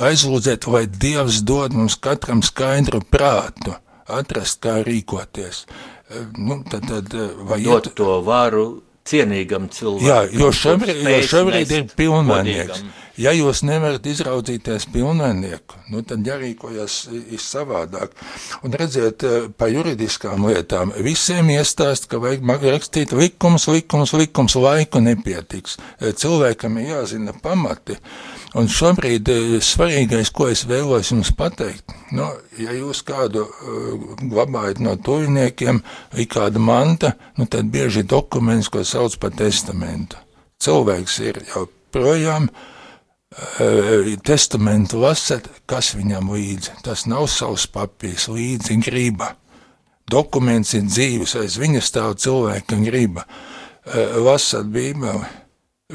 aizlūdzēt, 0.00 0.66
lai 0.70 0.84
Dievs 0.86 1.40
dod 1.42 1.72
mums 1.74 1.96
katram 1.96 2.42
skaidru 2.42 3.00
prātu, 3.10 3.74
atrast, 4.06 4.60
kā 4.62 4.82
rīkoties. 4.86 5.64
Eh, 6.10 6.26
Nu, 6.36 6.62
tad, 6.70 6.86
tad, 6.88 7.14
eh, 7.14 7.30
vai 7.48 7.60
iet- 7.64 7.94
to 7.94 8.20
varu 8.20 8.82
cienīgam 9.08 9.68
cilvēkam. 9.72 10.08
Jā, 10.08 10.18
jo 10.40 10.50
šobrīd, 10.54 11.00
jo 11.06 11.22
šobrīd 11.30 11.72
ir 11.78 11.88
pilnvērnieks. 11.98 12.84
Ja 13.20 13.34
jūs 13.36 13.60
nevarat 13.68 14.06
izraudzīties 14.08 14.86
pilnvērnieku, 14.94 15.82
nu 15.92 16.00
tad 16.08 16.24
jārīkojas 16.24 16.94
savādāk. 17.44 18.14
Un 18.64 18.72
redziet, 18.72 19.22
eh, 19.28 19.50
pa 19.52 19.68
juridiskām 19.68 20.46
lietām 20.48 20.94
visiem 20.96 21.50
iestāst, 21.52 22.08
ka 22.08 22.16
vajag 22.22 22.64
rakstīt 22.72 23.12
likums, 23.12 23.68
likums, 23.68 24.14
likums, 24.16 24.56
laiku 24.56 25.04
nepietiks. 25.04 25.76
Eh, 26.00 26.12
Cilvēkam 26.12 26.80
ir 26.80 26.94
jāzina 26.94 27.36
pamati. 27.42 27.98
Un 28.52 28.68
šobrīd 28.68 29.28
eh, 29.32 29.54
svarīgais, 29.64 30.28
ko 30.34 30.50
es 30.52 30.66
vēlos 30.68 31.08
jums 31.12 31.30
pateikt, 31.36 31.94
nu, 32.12 32.26
ja 32.60 32.74
jūs 32.76 33.00
kādu 33.08 33.46
uh, 33.46 34.02
glabājat 34.20 34.82
no 34.84 34.92
tuviniekiem, 35.00 35.80
ir 36.20 36.28
kāda 36.28 36.60
manta, 36.60 37.14
nu, 37.40 37.46
tad 37.48 37.70
bieži 37.72 38.04
dokuments, 38.04 38.68
ko 38.68 38.84
sauc 38.84 39.16
par 39.22 39.32
testamentu. 39.38 40.20
Cilvēks 40.60 41.16
ir 41.24 41.40
jau 41.48 41.64
projām, 41.96 42.50
uh, 42.52 44.12
testamentu 44.20 45.00
lasat, 45.00 45.48
kas 45.64 45.94
viņam 45.96 46.28
līdzi. 46.36 46.76
Tas 46.84 47.06
nav 47.08 47.30
savs 47.32 47.64
papīrs, 47.72 48.28
līdzi 48.28 48.82
griba. 48.84 49.32
Dokuments 50.12 50.74
ir 50.76 50.84
dzīves, 50.90 51.38
aiz 51.40 51.56
viņa 51.56 51.80
stāv 51.80 52.18
cilvēka 52.20 52.76
griba. 52.84 53.24
Uh, 53.24 54.20
lasat 54.28 54.68
bībeli, 54.68 55.24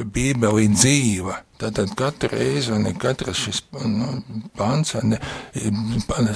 bībeli 0.06 0.68
dzīva. 0.74 1.44
Tātad 1.58 1.90
katru 1.98 2.30
reizi, 2.38 2.70
vai 2.70 2.78
ne 2.84 2.92
katrs 3.02 3.40
šis 3.48 3.62
nu, 3.90 4.20
vai 4.60 5.00
ne, 5.10 5.18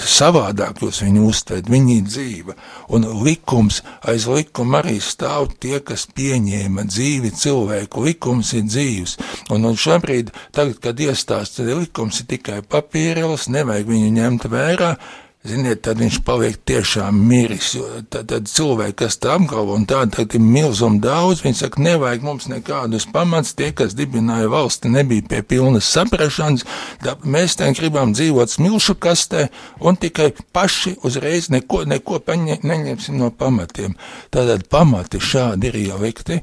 savādāk 0.01 0.81
jūs 0.81 1.03
viņu 1.05 1.27
uztverat, 1.29 1.69
viņi 1.69 1.97
ir 1.99 2.07
dzīva. 2.07 2.55
Un 2.97 3.05
likums, 3.21 3.83
aiz 4.09 4.25
likuma 4.25 4.79
arī 4.81 4.97
stāv 4.97 5.51
tie, 5.61 5.77
kas 5.85 6.07
pieņēma 6.17 6.87
dzīvi 6.89 7.33
cilvēku. 7.37 8.07
Likums 8.09 8.55
ir 8.57 8.65
dzīvs. 8.65 9.17
Un, 9.53 9.69
un 9.69 9.77
šobrīd, 9.77 10.33
tagad, 10.57 10.81
kad 10.81 11.05
iestāsts, 11.05 11.59
tad 11.59 11.69
likums 11.69 12.23
ir 12.23 12.31
tikai 12.33 12.63
papīrēlis, 12.65 13.51
nevajag 13.53 13.93
viņu 13.93 14.15
ņemt 14.17 14.49
vērā. 14.49 14.95
Ziniet, 15.41 15.79
tad 15.81 15.97
viņš 15.97 16.19
paliek 16.21 16.57
tiešām 16.69 17.17
miris. 17.25 17.71
Tad, 18.13 18.27
tad 18.29 18.45
cilvēki, 18.45 18.93
kas 18.99 19.15
tā 19.17 19.31
apgalvo, 19.39 19.73
un 19.73 19.87
tādu 19.89 20.13
tagad 20.13 20.35
ir 20.37 20.43
milzīgi 20.45 21.01
daudz, 21.01 21.41
viņi 21.41 21.57
saka, 21.57 21.81
nevajag 21.81 22.27
mums 22.27 22.45
nekādus 22.51 23.07
pamats. 23.09 23.55
Tie, 23.57 23.71
kas 23.73 23.95
dibināja 23.97 24.51
valsti, 24.53 24.91
nebija 24.93 25.25
pie 25.31 25.41
pilnas 25.41 25.89
saprašanas. 25.89 26.67
Tā, 27.01 27.15
mēs 27.25 27.57
te 27.57 27.71
gribam 27.73 28.13
dzīvot 28.13 28.53
smilšu 28.53 28.99
kastē 29.01 29.47
un 29.81 29.97
tikai 29.97 30.29
paši 30.53 30.99
uzreiz 31.09 31.49
neko, 31.49 31.87
neko 31.89 32.21
paņē, 32.21 32.61
neņemsim 32.61 33.17
no 33.17 33.33
pamatiem. 33.33 33.97
Tātad 34.29 34.69
pamati 34.69 35.17
šādi 35.17 35.71
ir 35.73 35.81
ielikti. 35.87 36.37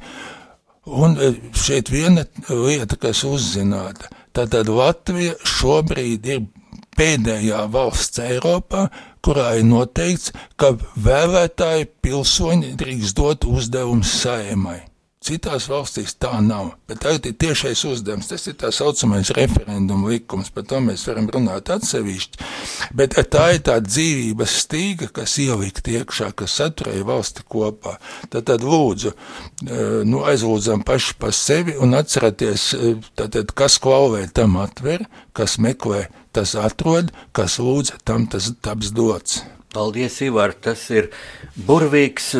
Un 0.88 1.14
e, 1.22 1.34
šeit 1.54 1.92
viena 1.94 2.26
lieta, 2.50 2.98
kas 2.98 3.22
uzzināta, 3.28 4.10
tātad 4.36 4.70
Latvija 4.72 5.36
šobrīd 5.46 6.28
ir 6.32 6.44
pēdējā 6.98 7.62
valsts 7.72 8.20
Eiropā, 8.22 8.88
kurā 9.22 9.52
ir 9.60 9.66
noteikts, 9.68 10.32
ka 10.58 10.74
vēlētāji 11.06 11.90
pilsoņi 12.02 12.74
drīkst 12.80 13.18
dot 13.18 13.46
uzdevumus 13.48 14.12
saimai. 14.22 14.80
Citās 15.18 15.64
valstīs 15.66 16.12
tā 16.14 16.30
nav, 16.46 16.76
bet 16.86 17.00
tagad 17.02 17.24
ir 17.26 17.34
tiešais 17.42 17.80
uzdevums. 17.88 18.28
Tas 18.30 18.44
ir 18.46 18.54
tā 18.60 18.68
saucamais 18.74 19.32
referenduma 19.34 20.12
likums, 20.12 20.52
par 20.54 20.62
to 20.70 20.78
mēs 20.84 21.08
varam 21.10 21.26
runāt 21.34 21.72
atsevišķi. 21.74 22.46
Bet 22.94 23.16
tā 23.34 23.48
ir 23.56 23.64
tā 23.66 23.80
dzīvības 23.82 24.54
stīga, 24.62 25.10
kas 25.18 25.34
ielikt 25.42 25.90
iekšā, 25.90 26.30
kas 26.38 26.54
saturēja 26.60 27.08
valsti 27.10 27.48
kopā. 27.50 27.96
Tad, 28.30 28.46
tad 28.52 28.62
lūdzu, 28.62 29.10
eh, 29.10 29.82
nu, 30.06 30.22
aizlūdzam 30.22 30.86
paši 30.86 31.18
par 31.18 31.34
sevi 31.34 31.74
un 31.74 31.98
atcerieties, 31.98 32.70
tātad, 33.18 33.50
kas 33.58 33.82
klauvē, 33.82 34.22
tam 34.30 34.54
atver, 34.62 35.08
kas 35.34 35.58
meklē, 35.58 36.06
tas 36.30 36.54
atrod, 36.54 37.10
kas 37.34 37.58
lūdz, 37.58 37.98
tam 38.06 38.30
tas 38.30 38.52
taps 38.62 38.94
dots. 38.94 39.42
Paldies, 39.72 40.16
Ivar. 40.24 40.54
Tas 40.64 40.86
ir 40.88 41.10
burvīgs 41.68 42.32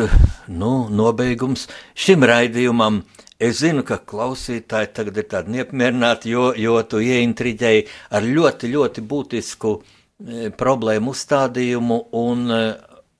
nu, 0.49 0.73
nobeigums 0.89 1.67
šim 1.93 2.25
raidījumam. 2.25 3.03
Es 3.39 3.61
zinu, 3.61 3.85
ka 3.87 3.99
klausītāji 4.03 4.89
tagad 4.97 5.21
ir 5.21 5.27
tādi 5.31 5.53
neapmierināti, 5.53 6.33
jo, 6.33 6.49
jo 6.57 6.75
tu 6.89 6.99
ieintriģēji 6.99 7.85
ar 8.17 8.25
ļoti, 8.25 8.71
ļoti 8.73 9.03
būtisku 9.13 9.75
e, 9.77 10.49
problēmu 10.59 11.13
uzstādījumu 11.13 12.01
un 12.19 12.43
e, 12.51 12.59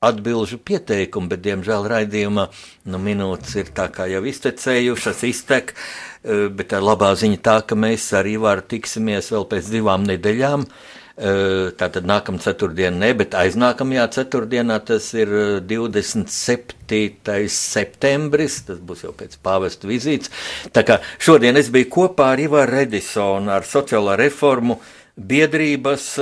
atbilžu 0.04 0.60
pieteikumu, 0.66 1.30
bet, 1.32 1.46
diemžēl, 1.46 1.88
raidījumā 1.94 2.50
nu, 2.92 3.00
minūtes 3.06 3.56
ir 3.62 3.72
tā 3.78 3.88
kā 3.96 4.10
jau 4.12 4.26
iztecējušas, 4.28 5.24
iztek, 5.30 5.72
e, 5.72 6.48
bet 6.50 6.74
tā 6.74 6.84
labā 6.84 7.14
ziņa 7.16 7.44
tā, 7.46 7.60
ka 7.64 7.80
mēs 7.80 8.10
ar 8.20 8.28
Ivaru 8.28 8.68
tiksimies 8.76 9.32
vēl 9.32 9.48
pēc 9.54 9.72
divām 9.72 10.10
nedēļām. 10.10 10.68
Eh, 10.68 10.99
Tātad 11.20 12.06
nākamā 12.08 12.40
ceturtdiena, 12.40 12.96
ne, 13.02 13.10
bet 13.20 13.34
aiznākamajā 13.36 14.06
ceturtdienā 14.16 14.78
tas 14.88 15.10
ir 15.18 15.34
eh, 15.36 15.58
27. 15.68 17.36
septembris, 17.52 18.62
tas 18.70 18.80
būs 18.80 19.04
jau 19.04 19.12
pēc 19.18 19.36
pāvesta 19.44 19.90
vizītes. 19.90 20.32
Tā 20.72 20.86
kā 20.88 21.02
šodien 21.20 21.60
es 21.60 21.68
biju 21.76 21.90
kopā 21.92 22.32
ar 22.38 22.44
Ivaru 22.46 22.78
Redisonu, 22.78 23.52
ar 23.52 23.68
sociālā 23.68 24.16
reformu 24.22 24.80
biedrības 25.20 26.14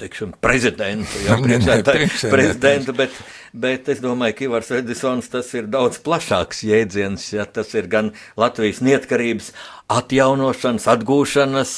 teiksim, 0.00 0.32
prezidentu, 0.40 1.20
jau 1.26 1.38
priekšsēdētāju 1.44 2.32
prezidentu, 2.32 2.94
bet, 2.96 3.14
bet 3.52 3.88
es 3.92 4.02
domāju, 4.02 4.36
ka 4.36 4.46
Ivars 4.48 4.72
Edisons 4.80 5.30
tas 5.32 5.50
ir 5.58 5.68
daudz 5.70 6.00
plašāks 6.04 6.64
jēdziens, 6.66 7.30
ja 7.36 7.46
tas 7.46 7.72
ir 7.76 7.90
gan 7.92 8.12
Latvijas 8.40 8.82
neatkarības 8.84 9.52
atjaunošanas, 9.92 10.88
atgūšanas, 10.94 11.74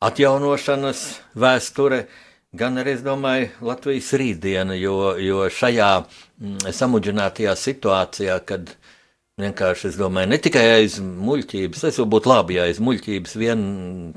atjaunošanas 0.00 1.00
vēsture, 1.36 2.04
gan 2.56 2.80
arī, 2.80 2.96
es 2.98 3.04
domāju, 3.04 3.50
Latvijas 3.64 4.12
rītdiena, 4.16 4.76
jo, 4.80 5.14
jo 5.20 5.44
šajā 5.52 5.90
mm, 6.00 6.70
samudžinātajā 6.74 7.52
situācijā, 7.58 8.38
kad 8.48 8.72
vienkārši, 9.40 9.88
es 9.88 9.96
domāju, 9.96 10.28
ne 10.32 10.38
tikai 10.42 10.62
aiz 10.74 10.98
muļķības, 11.00 11.84
tas 11.84 11.98
jau 12.00 12.04
būtu 12.10 12.28
labi, 12.28 12.56
ja 12.58 12.66
aiz 12.68 12.80
muļķības 12.84 13.36
vien 13.40 13.62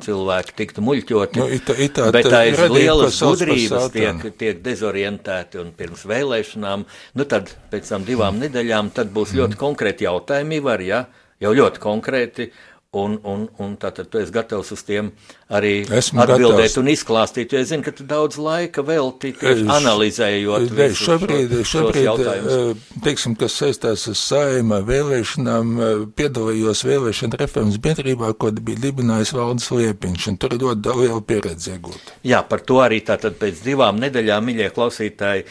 cilvēki 0.04 0.56
tiktu 0.60 0.84
muļķoti, 0.84 1.40
Nu, 1.40 1.48
it 1.52 1.70
it 1.78 1.96
tā- 2.00 2.10
bet 2.16 2.28
aiz 2.32 2.60
lielas 2.72 3.20
gudrības 3.24 3.90
tiek, 3.94 4.24
tiek 4.40 4.60
dezorientēti 4.66 5.62
un 5.64 5.72
pirms 5.78 6.04
vēlēšanām, 6.10 6.86
nu 7.16 7.28
tad 7.30 7.52
pēc 7.72 7.92
tam 7.94 8.08
divām 8.08 8.40
nedēļām 8.44 8.92
tad 8.96 9.14
būs 9.16 9.36
ļoti 9.38 9.60
konkrēti 9.60 10.08
jautājumi, 10.10 10.60
var, 10.64 10.84
ja, 10.84 11.06
jau 11.44 11.56
ļoti 11.56 11.84
konkrēti, 11.84 12.52
un, 12.94 13.16
un, 13.26 13.48
un 13.58 13.72
tātad 13.82 14.06
tu 14.14 14.20
esi 14.22 14.32
gatavs 14.32 14.70
uz 14.76 14.84
tiem 14.86 15.08
arī 15.50 15.72
Esmu 15.90 16.22
atbildēt 16.22 16.60
gatavs. 16.70 16.78
un 16.78 16.88
izklāstīt, 16.92 17.54
es 17.58 17.72
zinu, 17.72 17.84
ka 17.84 17.92
tu 17.92 18.06
daudz 18.06 18.38
laika 18.38 18.84
velti 18.86 19.32
analizējot 19.78 20.68
Ne, 20.72 20.88
visus 20.90 21.02
šobrīd, 21.08 21.50
šo- 21.50 21.64
šos 21.64 21.72
šobrīd 21.74 22.06
jautājumus. 22.08 22.54
eh, 22.54 23.00
teiksim, 23.04 23.36
kas 23.40 23.58
saistās 23.62 24.08
ar 24.08 24.16
saima 24.16 24.82
vēlēšanām, 24.86 25.74
eh, 25.82 26.06
piedalījos 26.22 26.84
vēlēšana 26.86 27.40
reformas 27.42 27.78
biedrībā, 27.78 28.34
ko 28.38 28.52
bija 28.52 28.78
dibinājis 28.88 29.34
Valdis 29.34 29.70
Liepiņš, 29.72 30.28
un 30.28 30.38
tur 30.38 30.54
ir 30.54 30.60
ļoti 30.60 30.82
daudz 30.82 31.02
liela 31.02 31.22
pieredze 31.22 31.72
iegūta. 31.78 32.18
Jā, 32.24 32.44
par 32.48 32.60
to 32.62 32.76
arī 32.86 33.02
tātad 33.04 33.36
pēc 33.42 33.64
divām 33.66 34.00
nedēļām, 34.00 34.46
mīļie 34.46 34.70
klausītāji, 34.74 35.46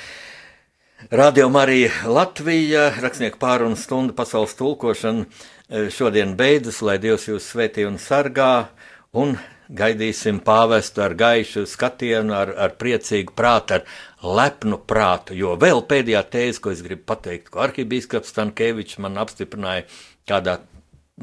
Radio 1.11 1.49
Marija 1.51 1.90
Latvija, 2.07 2.93
rakstnieku 3.03 3.36
pārunu 3.43 3.74
stundu 3.76 4.14
pasaules 4.14 4.55
tulkošana 4.55 5.24
eh, 5.26 5.61
šodien 5.72 6.36
beidzas, 6.36 6.82
lai 6.84 6.98
Dievs 7.00 7.28
jūs 7.30 7.48
svētī 7.54 7.86
un 7.88 7.98
sargā, 8.00 8.68
un 9.16 9.36
gaidīsim 9.72 10.40
pāvestu 10.44 11.02
ar 11.04 11.14
gaišu 11.16 11.64
skatienu, 11.68 12.34
ar, 12.36 12.52
ar 12.66 12.74
priecīgu 12.80 13.32
prātu, 13.36 13.78
ar 13.78 14.34
lepnu 14.40 14.78
prātu, 14.88 15.36
jo 15.38 15.54
vēl 15.60 15.84
pēdējā 15.88 16.22
tēze, 16.34 16.60
ko 16.62 16.74
es 16.74 16.82
gribu 16.84 17.06
pateikt, 17.08 17.48
ko 17.52 17.62
arhibīskaps 17.64 18.34
Stankēvičs 18.34 19.00
man 19.02 19.16
apstiprināja 19.22 19.86
kādā, 20.28 20.58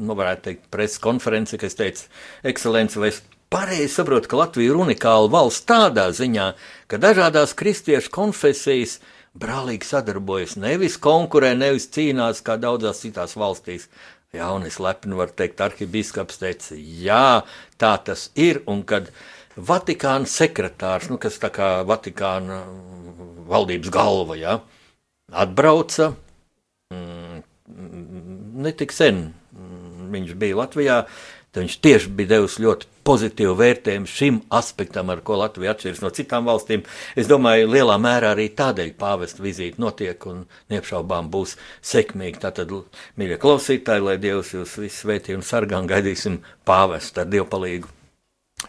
nu, 0.00 0.16
varētu 0.18 0.48
teikt, 0.48 0.66
preses 0.74 1.02
konferenci, 1.02 1.60
kas 1.60 1.78
teica, 1.78 2.10
ekscelence, 2.50 2.98
vai 2.98 3.12
es 3.14 3.22
pareizi 3.50 3.92
saprotu, 3.94 4.30
ka 4.30 4.42
Latvija 4.42 4.72
ir 4.72 4.82
unikāla 4.82 5.30
valsts 5.30 5.66
tādā 5.70 6.10
ziņā, 6.14 6.52
ka 6.90 6.98
dažādās 7.02 7.54
kristiešu 7.58 8.12
konfesijas 8.14 8.98
brālīgi 9.38 9.86
sadarbojas, 9.86 10.56
nevis 10.58 10.98
konkurē, 10.98 11.54
nevis 11.58 11.86
cīnās 11.94 12.42
kā 12.46 12.58
daudzās 12.58 13.02
citās 13.04 13.36
valstīs. 13.38 13.86
Jā, 14.30 14.46
un 14.54 14.62
es 14.62 14.76
lepni 14.78 15.16
varu 15.18 15.34
teikt, 15.34 15.58
arhibīskaps 15.64 16.38
teica, 16.38 16.76
jā, 16.78 17.42
tā 17.82 17.96
tas 18.06 18.28
ir, 18.38 18.60
un 18.70 18.84
kad 18.86 19.08
Vatikāna 19.58 20.28
sekretārs, 20.30 21.08
nu, 21.10 21.18
kas 21.18 21.40
tā 21.42 21.50
kā 21.50 21.70
Vatikāna 21.88 22.60
valdības 23.50 23.90
galva, 23.90 24.36
jā, 24.38 24.54
atbrauca, 25.34 26.12
mm, 26.94 27.42
netik 28.62 28.94
sen 28.94 29.32
mm, 29.50 30.06
viņš 30.14 30.38
bija 30.38 30.60
Latvijā, 30.62 31.00
tad 31.50 31.64
viņš 31.64 31.76
tieši 31.84 32.10
bija 32.16 32.34
devis 32.34 32.58
ļoti 32.62 32.88
pozitīvu 33.06 33.54
vērtējumu 33.58 34.10
šim 34.10 34.40
aspektam, 34.54 35.10
ar 35.10 35.22
ko 35.26 35.38
Latvija 35.40 35.74
atšķiras 35.74 36.02
no 36.04 36.10
citām 36.14 36.46
valstīm. 36.48 36.84
Es 37.18 37.30
domāju, 37.30 37.70
lielā 37.72 37.96
mērā 38.02 38.34
arī 38.34 38.48
tādēļ 38.56 38.92
pāvesta 39.00 39.42
vizīte 39.44 39.82
notiek 39.82 40.26
un 40.30 40.44
neapšaubām 40.72 41.30
būs 41.32 41.56
sekmīga. 41.92 42.44
Tātad, 42.48 42.74
mīļie 43.18 43.40
klausītāji, 43.42 44.06
lai 44.06 44.18
Dievs 44.22 44.54
jūs 44.54 44.78
visus 44.82 45.02
svētī 45.04 45.36
un 45.36 45.46
sargā 45.46 45.80
un 45.80 45.90
gaidīsim 45.90 46.40
pāvestu 46.68 47.24
ar 47.24 47.32
dievpalīgu. 47.32 47.88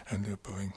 Ar 0.08 0.18
dievpalīgu. 0.18 0.76